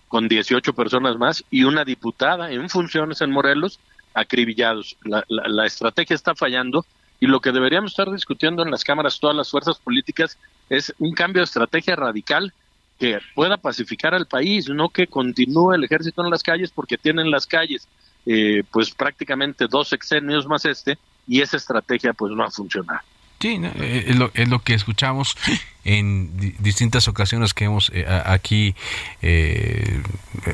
con 0.08 0.28
18 0.28 0.74
personas 0.74 1.18
más, 1.18 1.44
y 1.52 1.64
una 1.64 1.84
diputada 1.84 2.52
en 2.52 2.70
funciones 2.70 3.22
en 3.22 3.32
Morelos, 3.32 3.80
acribillados. 4.14 4.98
La, 5.04 5.24
la 5.28 5.66
estrategia 5.66 6.16
está 6.16 6.34
fallando 6.34 6.86
y 7.20 7.28
lo 7.28 7.40
que 7.40 7.52
deberíamos 7.52 7.92
estar 7.92 8.12
discutiendo 8.12 8.64
en 8.64 8.72
las 8.72 8.84
cámaras 8.84 9.20
todas 9.20 9.36
las 9.36 9.50
fuerzas 9.50 9.78
políticas 9.80 10.38
es 10.70 10.94
un 11.00 11.14
cambio 11.14 11.42
de 11.42 11.46
estrategia 11.46 11.96
radical 11.96 12.54
que 12.98 13.20
pueda 13.36 13.58
pacificar 13.58 14.14
al 14.14 14.26
país, 14.26 14.70
no 14.70 14.90
que 14.90 15.08
continúe 15.08 15.74
el 15.74 15.84
ejército 15.84 16.24
en 16.24 16.32
las 16.32 16.44
calles 16.44 16.72
porque 16.72 16.98
tienen 16.98 17.32
las 17.32 17.46
calles 17.46 17.88
eh, 18.26 18.64
pues 18.72 18.92
prácticamente 18.92 19.68
dos 19.70 19.88
sexenios 19.88 20.48
más 20.48 20.66
este 20.66 20.98
y 21.28 21.42
esa 21.42 21.58
estrategia 21.58 22.14
pues 22.14 22.34
no 22.34 22.44
ha 22.44 22.52
funcionado. 22.52 23.00
Sí, 23.40 23.58
eh, 23.64 24.06
es, 24.08 24.16
lo, 24.18 24.32
es 24.34 24.50
lo 24.50 24.60
que 24.60 24.74
escuchamos 24.74 25.38
en 25.86 26.56
distintas 26.60 27.08
ocasiones 27.08 27.54
que 27.54 27.66
hemos 27.66 27.92
eh, 27.94 28.06
aquí 28.26 28.76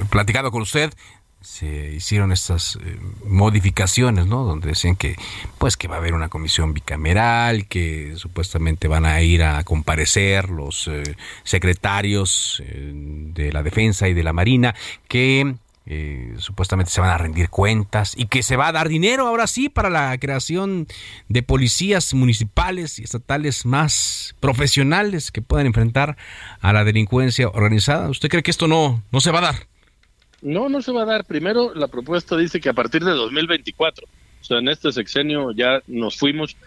platicado 0.10 0.52
con 0.52 0.62
usted 0.62 0.94
se 1.44 1.92
hicieron 1.92 2.32
estas 2.32 2.78
eh, 2.78 2.98
modificaciones, 3.26 4.26
¿no? 4.26 4.46
Donde 4.46 4.70
decían 4.70 4.96
que, 4.96 5.18
pues, 5.58 5.76
que 5.76 5.90
va 5.90 5.96
a 5.96 5.98
haber 5.98 6.14
una 6.14 6.30
comisión 6.30 6.74
bicameral, 6.74 7.68
que 7.68 8.14
supuestamente 8.16 8.88
van 8.88 9.06
a 9.06 9.22
ir 9.22 9.44
a 9.44 9.64
comparecer 9.64 10.50
los 10.50 10.88
eh, 10.88 11.04
secretarios 11.44 12.64
eh, 12.66 12.92
de 12.94 13.52
la 13.52 13.62
defensa 13.62 14.08
y 14.08 14.14
de 14.14 14.24
la 14.24 14.34
marina, 14.34 14.74
que 15.08 15.56
supuestamente 16.38 16.92
se 16.92 17.02
van 17.02 17.10
a 17.10 17.18
rendir 17.18 17.50
cuentas 17.50 18.14
y 18.16 18.28
que 18.28 18.42
se 18.42 18.56
va 18.56 18.70
a 18.70 18.72
dar 18.72 18.88
dinero 18.88 19.28
ahora 19.28 19.48
sí 19.48 19.68
para 19.68 19.90
la 19.90 20.18
creación 20.18 20.88
de 21.28 21.44
policías 21.44 22.14
municipales 22.14 23.00
y 23.00 23.04
estatales 23.04 23.66
más 23.66 24.34
profesionales 24.40 25.30
que 25.30 25.42
puedan 25.42 25.68
enfrentar 25.68 26.16
a 26.62 26.72
la 26.72 26.86
delincuencia 26.86 27.50
organizada. 27.50 28.10
¿Usted 28.10 28.30
cree 28.30 28.44
que 28.44 28.52
esto 28.52 28.70
no, 28.70 29.04
no 29.12 29.20
se 29.20 29.32
va 29.32 29.40
a 29.40 29.42
dar? 29.42 29.73
No, 30.44 30.68
no 30.68 30.82
se 30.82 30.92
va 30.92 31.04
a 31.04 31.06
dar. 31.06 31.24
Primero, 31.24 31.74
la 31.74 31.88
propuesta 31.88 32.36
dice 32.36 32.60
que 32.60 32.70
a 32.70 32.74
partir 32.74 33.04
de 33.04 33.12
2024, 33.12 34.06
o 34.06 34.44
sea, 34.44 34.60
en 34.60 34.68
este 34.68 34.92
sexenio 34.92 35.52
ya 35.52 35.82
nos 35.88 36.18
fuimos, 36.18 36.58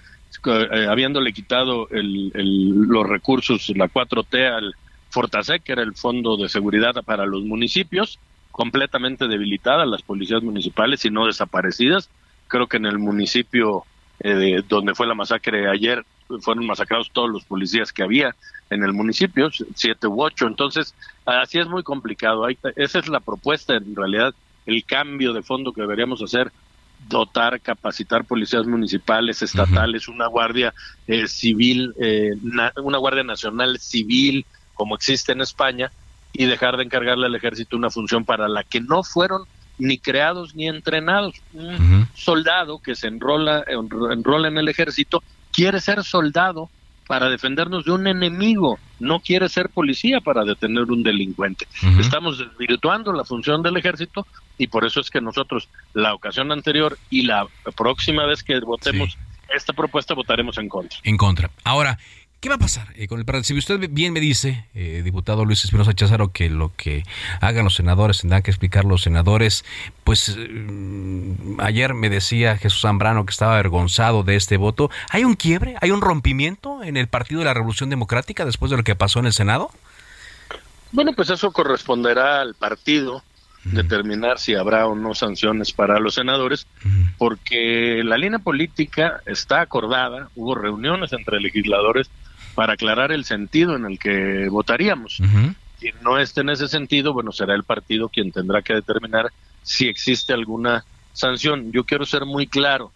eh, 0.47 0.87
habiéndole 0.89 1.35
quitado 1.35 1.87
el, 1.91 2.31
los 2.33 3.07
recursos, 3.07 3.71
la 3.77 3.89
4T 3.89 4.51
al 4.51 4.75
Fortasec, 5.11 5.63
que 5.63 5.73
era 5.73 5.83
el 5.83 5.95
Fondo 5.95 6.39
de 6.39 6.49
Seguridad 6.49 6.95
para 7.05 7.27
los 7.27 7.45
municipios, 7.45 8.19
completamente 8.51 9.29
debilitadas 9.29 9.87
las 9.87 10.01
policías 10.01 10.43
municipales 10.43 11.05
y 11.05 11.11
no 11.11 11.27
desaparecidas. 11.27 12.09
Creo 12.49 12.69
que 12.69 12.79
en 12.79 12.87
el 12.87 12.99
municipio 12.99 13.85
eh, 14.21 14.63
donde 14.67 14.95
fue 14.95 15.07
la 15.07 15.15
masacre 15.15 15.69
ayer 15.69 16.03
fueron 16.41 16.67
masacrados 16.67 17.11
todos 17.13 17.31
los 17.31 17.45
policías 17.45 17.93
que 17.93 18.03
había 18.03 18.35
en 18.71 18.83
el 18.83 18.93
municipio, 18.93 19.51
siete 19.75 20.07
u 20.07 20.23
ocho. 20.23 20.47
Entonces, 20.47 20.95
así 21.25 21.59
es 21.59 21.69
muy 21.69 21.83
complicado. 21.83 22.47
esa 22.49 22.99
es 22.99 23.09
la 23.09 23.21
propuesta, 23.21 23.75
en 23.75 23.95
realidad, 23.95 24.35
el 24.67 24.85
cambio 24.85 25.33
de 25.33 25.43
fondo 25.43 25.73
que 25.73 25.83
deberíamos 25.83 26.23
hacer 26.23 26.51
dotar, 27.09 27.61
capacitar 27.61 28.25
policías 28.25 28.67
municipales, 28.67 29.43
estatales, 29.43 30.09
una 30.09 30.27
guardia 30.27 30.75
eh, 31.07 31.29
civil, 31.29 31.95
eh, 32.01 32.33
una 32.77 32.99
guardia 32.99 33.23
nacional 33.23 33.79
civil, 33.79 34.45
como 34.75 34.97
existe 34.97 35.33
en 35.33 35.41
España, 35.41 35.93
y 36.33 36.47
dejar 36.47 36.77
de 36.77 36.85
encargarle 36.85 37.27
al 37.27 37.35
ejército 37.35 37.77
una 37.77 37.91
función 37.91 38.25
para 38.25 38.49
la 38.49 38.65
que 38.65 38.81
no 38.81 39.03
fueron 39.03 39.45
ni 39.79 39.99
creados 39.99 40.55
ni 40.55 40.69
entrenados. 40.69 41.35
Un 41.53 42.09
soldado 42.15 42.79
que 42.81 42.95
se 42.95 43.09
enrola, 43.09 43.65
enrola 44.11 44.49
en 44.49 44.59
el 44.59 44.69
ejército 44.69 45.23
quiere 45.57 45.81
ser 45.81 46.05
soldado 46.05 46.69
para 47.07 47.31
defendernos 47.31 47.85
de 47.85 47.93
un 47.93 48.07
enemigo, 48.07 48.79
no 48.99 49.21
quiere 49.21 49.49
ser 49.49 49.71
policía 49.71 50.21
para 50.21 50.45
detener 50.45 50.83
un 50.83 51.03
delincuente. 51.03 51.67
Estamos 51.99 52.39
desvirtuando 52.39 53.13
la 53.13 53.25
función 53.25 53.63
del 53.63 53.77
ejército 53.77 54.27
y 54.59 54.67
por 54.67 54.85
eso 54.85 55.01
es 55.01 55.09
que 55.09 55.21
nosotros 55.21 55.69
la 55.95 56.15
ocasión 56.15 56.53
anterior 56.53 56.99
y 57.09 57.23
la 57.23 57.47
próxima 57.75 58.27
vez 58.27 58.43
que 58.43 58.59
votemos 58.61 59.17
esta 59.55 59.73
propuesta 59.73 60.15
votaremos 60.15 60.59
en 60.59 60.69
contra. 60.69 60.99
En 61.05 61.17
contra. 61.17 61.51
Ahora, 61.65 61.99
¿Qué 62.47 62.51
va 62.51 62.55
a 62.55 62.59
pasar 62.59 62.87
eh, 62.95 63.09
con 63.09 63.19
el 63.19 63.25
PRD? 63.25 63.43
Si 63.43 63.59
usted 63.59 63.89
bien 63.91 64.13
me 64.13 64.21
dice, 64.21 64.69
eh, 64.73 65.03
diputado 65.05 65.45
Luis 65.45 65.65
Espinosa 65.65 65.95
Cházaro, 65.95 66.31
que 66.31 66.49
lo 66.49 66.71
que 66.77 67.03
hagan 67.41 67.65
los 67.65 67.75
senadores 67.75 68.21
tendrán 68.21 68.45
que 68.45 68.53
explicar 68.53 68.85
los 68.85 69.03
senadores, 69.03 69.65
pues 70.05 70.39
mm, 70.39 71.59
ayer 71.59 71.95
me 71.95 72.09
decía 72.09 72.57
Jesús 72.57 72.83
Zambrano 72.83 73.27
que 73.27 73.33
estaba 73.33 73.55
avergonzado 73.55 74.23
de 74.23 74.37
este 74.37 74.59
voto. 74.59 74.93
¿Hay 75.11 75.25
un 75.25 75.35
quiebre? 75.35 75.75
¿Hay 75.81 75.91
un 75.91 76.01
rompimiento 76.01 76.85
en 76.85 76.97
el 76.97 77.09
Partido 77.09 77.41
de 77.41 77.47
la 77.47 77.55
Revolución 77.55 77.91
Democrática 77.91 78.45
después 78.45 78.71
de 78.71 78.77
lo 78.77 78.85
que 78.85 78.95
pasó 78.95 79.19
en 79.19 79.27
el 79.27 79.33
Senado? 79.33 79.73
Bueno, 80.93 81.15
pues 81.15 81.31
eso 81.31 81.51
corresponderá 81.51 82.43
al 82.43 82.55
partido 82.55 83.25
determinar 83.65 84.39
si 84.39 84.55
habrá 84.55 84.87
o 84.87 84.95
no 84.95 85.17
sanciones 85.17 85.73
para 85.73 85.99
los 85.99 86.15
senadores, 86.15 86.69
porque 87.19 88.03
la 88.05 88.17
línea 88.17 88.39
política 88.39 89.21
está 89.27 89.63
acordada, 89.63 90.29
hubo 90.37 90.55
reuniones 90.55 91.13
entre 91.13 91.41
legisladores 91.41 92.09
para 92.57 92.73
aclarar 92.73 93.13
el 93.13 93.25
sentido 93.25 93.77
en 93.77 93.85
el 93.85 93.99
que 93.99 94.49
votaríamos. 94.49 95.21
Quien 95.79 95.95
no 96.03 96.19
esté 96.19 96.41
en 96.41 96.49
ese 96.49 96.69
sentido, 96.69 97.13
bueno, 97.13 97.31
será 97.31 97.55
el 97.55 97.65
partido 97.65 98.09
quien 98.09 98.33
tendrá 98.33 98.63
que 98.63 98.75
determinar 98.75 99.31
si 99.63 99.89
existe 99.89 100.33
alguna 100.33 100.85
sanción. 101.13 101.71
Yo 101.71 101.85
quiero 101.85 102.07
ser 102.07 102.25
muy 102.25 102.47
claro, 102.47 102.93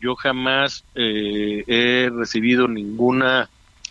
yo 0.00 0.16
jamás 0.16 0.84
eh, 0.96 1.62
he 1.68 2.10
recibido 2.12 2.66
ninguna 2.66 3.48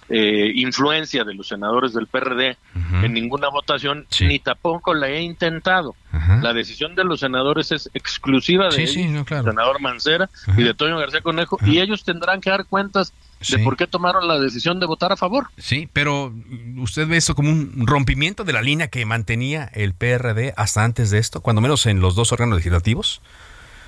eh, 0.09 0.51
influencia 0.55 1.23
de 1.23 1.33
los 1.33 1.47
senadores 1.47 1.93
del 1.93 2.07
PRD 2.07 2.57
en 3.03 3.13
ninguna 3.13 3.49
votación, 3.49 4.05
ni 4.21 4.39
tampoco 4.39 4.93
la 4.93 5.09
he 5.09 5.21
intentado. 5.21 5.95
La 6.41 6.53
decisión 6.53 6.95
de 6.95 7.03
los 7.03 7.19
senadores 7.19 7.71
es 7.71 7.89
exclusiva 7.93 8.69
de 8.69 8.87
senador 8.87 9.81
Mancera 9.81 10.29
y 10.57 10.63
de 10.63 10.73
Toño 10.73 10.97
García 10.97 11.21
Conejo, 11.21 11.57
y 11.65 11.79
ellos 11.79 12.03
tendrán 12.03 12.41
que 12.41 12.49
dar 12.49 12.65
cuentas 12.65 13.13
de 13.49 13.59
por 13.59 13.75
qué 13.75 13.87
tomaron 13.87 14.27
la 14.27 14.39
decisión 14.39 14.79
de 14.79 14.85
votar 14.85 15.11
a 15.11 15.17
favor. 15.17 15.47
Sí, 15.57 15.89
pero 15.91 16.33
¿usted 16.77 17.07
ve 17.07 17.17
eso 17.17 17.35
como 17.35 17.49
un 17.49 17.85
rompimiento 17.87 18.43
de 18.43 18.53
la 18.53 18.61
línea 18.61 18.87
que 18.87 19.05
mantenía 19.05 19.69
el 19.73 19.93
PRD 19.93 20.53
hasta 20.55 20.83
antes 20.83 21.11
de 21.11 21.19
esto, 21.19 21.41
cuando 21.41 21.61
menos 21.61 21.85
en 21.85 21.99
los 21.99 22.15
dos 22.15 22.31
órganos 22.31 22.57
legislativos? 22.57 23.21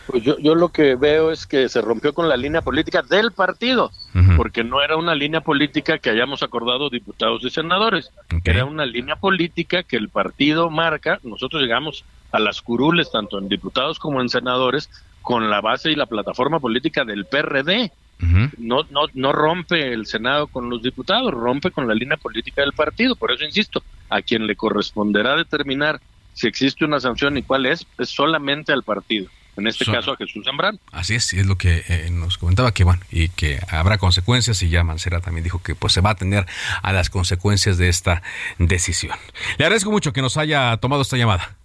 Pues 0.08 0.24
yo, 0.24 0.38
yo 0.38 0.53
lo 0.56 0.70
que 0.70 0.95
veo 0.95 1.32
es 1.32 1.47
que 1.47 1.68
se 1.68 1.82
rompió 1.82 2.14
con 2.14 2.30
la 2.30 2.38
línea 2.38 2.62
política 2.62 3.01
del 3.01 3.32
partido, 3.32 3.91
porque 4.38 4.64
no 4.64 4.82
era 4.82 4.97
una 4.97 5.16
línea 5.16 5.41
política 5.41 5.97
que 5.97 6.10
hayamos 6.10 6.43
acordado 6.43 6.89
diputados 6.89 7.43
y 7.43 7.49
senadores, 7.49 8.12
era 8.43 8.66
una 8.66 8.86
línea 8.86 9.16
política 9.16 9.84
que 9.84 9.97
el 9.97 10.10
partido 10.10 10.70
marca, 10.70 11.20
nosotros 11.24 11.62
llegamos 11.62 12.06
a 12.32 12.39
las 12.39 12.62
curules, 12.62 13.12
tanto 13.12 13.39
en 13.39 13.49
diputados 13.49 13.97
como 13.97 14.22
en 14.22 14.30
senadores, 14.30 14.89
con 15.22 15.49
la 15.49 15.62
base 15.62 15.91
y 15.91 15.95
la 15.95 16.06
plataforma 16.06 16.60
política 16.60 17.03
del 17.03 17.26
PRD. 17.26 17.91
No, 18.58 18.84
no, 18.89 19.08
no 19.14 19.32
rompe 19.34 19.91
el 19.91 20.06
Senado 20.06 20.47
con 20.47 20.70
los 20.70 20.82
diputados, 20.82 21.34
rompe 21.34 21.72
con 21.72 21.88
la 21.88 21.93
línea 21.93 22.18
política 22.18 22.62
del 22.62 22.74
partido. 22.74 23.16
Por 23.16 23.32
eso 23.32 23.43
insisto, 23.43 23.84
a 24.10 24.22
quien 24.22 24.47
le 24.47 24.56
corresponderá 24.56 25.36
determinar 25.36 25.99
si 26.34 26.47
existe 26.47 26.86
una 26.86 26.99
sanción 26.99 27.38
y 27.38 27.43
cuál 27.43 27.66
es, 27.66 27.86
es 27.97 28.10
solamente 28.10 28.72
al 28.72 28.84
partido 28.84 29.30
en 29.58 29.68
este 29.68 29.86
caso 29.86 30.14
a 30.14 30.18
Jesús 30.18 30.43
Zambrano. 30.45 30.80
Así 30.91 31.16
es, 31.16 31.34
es 31.34 31.45
lo 31.45 31.58
que 31.58 31.84
eh, 31.88 32.10
nos 32.12 32.38
comentaba 32.38 32.74
que 32.74 32.84
bueno, 32.84 33.01
y 33.12 33.30
que 33.30 33.60
habrá 33.70 33.97
consecuencias 33.97 34.62
y 34.62 34.70
ya 34.70 34.84
Mancera 34.84 35.22
también 35.22 35.43
dijo 35.43 35.62
que 35.62 35.76
pues 35.76 35.93
se 35.93 36.01
va 36.01 36.10
a 36.10 36.14
atender 36.14 36.45
a 36.82 36.93
las 36.93 37.10
consecuencias 37.10 37.78
de 37.78 37.89
esta 37.89 38.22
decisión. 38.58 39.18
Le 39.58 39.66
agradezco 39.66 39.91
mucho 39.91 40.14
que 40.14 40.22
nos 40.22 40.38
haya 40.38 40.76
tomado 40.78 41.01
esta 41.01 41.18
llamada. 41.18 41.56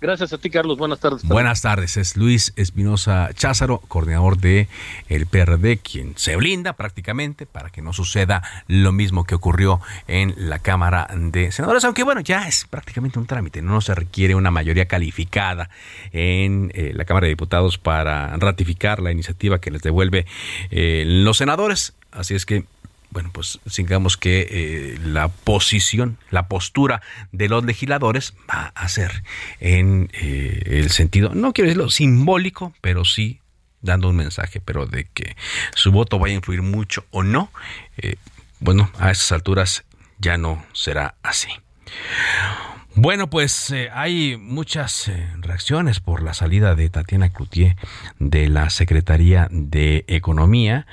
Gracias 0.00 0.32
a 0.32 0.38
ti, 0.38 0.48
Carlos. 0.48 0.78
Buenas 0.78 0.98
tardes. 0.98 1.22
Buenas 1.24 1.60
tardes. 1.60 1.98
Es 1.98 2.16
Luis 2.16 2.54
Espinosa 2.56 3.30
Cházaro, 3.34 3.82
coordinador 3.86 4.38
de 4.38 4.66
el 5.08 5.26
PRD, 5.26 5.78
quien 5.78 6.14
se 6.16 6.36
blinda 6.36 6.72
prácticamente 6.72 7.44
para 7.44 7.68
que 7.68 7.82
no 7.82 7.92
suceda 7.92 8.42
lo 8.66 8.92
mismo 8.92 9.24
que 9.24 9.34
ocurrió 9.34 9.80
en 10.08 10.34
la 10.36 10.58
Cámara 10.58 11.06
de 11.14 11.52
Senadores, 11.52 11.84
aunque 11.84 12.02
bueno, 12.02 12.22
ya 12.22 12.48
es 12.48 12.66
prácticamente 12.68 13.18
un 13.18 13.26
trámite, 13.26 13.60
no 13.60 13.82
se 13.82 13.94
requiere 13.94 14.34
una 14.34 14.50
mayoría 14.50 14.86
calificada 14.86 15.68
en 16.12 16.72
eh, 16.74 16.92
la 16.94 17.04
Cámara 17.04 17.26
de 17.26 17.30
Diputados 17.30 17.76
para 17.76 18.34
ratificar 18.38 19.00
la 19.00 19.12
iniciativa 19.12 19.60
que 19.60 19.70
les 19.70 19.82
devuelve 19.82 20.24
eh, 20.70 21.04
los 21.06 21.36
senadores. 21.36 21.92
Así 22.10 22.34
es 22.34 22.46
que 22.46 22.64
bueno, 23.10 23.30
pues 23.32 23.58
digamos 23.76 24.16
que 24.16 24.46
eh, 24.50 24.98
la 25.04 25.28
posición, 25.28 26.18
la 26.30 26.46
postura 26.46 27.02
de 27.32 27.48
los 27.48 27.64
legisladores 27.64 28.34
va 28.48 28.72
a 28.74 28.88
ser 28.88 29.24
en 29.58 30.10
eh, 30.12 30.62
el 30.66 30.90
sentido, 30.90 31.34
no 31.34 31.52
quiero 31.52 31.68
decirlo 31.68 31.90
simbólico, 31.90 32.72
pero 32.80 33.04
sí 33.04 33.40
dando 33.82 34.10
un 34.10 34.16
mensaje, 34.16 34.60
pero 34.60 34.86
de 34.86 35.04
que 35.04 35.36
su 35.74 35.90
voto 35.90 36.18
vaya 36.18 36.34
a 36.34 36.36
influir 36.36 36.62
mucho 36.62 37.04
o 37.10 37.22
no, 37.22 37.50
eh, 37.96 38.16
bueno, 38.60 38.90
a 38.98 39.10
esas 39.10 39.32
alturas 39.32 39.84
ya 40.18 40.36
no 40.36 40.64
será 40.72 41.16
así. 41.22 41.48
Bueno, 42.94 43.30
pues 43.30 43.72
hay 43.92 44.36
muchas 44.36 45.10
reacciones 45.38 46.00
por 46.00 46.22
la 46.22 46.34
salida 46.34 46.74
de 46.74 46.90
Tatiana 46.90 47.32
Cloutier 47.32 47.76
de 48.18 48.48
la 48.48 48.68
Secretaría 48.68 49.48
de 49.50 50.04
Economía 50.08 50.86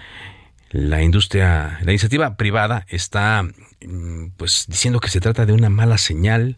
la 0.72 1.02
industria, 1.02 1.80
la 1.84 1.92
iniciativa 1.92 2.36
privada 2.36 2.86
está 2.90 3.44
mm, 3.44 4.30
pues 4.38 4.66
diciendo 4.68 5.00
que 5.00 5.10
se 5.10 5.20
trata 5.20 5.46
de 5.46 5.54
una 5.54 5.70
mala 5.70 5.98
señal. 5.98 6.58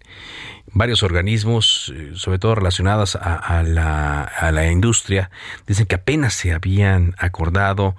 Varios 0.72 1.04
organismos, 1.04 1.92
eh, 1.96 2.12
sobre 2.14 2.40
todo 2.40 2.56
relacionados 2.56 3.16
a, 3.16 3.64
la, 3.64 4.24
a 4.24 4.52
la 4.52 4.72
industria, 4.72 5.32
dicen 5.68 5.86
que 5.86 5.96
apenas 5.96 6.34
se 6.34 6.54
habían 6.54 7.16
acordado 7.18 7.96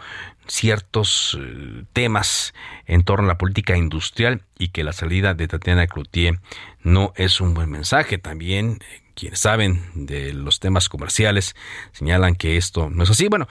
ciertos 0.46 1.38
eh, 1.40 1.84
temas 1.92 2.54
en 2.86 3.02
torno 3.04 3.24
a 3.24 3.28
la 3.28 3.38
política 3.38 3.76
industrial 3.76 4.42
y 4.58 4.68
que 4.68 4.84
la 4.84 4.92
salida 4.92 5.34
de 5.34 5.48
Tatiana 5.48 5.86
Cloutier 5.86 6.40
no 6.82 7.12
es 7.16 7.40
un 7.40 7.54
buen 7.54 7.70
mensaje. 7.70 8.18
También 8.18 8.78
eh, 8.80 9.02
quienes 9.20 9.40
saben 9.40 9.82
de 9.94 10.32
los 10.32 10.60
temas 10.60 10.88
comerciales 10.88 11.54
señalan 11.92 12.34
que 12.34 12.56
esto 12.56 12.88
no 12.88 13.04
es 13.04 13.10
así. 13.10 13.28
Bueno, 13.28 13.48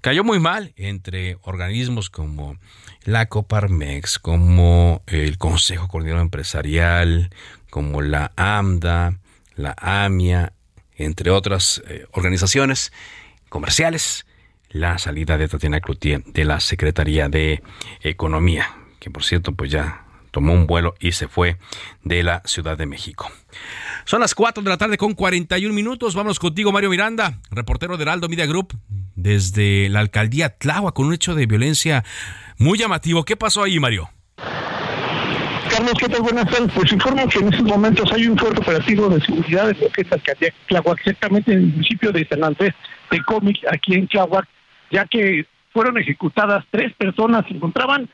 cayó 0.00 0.24
muy 0.24 0.40
mal 0.40 0.72
entre 0.76 1.36
organismos 1.42 2.08
como 2.08 2.56
la 3.04 3.26
Coparmex, 3.26 4.18
como 4.18 5.02
el 5.06 5.36
Consejo 5.36 5.86
Coordinador 5.88 6.22
Empresarial, 6.22 7.28
como 7.68 8.00
la 8.00 8.32
AMDA, 8.36 9.18
la 9.54 9.76
AMIA, 9.76 10.54
entre 10.96 11.30
otras 11.30 11.82
eh, 11.86 12.06
organizaciones 12.12 12.90
comerciales, 13.50 14.24
la 14.70 14.96
salida 14.96 15.36
de 15.36 15.46
Tatiana 15.46 15.80
Cloutier 15.80 16.24
de 16.24 16.46
la 16.46 16.60
Secretaría 16.60 17.28
de 17.28 17.62
Economía, 18.00 18.74
que 18.98 19.10
por 19.10 19.24
cierto 19.24 19.52
pues 19.52 19.70
ya 19.70 20.06
tomó 20.30 20.54
un 20.54 20.66
vuelo 20.66 20.94
y 20.98 21.12
se 21.12 21.28
fue 21.28 21.58
de 22.02 22.22
la 22.22 22.42
Ciudad 22.46 22.78
de 22.78 22.86
México. 22.86 23.30
Son 24.04 24.20
las 24.20 24.34
4 24.34 24.62
de 24.62 24.68
la 24.68 24.76
tarde 24.76 24.98
con 24.98 25.14
41 25.14 25.74
minutos. 25.74 26.14
Vamos 26.14 26.38
contigo, 26.38 26.72
Mario 26.72 26.90
Miranda, 26.90 27.38
reportero 27.50 27.96
de 27.96 28.02
Heraldo 28.02 28.28
Media 28.28 28.44
Group, 28.44 28.76
desde 29.16 29.88
la 29.88 30.00
alcaldía 30.00 30.58
Tláhuac, 30.58 30.94
con 30.94 31.06
un 31.06 31.14
hecho 31.14 31.34
de 31.34 31.46
violencia 31.46 32.04
muy 32.58 32.78
llamativo. 32.78 33.24
¿Qué 33.24 33.36
pasó 33.36 33.62
ahí, 33.62 33.80
Mario? 33.80 34.10
Carlos, 35.70 35.94
¿qué 35.98 36.08
tal? 36.08 36.20
Buenas 36.20 36.50
tardes. 36.50 36.70
Pues 36.74 36.92
informo 36.92 37.26
que 37.28 37.38
en 37.38 37.48
estos 37.48 37.66
momentos 37.66 38.12
hay 38.12 38.26
un 38.26 38.36
fuerte 38.36 38.60
operativo 38.60 39.08
de 39.08 39.20
seguridad 39.22 39.70
en 39.70 39.80
lo 39.80 39.88
que 39.88 40.06
alcaldía 40.10 40.52
Tláhuac, 40.68 40.98
exactamente 40.98 41.52
en 41.52 41.58
el 41.60 41.66
municipio 41.68 42.12
de 42.12 42.28
San 42.28 42.44
Andrés 42.44 42.74
de 43.10 43.22
Cómic, 43.24 43.56
aquí 43.72 43.94
en 43.94 44.06
Tláhuac, 44.08 44.46
ya 44.90 45.06
que 45.06 45.46
fueron 45.72 45.96
ejecutadas 45.96 46.62
tres 46.70 46.92
personas, 46.94 47.46
se 47.48 47.54
encontraban 47.54 48.10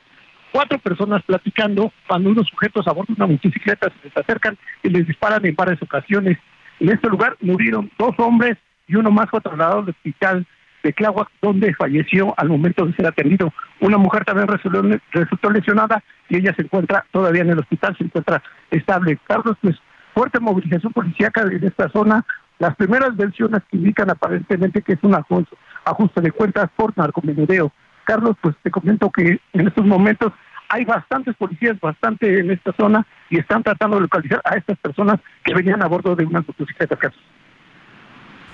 cuatro 0.51 0.77
personas 0.79 1.21
platicando 1.23 1.91
cuando 2.07 2.29
unos 2.29 2.47
sujetos 2.47 2.87
a 2.87 2.91
bordo 2.91 3.13
de 3.13 3.23
una 3.23 3.33
motocicleta 3.33 3.89
se 3.89 4.07
les 4.07 4.17
acercan 4.17 4.57
y 4.83 4.89
les 4.89 5.07
disparan 5.07 5.45
en 5.45 5.55
varias 5.55 5.81
ocasiones. 5.81 6.37
En 6.79 6.89
este 6.89 7.07
lugar 7.07 7.37
murieron 7.41 7.91
dos 7.97 8.13
hombres 8.17 8.57
y 8.87 8.95
uno 8.95 9.11
más 9.11 9.29
fue 9.29 9.41
trasladado 9.41 9.79
al 9.79 9.89
hospital 9.89 10.45
de 10.83 10.93
Tláhuac, 10.93 11.29
donde 11.41 11.73
falleció 11.75 12.33
al 12.37 12.49
momento 12.49 12.85
de 12.85 12.93
ser 12.93 13.05
atendido. 13.05 13.53
Una 13.79 13.97
mujer 13.97 14.25
también 14.25 14.47
resultó, 14.47 15.49
lesionada 15.51 16.03
y 16.27 16.37
ella 16.37 16.53
se 16.55 16.63
encuentra 16.63 17.05
todavía 17.11 17.43
en 17.43 17.51
el 17.51 17.59
hospital, 17.59 17.95
se 17.97 18.03
encuentra 18.03 18.41
estable. 18.71 19.19
Carlos, 19.27 19.57
pues 19.61 19.75
fuerte 20.13 20.39
movilización 20.39 20.91
policíaca 20.91 21.41
en 21.41 21.63
esta 21.63 21.89
zona. 21.89 22.25
Las 22.59 22.75
primeras 22.75 23.15
versiones 23.15 23.61
que 23.69 23.77
indican 23.77 24.09
aparentemente 24.09 24.81
que 24.81 24.93
es 24.93 24.99
un 25.03 25.15
ajuste 25.15 26.21
de 26.21 26.31
cuentas 26.31 26.69
por 26.75 26.97
narcomenudeo. 26.97 27.71
Carlos, 28.11 28.35
pues 28.41 28.57
te 28.61 28.69
comento 28.69 29.09
que 29.09 29.39
en 29.53 29.67
estos 29.67 29.85
momentos 29.85 30.33
hay 30.67 30.83
bastantes 30.83 31.33
policías, 31.37 31.79
bastante 31.79 32.41
en 32.41 32.51
esta 32.51 32.73
zona, 32.73 33.07
y 33.29 33.39
están 33.39 33.63
tratando 33.63 33.95
de 33.95 34.01
localizar 34.01 34.41
a 34.43 34.57
estas 34.57 34.77
personas 34.79 35.21
que 35.45 35.53
venían 35.53 35.81
a 35.81 35.87
bordo 35.87 36.13
de 36.13 36.25
una 36.25 36.41
motocicleta. 36.41 36.99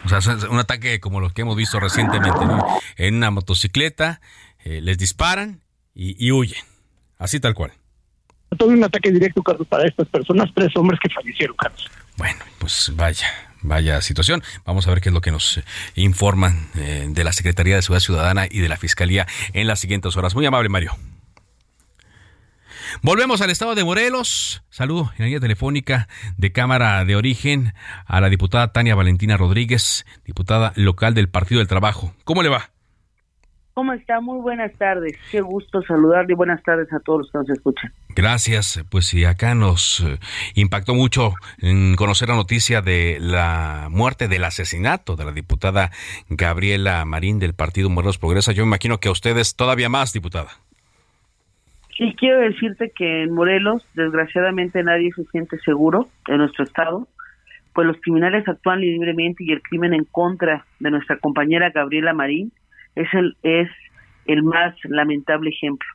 O 0.06 0.10
sea, 0.10 0.20
es 0.20 0.44
un 0.44 0.60
ataque 0.60 1.00
como 1.00 1.20
los 1.22 1.34
que 1.34 1.42
hemos 1.42 1.56
visto 1.58 1.80
recientemente, 1.80 2.46
¿no? 2.46 2.64
En 2.98 3.16
una 3.16 3.32
motocicleta, 3.32 4.22
eh, 4.64 4.80
les 4.80 5.00
disparan 5.00 5.62
y, 5.96 6.32
huyen. 6.32 6.62
Así 7.18 7.40
tal 7.40 7.56
cual. 7.56 7.72
Todo 8.60 8.70
un 8.70 8.84
ataque 8.84 9.10
directo, 9.10 9.42
Carlos, 9.42 9.68
para 9.68 9.88
estas 9.88 10.08
personas, 10.10 10.52
tres 10.54 10.70
hombres 10.76 11.00
que 11.02 11.10
fallecieron, 11.10 11.56
Carlos. 11.58 11.90
Bueno, 12.16 12.46
pues 12.60 12.94
vaya, 12.96 13.26
vaya 13.68 14.02
situación. 14.02 14.44
Vamos 14.66 14.88
a 14.88 14.90
ver 14.90 15.02
qué 15.02 15.10
es 15.10 15.14
lo 15.14 15.22
que 15.22 15.32
nos 15.32 15.62
informan 15.96 16.70
eh, 16.76 17.08
de 17.10 17.24
la 17.24 17.34
Secretaría 17.34 17.76
de 17.76 17.82
Seguridad 17.82 18.04
Ciudadana 18.04 18.48
y 18.50 18.60
de 18.60 18.70
la 18.70 18.78
Fiscalía 18.78 19.28
en 19.54 19.68
las 19.68 19.80
siguientes 19.80 20.16
horas. 20.18 20.36
Muy 20.36 20.46
amable, 20.46 20.70
Mario. 20.70 20.98
Volvemos 23.02 23.42
al 23.42 23.50
estado 23.50 23.76
de 23.76 23.84
Morelos. 23.84 24.64
Saludo 24.70 25.12
en 25.14 25.20
la 25.20 25.26
línea 25.26 25.40
telefónica 25.40 26.08
de 26.38 26.52
Cámara 26.52 27.04
de 27.06 27.16
Origen 27.16 27.74
a 28.06 28.22
la 28.22 28.30
diputada 28.30 28.72
Tania 28.72 28.96
Valentina 28.96 29.38
Rodríguez, 29.38 30.06
diputada 30.26 30.74
local 30.76 31.14
del 31.14 31.30
Partido 31.30 31.60
del 31.60 31.68
Trabajo. 31.68 32.14
¿Cómo 32.24 32.44
le 32.44 32.50
va? 32.50 32.72
¿Cómo 33.78 33.94
está? 33.94 34.22
Muy 34.22 34.42
buenas 34.42 34.74
tardes. 34.80 35.16
Qué 35.30 35.40
gusto 35.40 35.84
saludarle 35.84 36.34
y 36.34 36.36
buenas 36.36 36.64
tardes 36.64 36.92
a 36.92 37.00
todos 37.00 37.20
los 37.20 37.32
que 37.32 37.38
nos 37.38 37.50
escuchan. 37.52 37.92
Gracias. 38.16 38.84
Pues 38.90 39.06
sí, 39.06 39.24
acá 39.24 39.54
nos 39.54 40.00
eh, 40.00 40.18
impactó 40.56 40.96
mucho 40.96 41.34
en 41.60 41.94
conocer 41.94 42.30
la 42.30 42.36
noticia 42.38 42.82
de 42.82 43.20
la 43.22 43.90
muerte, 43.92 44.28
del 44.28 44.46
asesinato 44.46 45.16
de 45.16 45.26
la 45.26 45.32
diputada 45.32 45.92
Gabriela 46.28 47.06
Marín 47.06 47.38
del 47.38 47.54
Partido 47.54 47.88
Morelos 47.92 48.18
Progresa. 48.18 48.52
Yo 48.52 48.64
me 48.64 48.70
imagino 48.70 48.98
que 48.98 49.10
a 49.10 49.12
ustedes 49.12 49.56
todavía 49.56 49.90
más, 49.90 50.12
diputada. 50.12 50.50
Y 52.00 52.16
quiero 52.16 52.40
decirte 52.40 52.92
que 52.96 53.22
en 53.22 53.32
Morelos, 53.32 53.86
desgraciadamente, 53.94 54.82
nadie 54.82 55.12
se 55.16 55.24
siente 55.26 55.60
seguro 55.60 56.10
en 56.26 56.40
nuestro 56.40 56.64
estado, 56.64 57.08
pues 57.76 57.86
los 57.86 57.98
criminales 58.02 58.48
actúan 58.48 58.82
libremente 58.82 59.44
y 59.44 59.52
el 59.52 59.62
crimen 59.62 59.94
en 59.94 60.06
contra 60.06 60.66
de 60.80 60.90
nuestra 60.90 61.20
compañera 61.20 61.70
Gabriela 61.70 62.14
Marín 62.14 62.52
es 62.98 63.14
el, 63.14 63.38
es 63.44 63.70
el 64.26 64.44
más 64.44 64.76
lamentable 64.84 65.50
ejemplo. 65.50 65.88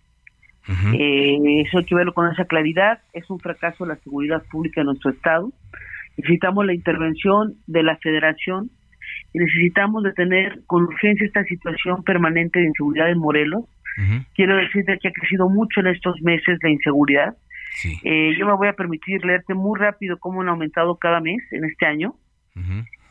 eh, 0.95 1.63
eso 1.67 1.79
hay 1.79 1.85
que 1.85 1.95
verlo 1.95 2.15
con 2.15 2.31
esa 2.31 2.45
claridad. 2.45 3.01
Es 3.13 3.29
un 3.31 3.41
fracaso 3.41 3.85
la 3.85 3.97
seguridad 3.97 4.43
pública 4.51 4.81
en 4.81 4.87
nuestro 4.87 5.11
Estado. 5.11 5.53
Necesitamos 6.17 6.65
la 6.65 6.75
intervención 6.75 7.55
de 7.67 7.83
la 7.83 7.97
Federación 7.97 8.71
y 9.33 9.39
necesitamos 9.39 10.05
detener 10.05 10.61
con 10.67 10.85
urgencia 10.85 11.27
esta 11.27 11.43
situación 11.45 12.05
permanente 12.05 12.61
de 12.61 12.67
inseguridad 12.67 13.11
en 13.11 13.19
Morelos. 13.19 13.65
Quiero 14.35 14.57
decirte 14.57 14.99
que 15.01 15.09
ha 15.09 15.13
crecido 15.13 15.51
mucho 15.51 15.81
en 15.81 15.89
estos 15.89 16.21
meses 16.23 16.59
la 16.63 16.71
inseguridad. 16.71 17.37
Eh, 18.05 18.35
yo 18.39 18.47
me 18.47 18.55
voy 18.55 18.69
a 18.69 18.75
permitir 18.75 19.25
leerte 19.25 19.55
muy 19.55 19.79
rápido 19.79 20.19
cómo 20.19 20.43
han 20.43 20.49
aumentado 20.49 20.97
cada 20.97 21.21
mes 21.21 21.43
en 21.51 21.65
este 21.65 21.87
año. 21.87 22.15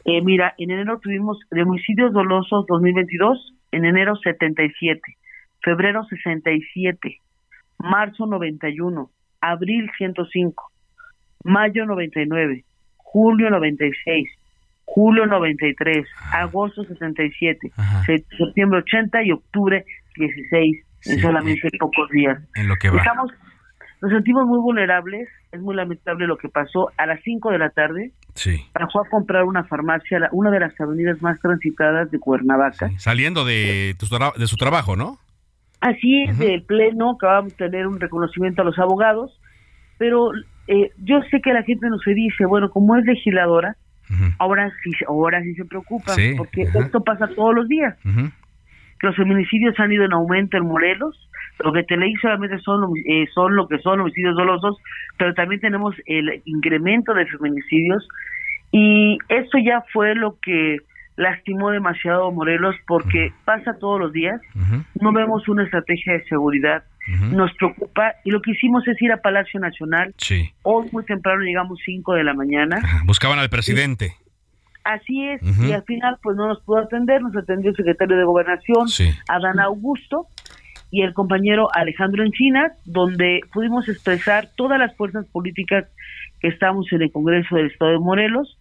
Eh, 0.05 0.21
mira, 0.21 0.55
en 0.57 0.71
enero 0.71 0.99
tuvimos 0.99 1.39
de 1.51 1.63
homicidios 1.63 2.13
dolosos 2.13 2.65
2022, 2.67 3.53
en 3.71 3.85
enero 3.85 4.15
77, 4.15 5.01
febrero 5.61 6.03
67, 6.05 7.19
marzo 7.77 8.25
91, 8.25 9.09
abril 9.41 9.89
105, 9.97 10.71
mayo 11.43 11.85
99, 11.85 12.63
julio 12.97 13.49
96, 13.49 14.29
julio 14.85 15.25
93, 15.25 16.07
agosto 16.33 16.83
67, 16.83 17.71
septiembre 18.37 18.79
80 18.79 19.23
y 19.23 19.31
octubre 19.31 19.85
16, 20.15 20.85
en 21.05 21.19
solamente 21.19 21.69
pocos 21.79 22.09
días. 22.09 22.39
En 22.55 22.67
lo 22.67 22.75
que 22.75 22.89
va. 22.89 22.97
Estamos, 22.97 23.31
nos 24.01 24.11
sentimos 24.11 24.45
muy 24.47 24.59
vulnerables, 24.59 25.29
es 25.51 25.61
muy 25.61 25.75
lamentable 25.75 26.25
lo 26.27 26.37
que 26.37 26.49
pasó. 26.49 26.89
A 26.97 27.05
las 27.05 27.19
5 27.23 27.51
de 27.51 27.57
la 27.59 27.69
tarde 27.69 28.11
Sí. 28.33 28.65
bajó 28.73 29.01
a 29.05 29.09
comprar 29.09 29.43
una 29.43 29.63
farmacia, 29.65 30.29
una 30.31 30.49
de 30.49 30.59
las 30.59 30.79
avenidas 30.79 31.21
más 31.21 31.39
transitadas 31.39 32.09
de 32.09 32.19
Cuernavaca. 32.19 32.89
Saliendo 32.97 33.45
de, 33.45 33.95
tu 33.99 34.07
de 34.39 34.47
su 34.47 34.57
trabajo, 34.57 34.95
¿no? 34.95 35.17
Así 35.81 36.23
es, 36.23 36.37
del 36.37 36.63
Pleno, 36.63 37.11
acabamos 37.11 37.57
de 37.57 37.69
tener 37.69 37.87
un 37.87 37.99
reconocimiento 37.99 38.61
a 38.61 38.65
los 38.65 38.77
abogados, 38.77 39.39
pero 39.97 40.31
eh, 40.67 40.91
yo 40.97 41.21
sé 41.31 41.41
que 41.41 41.53
la 41.53 41.63
gente 41.63 41.87
no 41.89 41.97
se 41.99 42.13
dice, 42.13 42.45
bueno, 42.45 42.69
como 42.69 42.95
es 42.97 43.05
legisladora, 43.05 43.75
ahora 44.39 44.71
sí, 44.83 44.91
ahora 45.07 45.41
sí 45.41 45.55
se 45.55 45.65
preocupa, 45.65 46.13
Sí, 46.13 46.33
porque 46.37 46.63
esto 46.63 47.03
pasa 47.03 47.27
todos 47.35 47.55
los 47.55 47.67
días. 47.67 47.97
Los 49.01 49.15
feminicidios 49.15 49.79
han 49.79 49.91
ido 49.91 50.05
en 50.05 50.13
aumento 50.13 50.57
en 50.57 50.65
Morelos, 50.65 51.27
lo 51.59 51.71
que 51.73 51.83
te 51.83 51.97
leí 51.97 52.13
solamente 52.15 52.57
son, 52.59 52.91
eh, 53.05 53.25
son 53.33 53.55
lo 53.55 53.67
que 53.67 53.77
son 53.79 53.99
homicidios 53.99 54.35
dolosos, 54.35 54.77
pero 55.17 55.33
también 55.33 55.61
tenemos 55.61 55.95
el 56.05 56.41
incremento 56.45 57.13
de 57.13 57.25
feminicidios 57.27 58.07
y 58.71 59.17
eso 59.29 59.57
ya 59.63 59.83
fue 59.91 60.15
lo 60.15 60.37
que 60.41 60.77
lastimó 61.17 61.69
demasiado 61.71 62.27
a 62.27 62.31
Morelos 62.31 62.75
porque 62.87 63.31
pasa 63.45 63.77
todos 63.79 63.99
los 63.99 64.11
días, 64.13 64.41
no 64.99 65.11
vemos 65.11 65.47
una 65.49 65.63
estrategia 65.63 66.13
de 66.13 66.23
seguridad, 66.25 66.83
nos 67.31 67.53
preocupa 67.55 68.13
y 68.23 68.31
lo 68.31 68.41
que 68.41 68.51
hicimos 68.51 68.87
es 68.87 68.99
ir 69.01 69.11
a 69.11 69.17
Palacio 69.17 69.59
Nacional, 69.59 70.13
Sí. 70.17 70.51
hoy 70.63 70.87
muy 70.91 71.03
temprano 71.05 71.41
llegamos 71.41 71.79
5 71.85 72.13
de 72.15 72.23
la 72.23 72.33
mañana, 72.33 72.79
Buscaban 73.05 73.39
al 73.39 73.49
presidente. 73.49 74.13
Así 74.83 75.27
es, 75.27 75.41
y 75.61 75.71
al 75.73 75.83
final 75.83 76.17
pues 76.23 76.35
no 76.35 76.47
nos 76.47 76.61
pudo 76.63 76.79
atender, 76.79 77.21
nos 77.21 77.35
atendió 77.35 77.69
el 77.69 77.75
secretario 77.75 78.17
de 78.17 78.23
Gobernación, 78.23 78.87
Sí. 78.87 79.11
Adán 79.27 79.59
Augusto, 79.59 80.27
y 80.89 81.03
el 81.03 81.13
compañero 81.13 81.69
Alejandro 81.73 82.23
Encinas, 82.23 82.73
donde 82.85 83.41
pudimos 83.53 83.87
expresar 83.87 84.49
todas 84.57 84.77
las 84.79 84.95
fuerzas 84.97 85.25
políticas 85.27 85.85
que 86.41 86.49
estamos 86.49 86.91
en 86.91 87.03
el 87.03 87.11
Congreso 87.11 87.55
del 87.55 87.67
Estado 87.67 87.91
de 87.91 87.99
Morelos. 87.99 88.57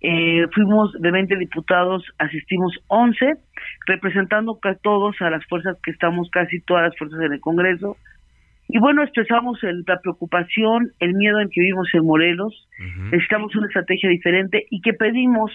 Eh, 0.00 0.46
fuimos 0.54 0.92
de 0.92 1.10
20 1.10 1.36
diputados, 1.36 2.04
asistimos 2.18 2.72
11, 2.86 3.34
representando 3.86 4.58
a 4.62 4.74
todos, 4.76 5.16
a 5.20 5.30
las 5.30 5.44
fuerzas 5.46 5.76
que 5.82 5.90
estamos, 5.90 6.30
casi 6.30 6.60
todas 6.60 6.84
las 6.84 6.96
fuerzas 6.96 7.20
en 7.20 7.32
el 7.32 7.40
Congreso. 7.40 7.96
Y 8.68 8.78
bueno, 8.78 9.02
expresamos 9.02 9.62
el- 9.64 9.84
la 9.86 10.00
preocupación, 10.00 10.90
el 11.00 11.14
miedo 11.14 11.40
en 11.40 11.48
que 11.50 11.60
vivimos 11.60 11.88
en 11.94 12.04
Morelos. 12.04 12.68
Necesitamos 13.10 13.54
una 13.56 13.66
estrategia 13.68 14.10
diferente 14.10 14.66
y 14.70 14.80
que 14.80 14.92
pedimos, 14.92 15.50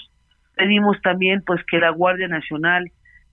pedimos 0.55 1.01
también 1.01 1.41
pues 1.45 1.61
que 1.69 1.79
la 1.79 1.89
Guardia 1.89 2.27
Nacional 2.27 2.85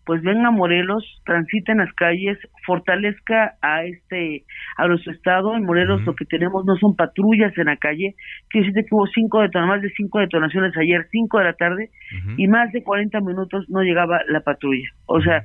pues 0.05 0.23
venga 0.23 0.49
a 0.49 0.51
Morelos, 0.51 1.05
transite 1.27 1.73
en 1.73 1.79
las 1.79 1.93
calles, 1.93 2.39
fortalezca 2.65 3.57
a 3.61 3.85
este, 3.85 4.45
a 4.79 4.87
nuestro 4.89 5.13
estado. 5.13 5.55
En 5.55 5.65
Morelos 5.65 6.01
lo 6.07 6.15
que 6.15 6.25
tenemos 6.25 6.65
no 6.65 6.77
son 6.77 6.97
patrullas 6.97 7.53
en 7.59 7.67
la 7.67 7.77
calle. 7.77 8.15
Quiere 8.49 8.69
decir 8.69 8.85
que 8.85 8.95
hubo 8.95 9.07
cinco 9.09 9.43
detonaciones, 9.43 9.77
más 9.77 9.83
de 9.83 9.91
cinco 9.97 10.19
detonaciones 10.21 10.75
ayer, 10.79 11.07
cinco 11.13 11.39
de 11.39 11.45
la 11.45 11.53
tarde, 11.53 11.91
y 12.39 12.49
más 12.49 12.73
de 12.73 12.83
40 12.83 13.21
minutos 13.21 13.67
no 13.69 13.83
llegaba 13.83 14.21
la 14.29 14.41
patrulla. 14.41 14.89
O 15.05 15.21
sea, 15.21 15.45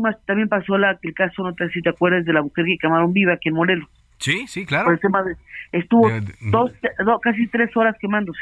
más, 0.00 0.16
también 0.26 0.48
pasó 0.48 0.76
la, 0.78 0.98
el 1.02 1.14
caso, 1.14 1.42
no 1.42 1.54
sé 1.54 1.68
si 1.70 1.82
te 1.82 1.90
acuerdas, 1.90 2.24
de 2.24 2.32
la 2.32 2.42
mujer 2.42 2.64
que 2.64 2.76
quemaron 2.78 3.12
viva 3.12 3.32
aquí 3.34 3.48
en 3.48 3.54
Morelos. 3.56 3.88
Sí, 4.18 4.44
sí, 4.48 4.60
Por 4.60 4.68
claro. 4.68 4.90
el 4.92 5.00
tema 5.00 5.22
de- 5.22 5.36
estuvo 5.72 6.08
De- 6.08 6.20
de- 6.20 6.34
dos, 6.50 6.70
dos- 7.04 7.20
casi 7.22 7.46
tres 7.48 7.74
horas 7.76 7.96
quemándose. 8.00 8.40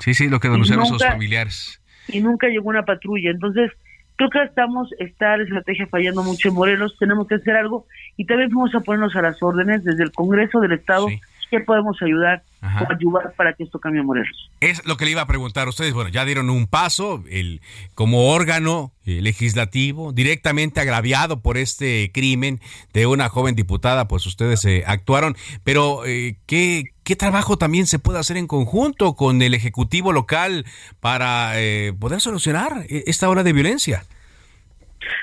Sí, 0.00 0.14
sí, 0.14 0.28
lo 0.28 0.40
que 0.40 0.48
denunciaron 0.48 0.86
sus 0.86 1.04
familiares. 1.04 1.80
y 2.08 2.20
nunca 2.20 2.48
llegó 2.48 2.68
una 2.68 2.84
patrulla. 2.84 3.30
Entonces, 3.30 3.70
creo 4.16 4.28
que 4.30 4.42
estamos, 4.42 4.90
está 4.98 5.36
la 5.36 5.44
estrategia 5.44 5.86
fallando 5.86 6.22
mucho 6.22 6.48
en 6.48 6.54
Morelos, 6.54 6.96
tenemos 6.98 7.26
que 7.26 7.36
hacer 7.36 7.56
algo 7.56 7.86
y 8.16 8.26
también 8.26 8.50
vamos 8.50 8.74
a 8.74 8.80
ponernos 8.80 9.14
a 9.16 9.22
las 9.22 9.42
órdenes 9.42 9.82
desde 9.84 10.02
el 10.04 10.12
Congreso 10.12 10.60
del 10.60 10.72
Estado, 10.72 11.06
¿qué 11.50 11.60
podemos 11.60 12.00
ayudar 12.02 12.42
ayudar 12.64 13.34
para 13.36 13.52
que 13.54 13.64
esto 13.64 13.78
cambie 13.78 14.02
Morelos? 14.02 14.50
Es 14.60 14.84
lo 14.86 14.96
que 14.96 15.04
le 15.04 15.12
iba 15.12 15.22
a 15.22 15.26
preguntar 15.26 15.66
a 15.66 15.70
ustedes. 15.70 15.92
Bueno, 15.92 16.10
ya 16.10 16.24
dieron 16.24 16.50
un 16.50 16.66
paso 16.66 17.22
el, 17.30 17.60
como 17.94 18.30
órgano 18.30 18.92
eh, 19.04 19.20
legislativo 19.20 20.12
directamente 20.12 20.80
agraviado 20.80 21.40
por 21.40 21.58
este 21.58 22.10
crimen 22.12 22.60
de 22.92 23.06
una 23.06 23.28
joven 23.28 23.54
diputada, 23.54 24.08
pues 24.08 24.26
ustedes 24.26 24.64
eh, 24.64 24.84
actuaron. 24.86 25.36
Pero, 25.62 26.06
eh, 26.06 26.38
¿qué, 26.46 26.84
¿qué 27.02 27.16
trabajo 27.16 27.58
también 27.58 27.86
se 27.86 27.98
puede 27.98 28.18
hacer 28.18 28.36
en 28.36 28.46
conjunto 28.46 29.14
con 29.14 29.42
el 29.42 29.54
Ejecutivo 29.54 30.12
local 30.12 30.64
para 31.00 31.60
eh, 31.60 31.92
poder 31.98 32.20
solucionar 32.20 32.86
esta 32.88 33.28
ola 33.28 33.42
de 33.42 33.52
violencia? 33.52 34.04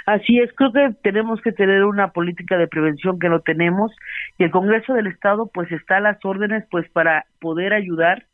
Así 0.06 0.40
es, 0.40 0.52
creo 0.54 0.72
que 0.72 0.90
tenemos 1.04 1.42
que 1.42 1.52
tener 1.52 1.84
una 1.84 2.12
política 2.12 2.58
de 2.58 2.68
prevención 2.68 3.20
que 3.20 3.30
no 3.30 3.42
tenemos 3.42 3.92
y 4.38 4.44
el 4.44 4.52
Congreso 4.52 4.94
del 4.94 5.08
Estado 5.08 5.50
pues 5.54 5.72
está 5.72 5.98
a 5.98 6.02
las 6.02 6.24
órdenes 6.24 6.66
pues 6.70 6.90
para 6.90 7.26
poder 7.40 7.74
ayudar 7.74 8.26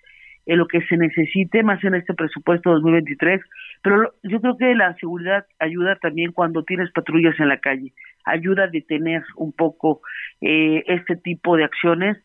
en 0.47 0.57
lo 0.57 0.67
que 0.67 0.81
se 0.81 0.97
necesite 0.97 1.61
más 1.61 1.83
en 1.83 1.93
este 1.93 2.13
presupuesto 2.13 2.71
2023, 2.71 3.41
pero 3.83 4.13
yo 4.23 4.39
creo 4.39 4.57
que 4.57 4.73
la 4.75 4.95
seguridad 4.95 5.45
ayuda 5.59 5.97
también 5.97 6.31
cuando 6.31 6.63
tienes 6.63 6.89
patrullas 6.91 7.37
en 7.39 7.49
la 7.49 7.59
calle, 7.59 7.91
ayuda 8.25 8.63
a 8.63 8.67
detener 8.67 9.23
un 9.35 9.51
poco 9.51 10.01
eh, 10.41 10.83
este 10.87 11.17
tipo 11.17 11.57
de 11.57 11.65
acciones 11.65 12.17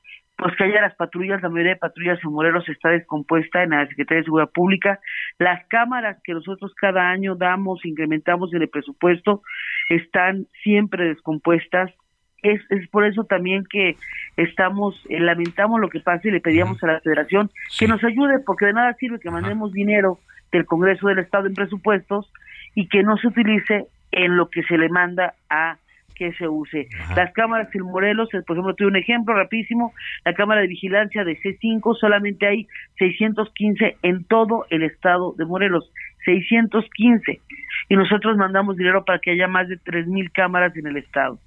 pues 0.42 0.56
que 0.56 0.64
haya 0.64 0.80
las 0.80 0.94
patrullas, 0.96 1.40
la 1.40 1.48
mayoría 1.48 1.74
de 1.74 1.78
patrullas 1.78 2.18
en 2.22 2.32
Morelos 2.32 2.68
está 2.68 2.88
descompuesta 2.88 3.62
en 3.62 3.70
la 3.70 3.86
Secretaría 3.86 4.20
de 4.20 4.24
Seguridad 4.24 4.50
Pública. 4.50 4.98
Las 5.38 5.64
cámaras 5.66 6.18
que 6.24 6.34
nosotros 6.34 6.74
cada 6.74 7.10
año 7.10 7.36
damos, 7.36 7.84
incrementamos 7.84 8.52
en 8.52 8.62
el 8.62 8.68
presupuesto, 8.68 9.42
están 9.88 10.46
siempre 10.64 11.04
descompuestas. 11.06 11.92
Es, 12.42 12.60
es 12.70 12.88
por 12.88 13.06
eso 13.06 13.22
también 13.24 13.64
que 13.70 13.96
estamos, 14.36 15.00
eh, 15.08 15.20
lamentamos 15.20 15.80
lo 15.80 15.88
que 15.88 16.00
pasa 16.00 16.26
y 16.26 16.32
le 16.32 16.40
pedíamos 16.40 16.82
a 16.82 16.88
la 16.88 17.00
federación 17.00 17.50
que 17.78 17.86
nos 17.86 18.02
ayude, 18.02 18.40
porque 18.44 18.66
de 18.66 18.72
nada 18.72 18.94
sirve 18.94 19.20
que 19.20 19.30
mandemos 19.30 19.72
dinero 19.72 20.18
del 20.50 20.66
Congreso 20.66 21.06
del 21.06 21.20
Estado 21.20 21.46
en 21.46 21.54
presupuestos 21.54 22.32
y 22.74 22.88
que 22.88 23.04
no 23.04 23.16
se 23.16 23.28
utilice 23.28 23.86
en 24.10 24.36
lo 24.36 24.50
que 24.50 24.64
se 24.64 24.76
le 24.76 24.88
manda 24.88 25.34
a 25.48 25.76
que 26.14 26.32
se 26.34 26.48
use. 26.48 26.88
Las 27.16 27.32
cámaras 27.32 27.74
en 27.74 27.82
Morelos, 27.82 28.28
eh, 28.34 28.42
por 28.46 28.56
ejemplo, 28.56 28.74
tuve 28.74 28.88
un 28.88 28.96
ejemplo 28.96 29.34
rapidísimo, 29.34 29.92
la 30.24 30.34
cámara 30.34 30.60
de 30.60 30.68
vigilancia 30.68 31.24
de 31.24 31.38
C5 31.38 31.96
solamente 31.98 32.46
hay 32.46 32.66
615 32.98 33.96
en 34.02 34.24
todo 34.24 34.66
el 34.70 34.82
estado 34.82 35.34
de 35.36 35.44
Morelos, 35.44 35.90
615. 36.24 37.40
Y 37.88 37.96
nosotros 37.96 38.36
mandamos 38.36 38.76
dinero 38.76 39.04
para 39.04 39.18
que 39.18 39.32
haya 39.32 39.48
más 39.48 39.68
de 39.68 39.78
3.000 39.78 40.30
cámaras 40.32 40.76
en 40.76 40.86
el 40.86 40.96
estado. 40.96 41.38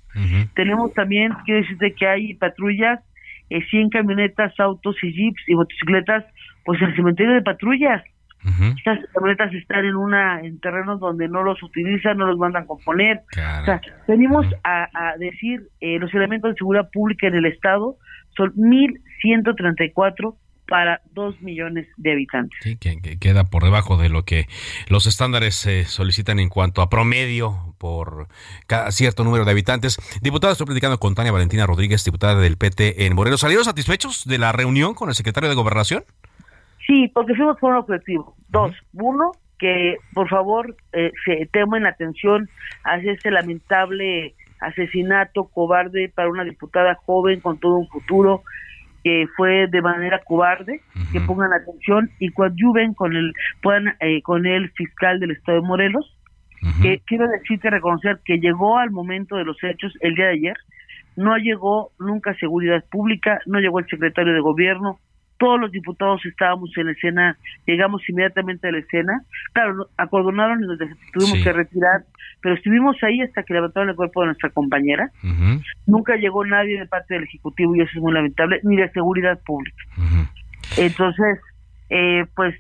Tenemos 0.54 0.94
también, 0.94 1.34
quiero 1.44 1.62
decirte 1.62 1.94
que 1.94 2.08
hay 2.08 2.34
patrullas, 2.36 3.02
eh, 3.50 3.62
100 3.70 3.90
camionetas, 3.90 4.58
autos 4.60 4.96
y 5.04 5.12
jeeps 5.12 5.44
y 5.48 5.56
motocicletas, 5.56 6.24
pues 6.64 6.82
en 6.82 6.90
el 6.90 6.96
cementerio 6.96 7.34
de 7.34 7.42
patrullas. 7.42 8.04
Estas 8.46 9.00
camionetas 9.14 9.54
están 9.54 9.86
en 9.86 9.96
una 9.96 10.42
en 10.42 10.60
terrenos 10.60 11.00
donde 11.00 11.28
no 11.28 11.44
los 11.44 11.62
utilizan, 11.64 12.18
no 12.18 12.28
los 12.28 12.38
mandan 12.38 12.64
a 12.64 12.68
componer. 12.68 13.22
O 13.32 13.66
sea, 13.66 13.82
venimos 14.08 14.46
a, 14.64 14.90
a 14.94 15.18
decir, 15.18 15.70
eh, 15.80 15.98
los 16.00 16.14
elementos 16.14 16.52
de 16.52 16.58
seguridad 16.58 16.90
pública 16.92 17.28
en 17.28 17.36
el 17.36 17.46
Estado 17.46 17.98
son 18.36 18.54
1.134 18.56 20.36
para 20.68 21.02
2 21.14 21.42
millones 21.42 21.88
de 21.98 22.12
habitantes. 22.12 22.58
Sí, 22.62 22.78
que, 22.78 23.00
que 23.02 23.18
queda 23.18 23.46
por 23.46 23.64
debajo 23.64 23.98
de 23.98 24.10
lo 24.10 24.24
que 24.24 24.48
los 24.90 25.06
estándares 25.06 25.66
eh, 25.66 25.86
solicitan 25.86 26.40
en 26.40 26.50
cuanto 26.50 26.82
a 26.82 26.90
promedio 26.90 27.76
por 27.78 28.28
cada 28.68 28.92
cierto 28.92 29.24
número 29.24 29.46
de 29.46 29.52
habitantes. 29.52 29.98
Diputada, 30.22 30.54
estoy 30.54 30.66
platicando 30.66 31.00
con 31.00 31.16
Tania 31.16 31.32
Valentina 31.32 31.66
Rodríguez, 31.66 32.04
diputada 32.04 32.40
del 32.40 32.58
PT 32.58 33.06
en 33.06 33.16
Morelos. 33.16 33.42
¿Salieron 33.42 33.66
satisfechos 33.66 34.26
de 34.26 34.38
la 34.38 34.52
reunión 34.52 34.94
con 34.94 35.10
el 35.10 35.16
secretario 35.16 35.50
de 35.50 35.56
Gobernación? 35.56 36.04
Sí, 36.88 37.08
porque 37.14 37.36
fuimos 37.36 37.58
por 37.60 37.72
un 37.72 37.78
objetivo. 37.78 38.36
Dos, 38.50 38.76
uno, 38.94 39.32
que 39.58 39.98
por 40.14 40.30
favor 40.30 40.76
eh, 40.94 41.12
se 41.26 41.48
tomen 41.52 41.86
atención 41.86 42.50
hacia 42.84 43.14
este 43.14 43.32
lamentable 43.32 44.36
asesinato 44.60 45.46
cobarde 45.46 46.12
para 46.14 46.30
una 46.30 46.44
diputada 46.44 46.96
joven 46.96 47.40
con 47.40 47.60
todo 47.60 47.78
un 47.78 47.88
futuro 47.88 48.44
que 49.04 49.28
fue 49.38 49.68
de 49.68 49.82
manera 49.84 50.20
cobarde, 50.26 50.82
que 51.12 51.22
pongan 51.22 51.54
atención 51.54 52.10
y 52.18 52.30
coadyuven 52.30 52.96
con 52.96 53.16
el 53.16 53.34
puedan 53.62 53.96
eh, 54.00 54.24
con 54.24 54.48
el 54.48 54.72
fiscal 54.72 55.20
del 55.20 55.30
estado 55.30 55.62
de 55.62 55.68
Morelos, 55.68 56.18
que 56.82 57.02
quiero 57.06 57.28
decirte 57.28 57.70
reconocer 57.70 58.20
que 58.26 58.40
llegó 58.40 58.80
al 58.80 58.90
momento 58.90 59.36
de 59.36 59.44
los 59.44 59.64
hechos 59.64 59.94
el 60.00 60.16
día 60.16 60.26
de 60.26 60.32
ayer, 60.32 60.58
no 61.16 61.38
llegó 61.38 61.92
nunca 62.00 62.34
seguridad 62.40 62.84
pública, 62.90 63.40
no 63.46 63.60
llegó 63.60 63.78
el 63.78 63.88
secretario 63.88 64.34
de 64.34 64.40
gobierno, 64.40 64.98
todos 65.46 65.60
los 65.62 65.72
diputados 65.72 66.26
estábamos 66.26 66.72
en 66.76 66.88
la 66.88 66.94
escena, 66.94 67.38
llegamos 67.68 68.02
inmediatamente 68.10 68.68
a 68.68 68.72
la 68.72 68.80
escena, 68.80 69.22
claro, 69.54 69.90
acordonaron 69.96 70.64
y 70.64 70.66
nos 70.66 70.80
tuvimos 71.14 71.44
que 71.44 71.54
retirar, 71.54 72.02
pero 72.42 72.56
estuvimos 72.56 72.96
ahí 73.04 73.22
hasta 73.22 73.44
que 73.44 73.54
levantaron 73.54 73.90
el 73.90 73.96
cuerpo 73.96 74.22
de 74.22 74.28
nuestra 74.28 74.50
compañera, 74.50 75.12
nunca 75.86 76.16
llegó 76.16 76.44
nadie 76.46 76.80
de 76.80 76.88
parte 76.88 77.14
del 77.14 77.26
Ejecutivo 77.26 77.76
y 77.76 77.82
eso 77.82 77.92
es 77.94 78.02
muy 78.02 78.12
lamentable, 78.12 78.60
ni 78.64 78.76
de 78.76 78.90
seguridad 78.90 79.40
pública. 79.46 79.84
Entonces, 80.80 81.40
eh, 81.92 82.26
pues 82.36 82.56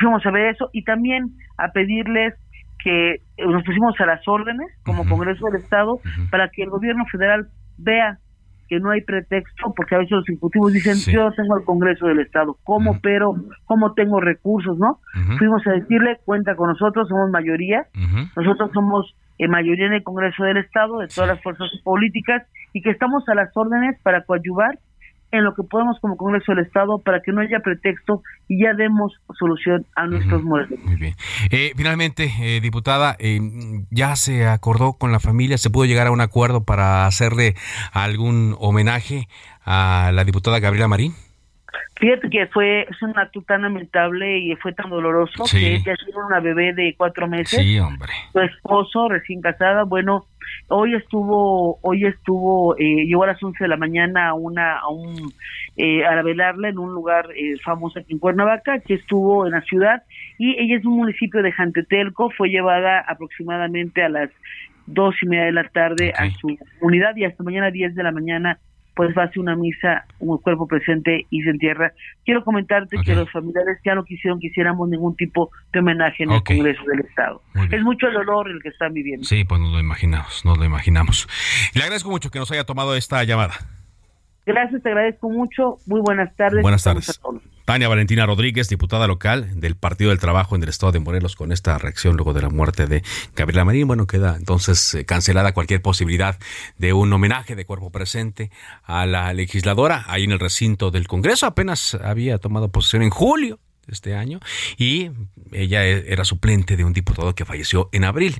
fuimos 0.00 0.26
a 0.26 0.30
ver 0.32 0.46
eso 0.46 0.68
y 0.72 0.82
también 0.82 1.30
a 1.58 1.70
pedirles 1.70 2.34
que 2.82 3.20
nos 3.38 3.62
pusimos 3.62 3.94
a 4.00 4.06
las 4.06 4.26
órdenes 4.26 4.66
como 4.82 5.08
Congreso 5.08 5.46
del 5.46 5.62
Estado 5.62 6.00
para 6.32 6.48
que 6.48 6.64
el 6.64 6.70
gobierno 6.70 7.04
federal 7.06 7.46
vea 7.78 8.18
que 8.68 8.80
no 8.80 8.90
hay 8.90 9.02
pretexto, 9.02 9.72
porque 9.76 9.94
a 9.94 9.98
veces 9.98 10.12
los 10.12 10.28
ejecutivos 10.28 10.72
dicen, 10.72 10.96
yo 11.12 11.30
tengo 11.32 11.56
el 11.56 11.64
Congreso 11.64 12.06
del 12.06 12.20
Estado, 12.20 12.56
¿cómo 12.64 12.98
pero, 13.00 13.34
cómo 13.64 13.94
tengo 13.94 14.20
recursos, 14.20 14.78
no? 14.78 15.00
Fuimos 15.38 15.66
a 15.66 15.72
decirle, 15.72 16.18
cuenta 16.24 16.54
con 16.56 16.68
nosotros, 16.68 17.08
somos 17.08 17.30
mayoría, 17.30 17.86
nosotros 18.36 18.70
somos 18.72 19.14
eh, 19.38 19.48
mayoría 19.48 19.86
en 19.86 19.94
el 19.94 20.02
Congreso 20.02 20.44
del 20.44 20.56
Estado, 20.58 20.98
de 20.98 21.08
todas 21.08 21.28
las 21.30 21.42
fuerzas 21.42 21.68
políticas, 21.84 22.42
y 22.72 22.82
que 22.82 22.90
estamos 22.90 23.28
a 23.28 23.34
las 23.34 23.56
órdenes 23.56 23.98
para 24.02 24.24
coadyuvar 24.24 24.78
en 25.38 25.44
lo 25.44 25.54
que 25.54 25.62
podemos 25.62 25.98
como 26.00 26.16
Congreso 26.16 26.52
del 26.52 26.64
Estado 26.64 26.98
para 27.04 27.20
que 27.20 27.32
no 27.32 27.40
haya 27.40 27.60
pretexto 27.60 28.22
y 28.48 28.62
ya 28.62 28.74
demos 28.74 29.12
solución 29.38 29.86
a 29.94 30.06
nuestros 30.06 30.42
muertos. 30.42 30.78
Muy 30.84 30.96
bien. 30.96 31.14
Eh, 31.50 31.72
finalmente, 31.76 32.32
eh, 32.40 32.60
diputada, 32.60 33.16
eh, 33.18 33.40
¿ya 33.90 34.16
se 34.16 34.46
acordó 34.46 34.94
con 34.94 35.12
la 35.12 35.20
familia? 35.20 35.58
¿Se 35.58 35.70
pudo 35.70 35.84
llegar 35.84 36.06
a 36.06 36.10
un 36.10 36.20
acuerdo 36.20 36.64
para 36.64 37.06
hacerle 37.06 37.54
algún 37.92 38.56
homenaje 38.58 39.28
a 39.64 40.10
la 40.12 40.24
diputada 40.24 40.60
Gabriela 40.60 40.88
Marín? 40.88 41.14
Fíjate 41.98 42.28
que 42.28 42.46
fue 42.48 42.82
es 42.82 43.02
un 43.02 43.18
acto 43.18 43.42
tan 43.42 43.62
lamentable 43.62 44.38
y 44.38 44.54
fue 44.56 44.72
tan 44.74 44.90
doloroso 44.90 45.44
que 45.50 45.76
ella 45.76 45.94
tiene 46.04 46.24
una 46.26 46.40
bebé 46.40 46.74
de 46.74 46.94
cuatro 46.96 47.26
meses. 47.26 47.58
Sí, 47.58 47.78
hombre. 47.78 48.12
Su 48.32 48.40
esposo, 48.40 49.08
recién 49.08 49.40
casada, 49.40 49.84
bueno, 49.84 50.26
hoy 50.68 50.94
estuvo, 50.94 51.78
hoy 51.80 52.04
estuvo, 52.04 52.76
eh, 52.76 53.06
llegó 53.06 53.24
a 53.24 53.28
las 53.28 53.42
11 53.42 53.64
de 53.64 53.68
la 53.68 53.78
mañana 53.78 54.28
a 54.28 54.34
una, 54.34 54.78
a 54.78 54.88
un, 54.88 55.32
eh, 55.78 56.04
a 56.04 56.20
velarla 56.22 56.68
en 56.68 56.78
un 56.78 56.92
lugar 56.92 57.28
eh, 57.34 57.56
famoso 57.64 57.98
aquí 57.98 58.12
en 58.12 58.18
Cuernavaca, 58.18 58.80
que 58.80 58.94
estuvo 58.94 59.46
en 59.46 59.52
la 59.52 59.62
ciudad, 59.62 60.02
y 60.38 60.54
ella 60.60 60.76
es 60.76 60.84
un 60.84 60.96
municipio 60.96 61.42
de 61.42 61.52
Jantetelco, 61.52 62.28
fue 62.30 62.50
llevada 62.50 63.00
aproximadamente 63.00 64.02
a 64.02 64.10
las 64.10 64.30
dos 64.86 65.14
y 65.22 65.26
media 65.26 65.46
de 65.46 65.52
la 65.52 65.68
tarde 65.68 66.12
a 66.16 66.30
su 66.30 66.56
unidad 66.80 67.16
y 67.16 67.24
hasta 67.24 67.42
mañana 67.42 67.70
10 67.70 67.94
de 67.94 68.02
la 68.02 68.12
mañana 68.12 68.58
pues 68.96 69.14
va 69.16 69.24
a 69.24 69.28
ser 69.28 69.40
una 69.40 69.54
misa, 69.54 70.06
un 70.20 70.38
cuerpo 70.38 70.66
presente 70.66 71.26
y 71.28 71.42
se 71.42 71.50
entierra. 71.50 71.92
Quiero 72.24 72.42
comentarte 72.42 72.96
que 73.04 73.14
los 73.14 73.30
familiares 73.30 73.78
ya 73.84 73.94
no 73.94 74.04
quisieron 74.04 74.40
que 74.40 74.46
hiciéramos 74.46 74.88
ningún 74.88 75.14
tipo 75.16 75.50
de 75.70 75.80
homenaje 75.80 76.24
en 76.24 76.32
el 76.32 76.42
Congreso 76.42 76.82
del 76.84 77.00
Estado. 77.00 77.42
Es 77.70 77.82
mucho 77.82 78.08
el 78.08 78.14
dolor 78.14 78.50
el 78.50 78.62
que 78.62 78.70
están 78.70 78.94
viviendo. 78.94 79.24
Sí, 79.24 79.44
pues 79.44 79.60
nos 79.60 79.70
lo 79.70 79.78
imaginamos, 79.78 80.44
nos 80.46 80.56
lo 80.56 80.64
imaginamos. 80.64 81.28
Le 81.74 81.82
agradezco 81.82 82.08
mucho 82.08 82.30
que 82.30 82.38
nos 82.38 82.50
haya 82.50 82.64
tomado 82.64 82.96
esta 82.96 83.22
llamada. 83.24 83.75
Gracias, 84.46 84.80
te 84.80 84.88
agradezco 84.90 85.28
mucho. 85.28 85.78
Muy 85.86 86.00
buenas 86.00 86.34
tardes. 86.36 86.62
Buenas 86.62 86.84
tardes. 86.84 87.20
Tania 87.64 87.88
Valentina 87.88 88.24
Rodríguez, 88.26 88.68
diputada 88.68 89.08
local 89.08 89.60
del 89.60 89.74
Partido 89.74 90.10
del 90.10 90.20
Trabajo 90.20 90.54
en 90.54 90.62
el 90.62 90.68
Estado 90.68 90.92
de 90.92 91.00
Morelos, 91.00 91.34
con 91.34 91.50
esta 91.50 91.76
reacción 91.78 92.14
luego 92.14 92.32
de 92.32 92.42
la 92.42 92.48
muerte 92.48 92.86
de 92.86 93.02
Gabriela 93.34 93.64
Marín. 93.64 93.88
Bueno, 93.88 94.06
queda 94.06 94.36
entonces 94.36 94.94
eh, 94.94 95.04
cancelada 95.04 95.52
cualquier 95.52 95.82
posibilidad 95.82 96.38
de 96.78 96.92
un 96.92 97.12
homenaje 97.12 97.56
de 97.56 97.64
cuerpo 97.64 97.90
presente 97.90 98.52
a 98.84 99.04
la 99.04 99.34
legisladora 99.34 100.04
ahí 100.06 100.22
en 100.22 100.30
el 100.30 100.38
recinto 100.38 100.92
del 100.92 101.08
Congreso. 101.08 101.46
Apenas 101.46 101.94
había 101.96 102.38
tomado 102.38 102.68
posesión 102.68 103.02
en 103.02 103.10
julio 103.10 103.58
de 103.88 103.94
este 103.94 104.14
año 104.14 104.38
y 104.76 105.10
ella 105.50 105.84
e, 105.84 106.12
era 106.12 106.24
suplente 106.24 106.76
de 106.76 106.84
un 106.84 106.92
diputado 106.92 107.34
que 107.34 107.44
falleció 107.44 107.88
en 107.90 108.04
abril. 108.04 108.36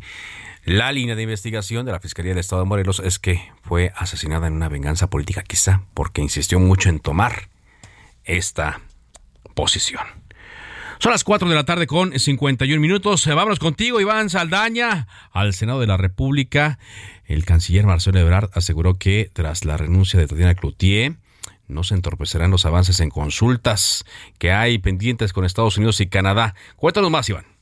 La 0.67 0.91
línea 0.91 1.15
de 1.15 1.23
investigación 1.23 1.87
de 1.87 1.93
la 1.93 2.01
Fiscalía 2.01 2.33
del 2.33 2.41
Estado 2.41 2.63
de 2.63 2.69
Morelos 2.69 2.99
es 2.99 3.21
que 3.21 3.53
fue 3.63 3.93
asesinada 3.95 4.49
en 4.49 4.55
una 4.55 4.69
venganza 4.69 5.09
política, 5.09 5.45
quizá 5.45 5.83
porque 5.95 6.23
insistió 6.23 6.59
mucho 6.59 6.89
en 6.89 6.99
tomar 6.99 7.51
esta 8.25 8.81
posición. 9.55 10.03
Son 10.99 11.13
las 11.13 11.23
4 11.23 11.49
de 11.49 11.55
la 11.55 11.65
tarde 11.65 11.87
con 11.87 12.19
51 12.19 12.81
minutos. 12.81 13.25
Vámonos 13.29 13.61
contigo, 13.61 14.01
Iván 14.01 14.29
Saldaña, 14.29 15.07
al 15.31 15.55
Senado 15.55 15.79
de 15.79 15.87
la 15.87 15.99
República. 15.99 16.81
El 17.27 17.45
canciller 17.45 17.87
Marcelo 17.87 18.19
Ebrard 18.19 18.51
aseguró 18.53 18.95
que 18.95 19.31
tras 19.33 19.65
la 19.65 19.77
renuncia 19.77 20.19
de 20.19 20.27
Tatiana 20.27 20.57
Cloutier, 20.57 21.15
no 21.69 21.85
se 21.85 21.95
entorpecerán 21.95 22.51
los 22.51 22.67
avances 22.67 22.99
en 22.99 23.11
consultas 23.11 24.05
que 24.39 24.51
hay 24.51 24.79
pendientes 24.79 25.33
con 25.33 25.45
Estados 25.45 25.77
Unidos 25.77 26.01
y 26.01 26.09
Canadá. 26.09 26.57
Cuéntanos 26.75 27.13
más, 27.13 27.29
Iván. 27.29 27.56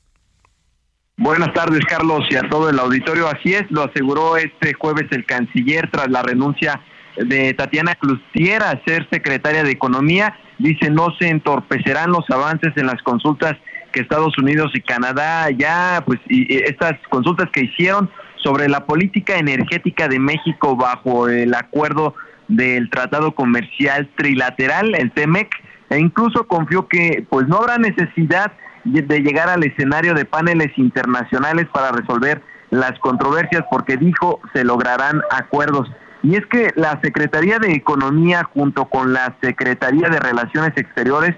Buenas 1.16 1.52
tardes, 1.54 1.84
Carlos, 1.86 2.26
y 2.28 2.34
a 2.34 2.48
todo 2.48 2.68
el 2.70 2.78
auditorio. 2.78 3.28
Así 3.28 3.54
es, 3.54 3.70
lo 3.70 3.84
aseguró 3.84 4.36
este 4.36 4.74
jueves 4.74 5.04
el 5.12 5.24
canciller 5.24 5.88
tras 5.90 6.10
la 6.10 6.22
renuncia 6.22 6.80
de 7.16 7.54
Tatiana 7.54 7.94
Cloutier 7.94 8.62
a 8.62 8.82
ser 8.84 9.08
secretaria 9.10 9.62
de 9.62 9.70
Economía 9.70 10.36
dice 10.58 10.90
no 10.90 11.14
se 11.18 11.28
entorpecerán 11.28 12.10
los 12.10 12.28
avances 12.30 12.72
en 12.76 12.86
las 12.86 13.00
consultas 13.02 13.54
que 13.92 14.00
Estados 14.00 14.36
Unidos 14.38 14.72
y 14.74 14.80
Canadá 14.80 15.48
ya, 15.50 16.02
pues, 16.04 16.18
y 16.28 16.52
estas 16.64 16.94
consultas 17.10 17.48
que 17.52 17.62
hicieron 17.66 18.10
sobre 18.42 18.68
la 18.68 18.84
política 18.84 19.36
energética 19.36 20.08
de 20.08 20.18
México 20.18 20.74
bajo 20.74 21.28
el 21.28 21.54
acuerdo 21.54 22.14
del 22.48 22.90
Tratado 22.90 23.32
Comercial 23.36 24.10
Trilateral, 24.16 24.94
el 24.96 25.12
TEMEC, 25.12 25.48
e 25.90 25.98
incluso 25.98 26.48
confió 26.48 26.88
que 26.88 27.24
pues 27.30 27.46
no 27.46 27.58
habrá 27.58 27.78
necesidad 27.78 28.52
de 28.84 29.20
llegar 29.20 29.48
al 29.48 29.64
escenario 29.64 30.14
de 30.14 30.24
paneles 30.24 30.76
internacionales 30.76 31.66
para 31.72 31.92
resolver 31.92 32.42
las 32.70 32.98
controversias 33.00 33.64
porque 33.70 33.96
dijo 33.96 34.40
se 34.52 34.64
lograrán 34.64 35.22
acuerdos. 35.30 35.90
Y 36.22 36.36
es 36.36 36.46
que 36.46 36.70
la 36.76 36.98
Secretaría 37.02 37.58
de 37.58 37.72
Economía 37.72 38.44
junto 38.44 38.86
con 38.86 39.12
la 39.12 39.36
Secretaría 39.42 40.08
de 40.08 40.20
Relaciones 40.20 40.72
Exteriores 40.76 41.34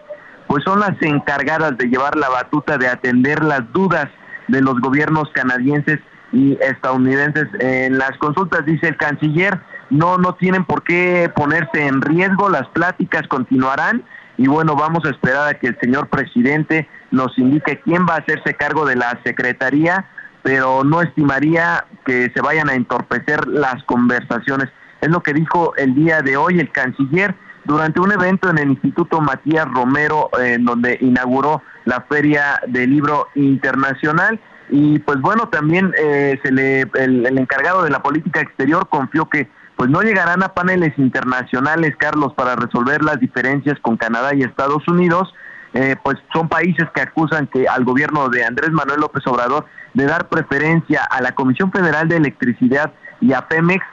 pues 0.46 0.62
son 0.64 0.80
las 0.80 1.00
encargadas 1.00 1.76
de 1.76 1.86
llevar 1.86 2.16
la 2.16 2.28
batuta 2.28 2.78
de 2.78 2.88
atender 2.88 3.42
las 3.42 3.72
dudas 3.72 4.06
de 4.48 4.60
los 4.60 4.80
gobiernos 4.80 5.28
canadienses 5.34 5.98
y 6.32 6.56
estadounidenses 6.60 7.48
en 7.60 7.98
las 7.98 8.16
consultas, 8.18 8.64
dice 8.64 8.88
el 8.88 8.96
canciller, 8.96 9.60
no 9.90 10.18
no 10.18 10.34
tienen 10.34 10.64
por 10.64 10.82
qué 10.82 11.30
ponerse 11.34 11.86
en 11.86 12.00
riesgo, 12.00 12.48
las 12.48 12.68
pláticas 12.68 13.26
continuarán 13.28 14.04
y 14.38 14.46
bueno, 14.46 14.76
vamos 14.76 15.04
a 15.04 15.10
esperar 15.10 15.48
a 15.48 15.54
que 15.54 15.68
el 15.68 15.78
señor 15.80 16.08
presidente 16.08 16.88
nos 17.10 17.36
indique 17.38 17.80
quién 17.80 18.06
va 18.06 18.14
a 18.14 18.18
hacerse 18.18 18.54
cargo 18.54 18.84
de 18.84 18.96
la 18.96 19.18
secretaría 19.24 20.06
pero 20.46 20.84
no 20.84 21.02
estimaría 21.02 21.86
que 22.04 22.30
se 22.32 22.40
vayan 22.40 22.70
a 22.70 22.74
entorpecer 22.74 23.48
las 23.48 23.82
conversaciones. 23.82 24.68
Es 25.00 25.08
lo 25.08 25.20
que 25.20 25.32
dijo 25.32 25.74
el 25.76 25.92
día 25.96 26.22
de 26.22 26.36
hoy 26.36 26.60
el 26.60 26.70
canciller 26.70 27.34
durante 27.64 27.98
un 27.98 28.12
evento 28.12 28.48
en 28.48 28.58
el 28.58 28.70
Instituto 28.70 29.20
Matías 29.20 29.66
Romero, 29.68 30.30
en 30.38 30.64
donde 30.64 30.98
inauguró 31.00 31.62
la 31.84 32.02
Feria 32.02 32.60
del 32.68 32.90
Libro 32.90 33.26
Internacional. 33.34 34.38
Y 34.70 35.00
pues 35.00 35.20
bueno, 35.20 35.48
también 35.48 35.92
eh, 35.98 36.38
se 36.44 36.52
le, 36.52 36.82
el, 36.94 37.26
el 37.26 37.38
encargado 37.38 37.82
de 37.82 37.90
la 37.90 38.00
política 38.00 38.40
exterior 38.40 38.88
confió 38.88 39.28
que 39.28 39.48
pues 39.76 39.90
no 39.90 40.00
llegarán 40.00 40.42
a 40.42 40.54
paneles 40.54 40.98
internacionales, 40.98 41.94
Carlos, 41.98 42.32
para 42.34 42.56
resolver 42.56 43.04
las 43.04 43.20
diferencias 43.20 43.78
con 43.80 43.96
Canadá 43.96 44.34
y 44.34 44.42
Estados 44.42 44.88
Unidos, 44.88 45.32
eh, 45.74 45.96
pues 46.02 46.16
son 46.32 46.48
países 46.48 46.86
que 46.94 47.02
acusan 47.02 47.46
que 47.46 47.68
al 47.68 47.84
gobierno 47.84 48.30
de 48.30 48.44
Andrés 48.44 48.70
Manuel 48.70 49.00
López 49.00 49.26
Obrador 49.26 49.66
de 49.92 50.06
dar 50.06 50.28
preferencia 50.28 51.04
a 51.04 51.20
la 51.20 51.32
Comisión 51.32 51.70
Federal 51.70 52.08
de 52.08 52.16
Electricidad 52.16 52.92
y 53.20 53.34
a 53.34 53.46
Pemex, 53.48 53.84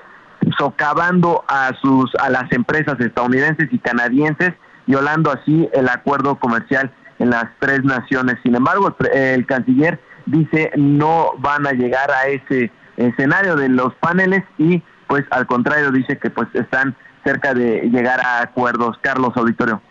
socavando 0.57 1.43
a 1.47 1.71
sus 1.81 2.13
a 2.15 2.29
las 2.29 2.49
empresas 2.53 2.97
estadounidenses 2.99 3.67
y 3.71 3.79
canadienses, 3.79 4.53
violando 4.87 5.31
así 5.31 5.69
el 5.73 5.89
acuerdo 5.89 6.39
comercial 6.39 6.93
en 7.19 7.29
las 7.29 7.45
tres 7.59 7.83
naciones. 7.83 8.37
Sin 8.43 8.55
embargo, 8.55 8.95
el, 8.99 9.17
el 9.17 9.45
canciller 9.45 9.99
dice 10.25 10.71
no 10.77 11.31
van 11.39 11.67
a 11.67 11.71
llegar 11.71 12.09
a 12.11 12.27
ese 12.27 12.71
escenario 12.95 13.57
de 13.57 13.67
los 13.67 13.93
paneles 13.95 14.43
y 14.57 14.81
pues 15.07 15.25
al 15.31 15.45
contrario 15.47 15.91
dice 15.91 16.17
que 16.17 16.29
pues 16.29 16.47
están 16.53 16.95
cerca 17.23 17.53
de 17.53 17.89
llegar 17.89 18.19
a 18.19 18.41
acuerdos. 18.41 18.97
Carlos 19.01 19.31
Auditorio. 19.35 19.81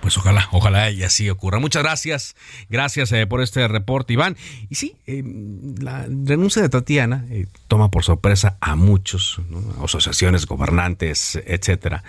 Pues 0.00 0.16
ojalá, 0.16 0.48
ojalá 0.52 0.90
y 0.90 1.02
así 1.02 1.28
ocurra. 1.28 1.58
Muchas 1.58 1.82
gracias, 1.82 2.36
gracias 2.68 3.10
eh, 3.12 3.26
por 3.26 3.42
este 3.42 3.66
reporte, 3.66 4.12
Iván. 4.12 4.36
Y 4.68 4.76
sí, 4.76 4.96
eh, 5.06 5.22
la 5.80 6.06
renuncia 6.06 6.62
de 6.62 6.68
Tatiana 6.68 7.24
eh, 7.30 7.46
toma 7.66 7.90
por 7.90 8.04
sorpresa 8.04 8.56
a 8.60 8.76
muchos, 8.76 9.40
asociaciones, 9.82 10.46
gobernantes, 10.46 11.40
etcétera, 11.44 12.04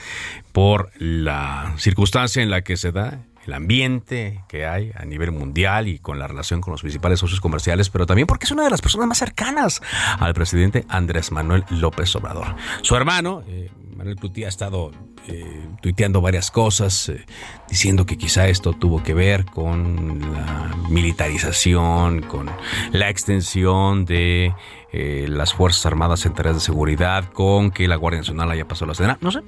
por 0.51 0.91
la 0.99 1.73
circunstancia 1.77 2.43
en 2.43 2.51
la 2.51 2.61
que 2.61 2.77
se 2.77 2.91
da 2.91 3.19
el 3.49 3.53
ambiente 3.53 4.43
que 4.47 4.65
hay 4.65 4.91
a 4.95 5.05
nivel 5.05 5.31
mundial 5.31 5.87
y 5.87 5.99
con 5.99 6.19
la 6.19 6.27
relación 6.27 6.61
con 6.61 6.71
los 6.71 6.81
principales 6.81 7.19
socios 7.19 7.41
comerciales, 7.41 7.89
pero 7.89 8.05
también 8.05 8.27
porque 8.27 8.45
es 8.45 8.51
una 8.51 8.63
de 8.63 8.69
las 8.69 8.81
personas 8.81 9.07
más 9.07 9.17
cercanas 9.17 9.81
al 10.19 10.33
presidente 10.33 10.85
Andrés 10.87 11.31
Manuel 11.31 11.65
López 11.69 12.15
Obrador. 12.15 12.55
Su 12.83 12.95
hermano, 12.95 13.43
eh, 13.47 13.71
Manuel 13.95 14.17
Clutía, 14.17 14.45
ha 14.45 14.49
estado 14.49 14.91
eh, 15.27 15.67
tuiteando 15.81 16.21
varias 16.21 16.51
cosas, 16.51 17.09
eh, 17.09 17.25
diciendo 17.70 18.05
que 18.05 18.17
quizá 18.17 18.47
esto 18.47 18.74
tuvo 18.74 19.03
que 19.03 19.13
ver 19.13 19.45
con 19.45 20.20
la 20.20 20.76
militarización, 20.89 22.22
con 22.22 22.49
la 22.91 23.09
extensión 23.09 24.05
de 24.05 24.53
eh, 24.91 25.28
las 25.30 25.53
Fuerzas 25.53 25.86
Armadas 25.86 26.26
en 26.26 26.34
tareas 26.34 26.55
de 26.55 26.61
seguridad, 26.61 27.26
con 27.32 27.70
que 27.70 27.88
la 27.88 27.95
Guardia 27.95 28.22
Nacional 28.22 28.49
haya 28.49 28.67
pasado 28.67 28.88
la 28.88 28.93
escena. 28.93 29.17
No 29.22 29.32
sé, 29.32 29.41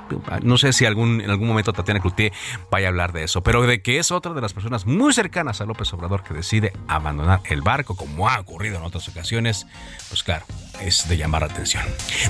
no 0.44 0.58
sé 0.58 0.72
si 0.72 0.86
en 0.86 0.92
algún 0.92 1.48
momento 1.48 1.74
Tatiana 1.74 2.00
Cloutier 2.00 2.32
vaya 2.70 2.88
a 2.88 2.90
hablar 2.90 3.12
de 3.12 3.24
eso, 3.24 3.42
pero 3.42 3.64
de 3.64 3.82
que 3.82 3.98
es 3.98 4.12
otra 4.12 4.34
de 4.34 4.42
las 4.42 4.54
personas 4.54 4.86
muy 4.86 5.14
cercanas 5.14 5.60
a 5.60 5.66
López 5.66 5.92
Obrador 5.94 6.24
que 6.24 6.36
decide 6.36 6.74
abandonar 6.88 7.42
el 7.50 7.64
barco, 7.64 7.96
como 7.96 8.30
ha 8.30 8.40
ocurrido 8.40 8.78
en 8.78 8.84
otras 8.84 9.08
ocasiones, 9.10 9.66
pues 10.10 10.22
claro, 10.22 10.46
es 10.80 11.10
de 11.10 11.18
llamar 11.18 11.42
la 11.42 11.48
atención. 11.48 11.84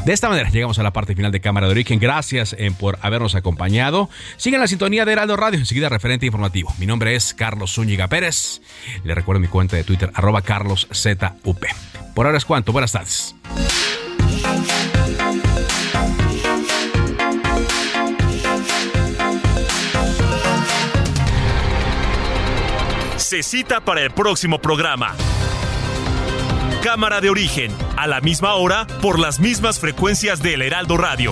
De 0.05 0.13
esta 0.13 0.29
manera 0.29 0.49
llegamos 0.49 0.79
a 0.79 0.83
la 0.83 0.93
parte 0.93 1.13
final 1.13 1.33
de 1.33 1.41
Cámara 1.41 1.67
de 1.67 1.71
Origen. 1.71 1.99
Gracias 1.99 2.55
eh, 2.57 2.71
por 2.77 2.97
habernos 3.01 3.35
acompañado. 3.35 4.09
Sigan 4.37 4.61
la 4.61 4.67
sintonía 4.67 5.03
de 5.03 5.11
Heraldo 5.11 5.35
Radio, 5.35 5.59
enseguida 5.59 5.80
referente 5.89 6.25
informativo. 6.25 6.73
Mi 6.77 6.85
nombre 6.85 7.15
es 7.15 7.33
Carlos 7.33 7.73
Zúñiga 7.73 8.07
Pérez. 8.07 8.61
Le 9.03 9.15
recuerdo 9.15 9.39
mi 9.39 9.47
cuenta 9.47 9.75
de 9.75 9.83
Twitter, 9.83 10.11
arroba 10.13 10.41
carloszup. 10.41 11.65
Por 12.13 12.25
ahora 12.25 12.37
es 12.37 12.45
cuanto. 12.45 12.71
Buenas 12.71 12.91
tardes. 12.91 13.35
Se 23.17 23.43
cita 23.43 23.79
para 23.79 24.01
el 24.01 24.11
próximo 24.11 24.59
programa. 24.59 25.15
Cámara 26.83 27.21
de 27.21 27.29
origen, 27.29 27.71
a 27.95 28.07
la 28.07 28.19
misma 28.19 28.55
hora, 28.55 28.87
por 29.01 29.19
las 29.19 29.39
mismas 29.39 29.79
frecuencias 29.79 30.41
del 30.41 30.61
Heraldo 30.61 30.97
Radio. 30.97 31.31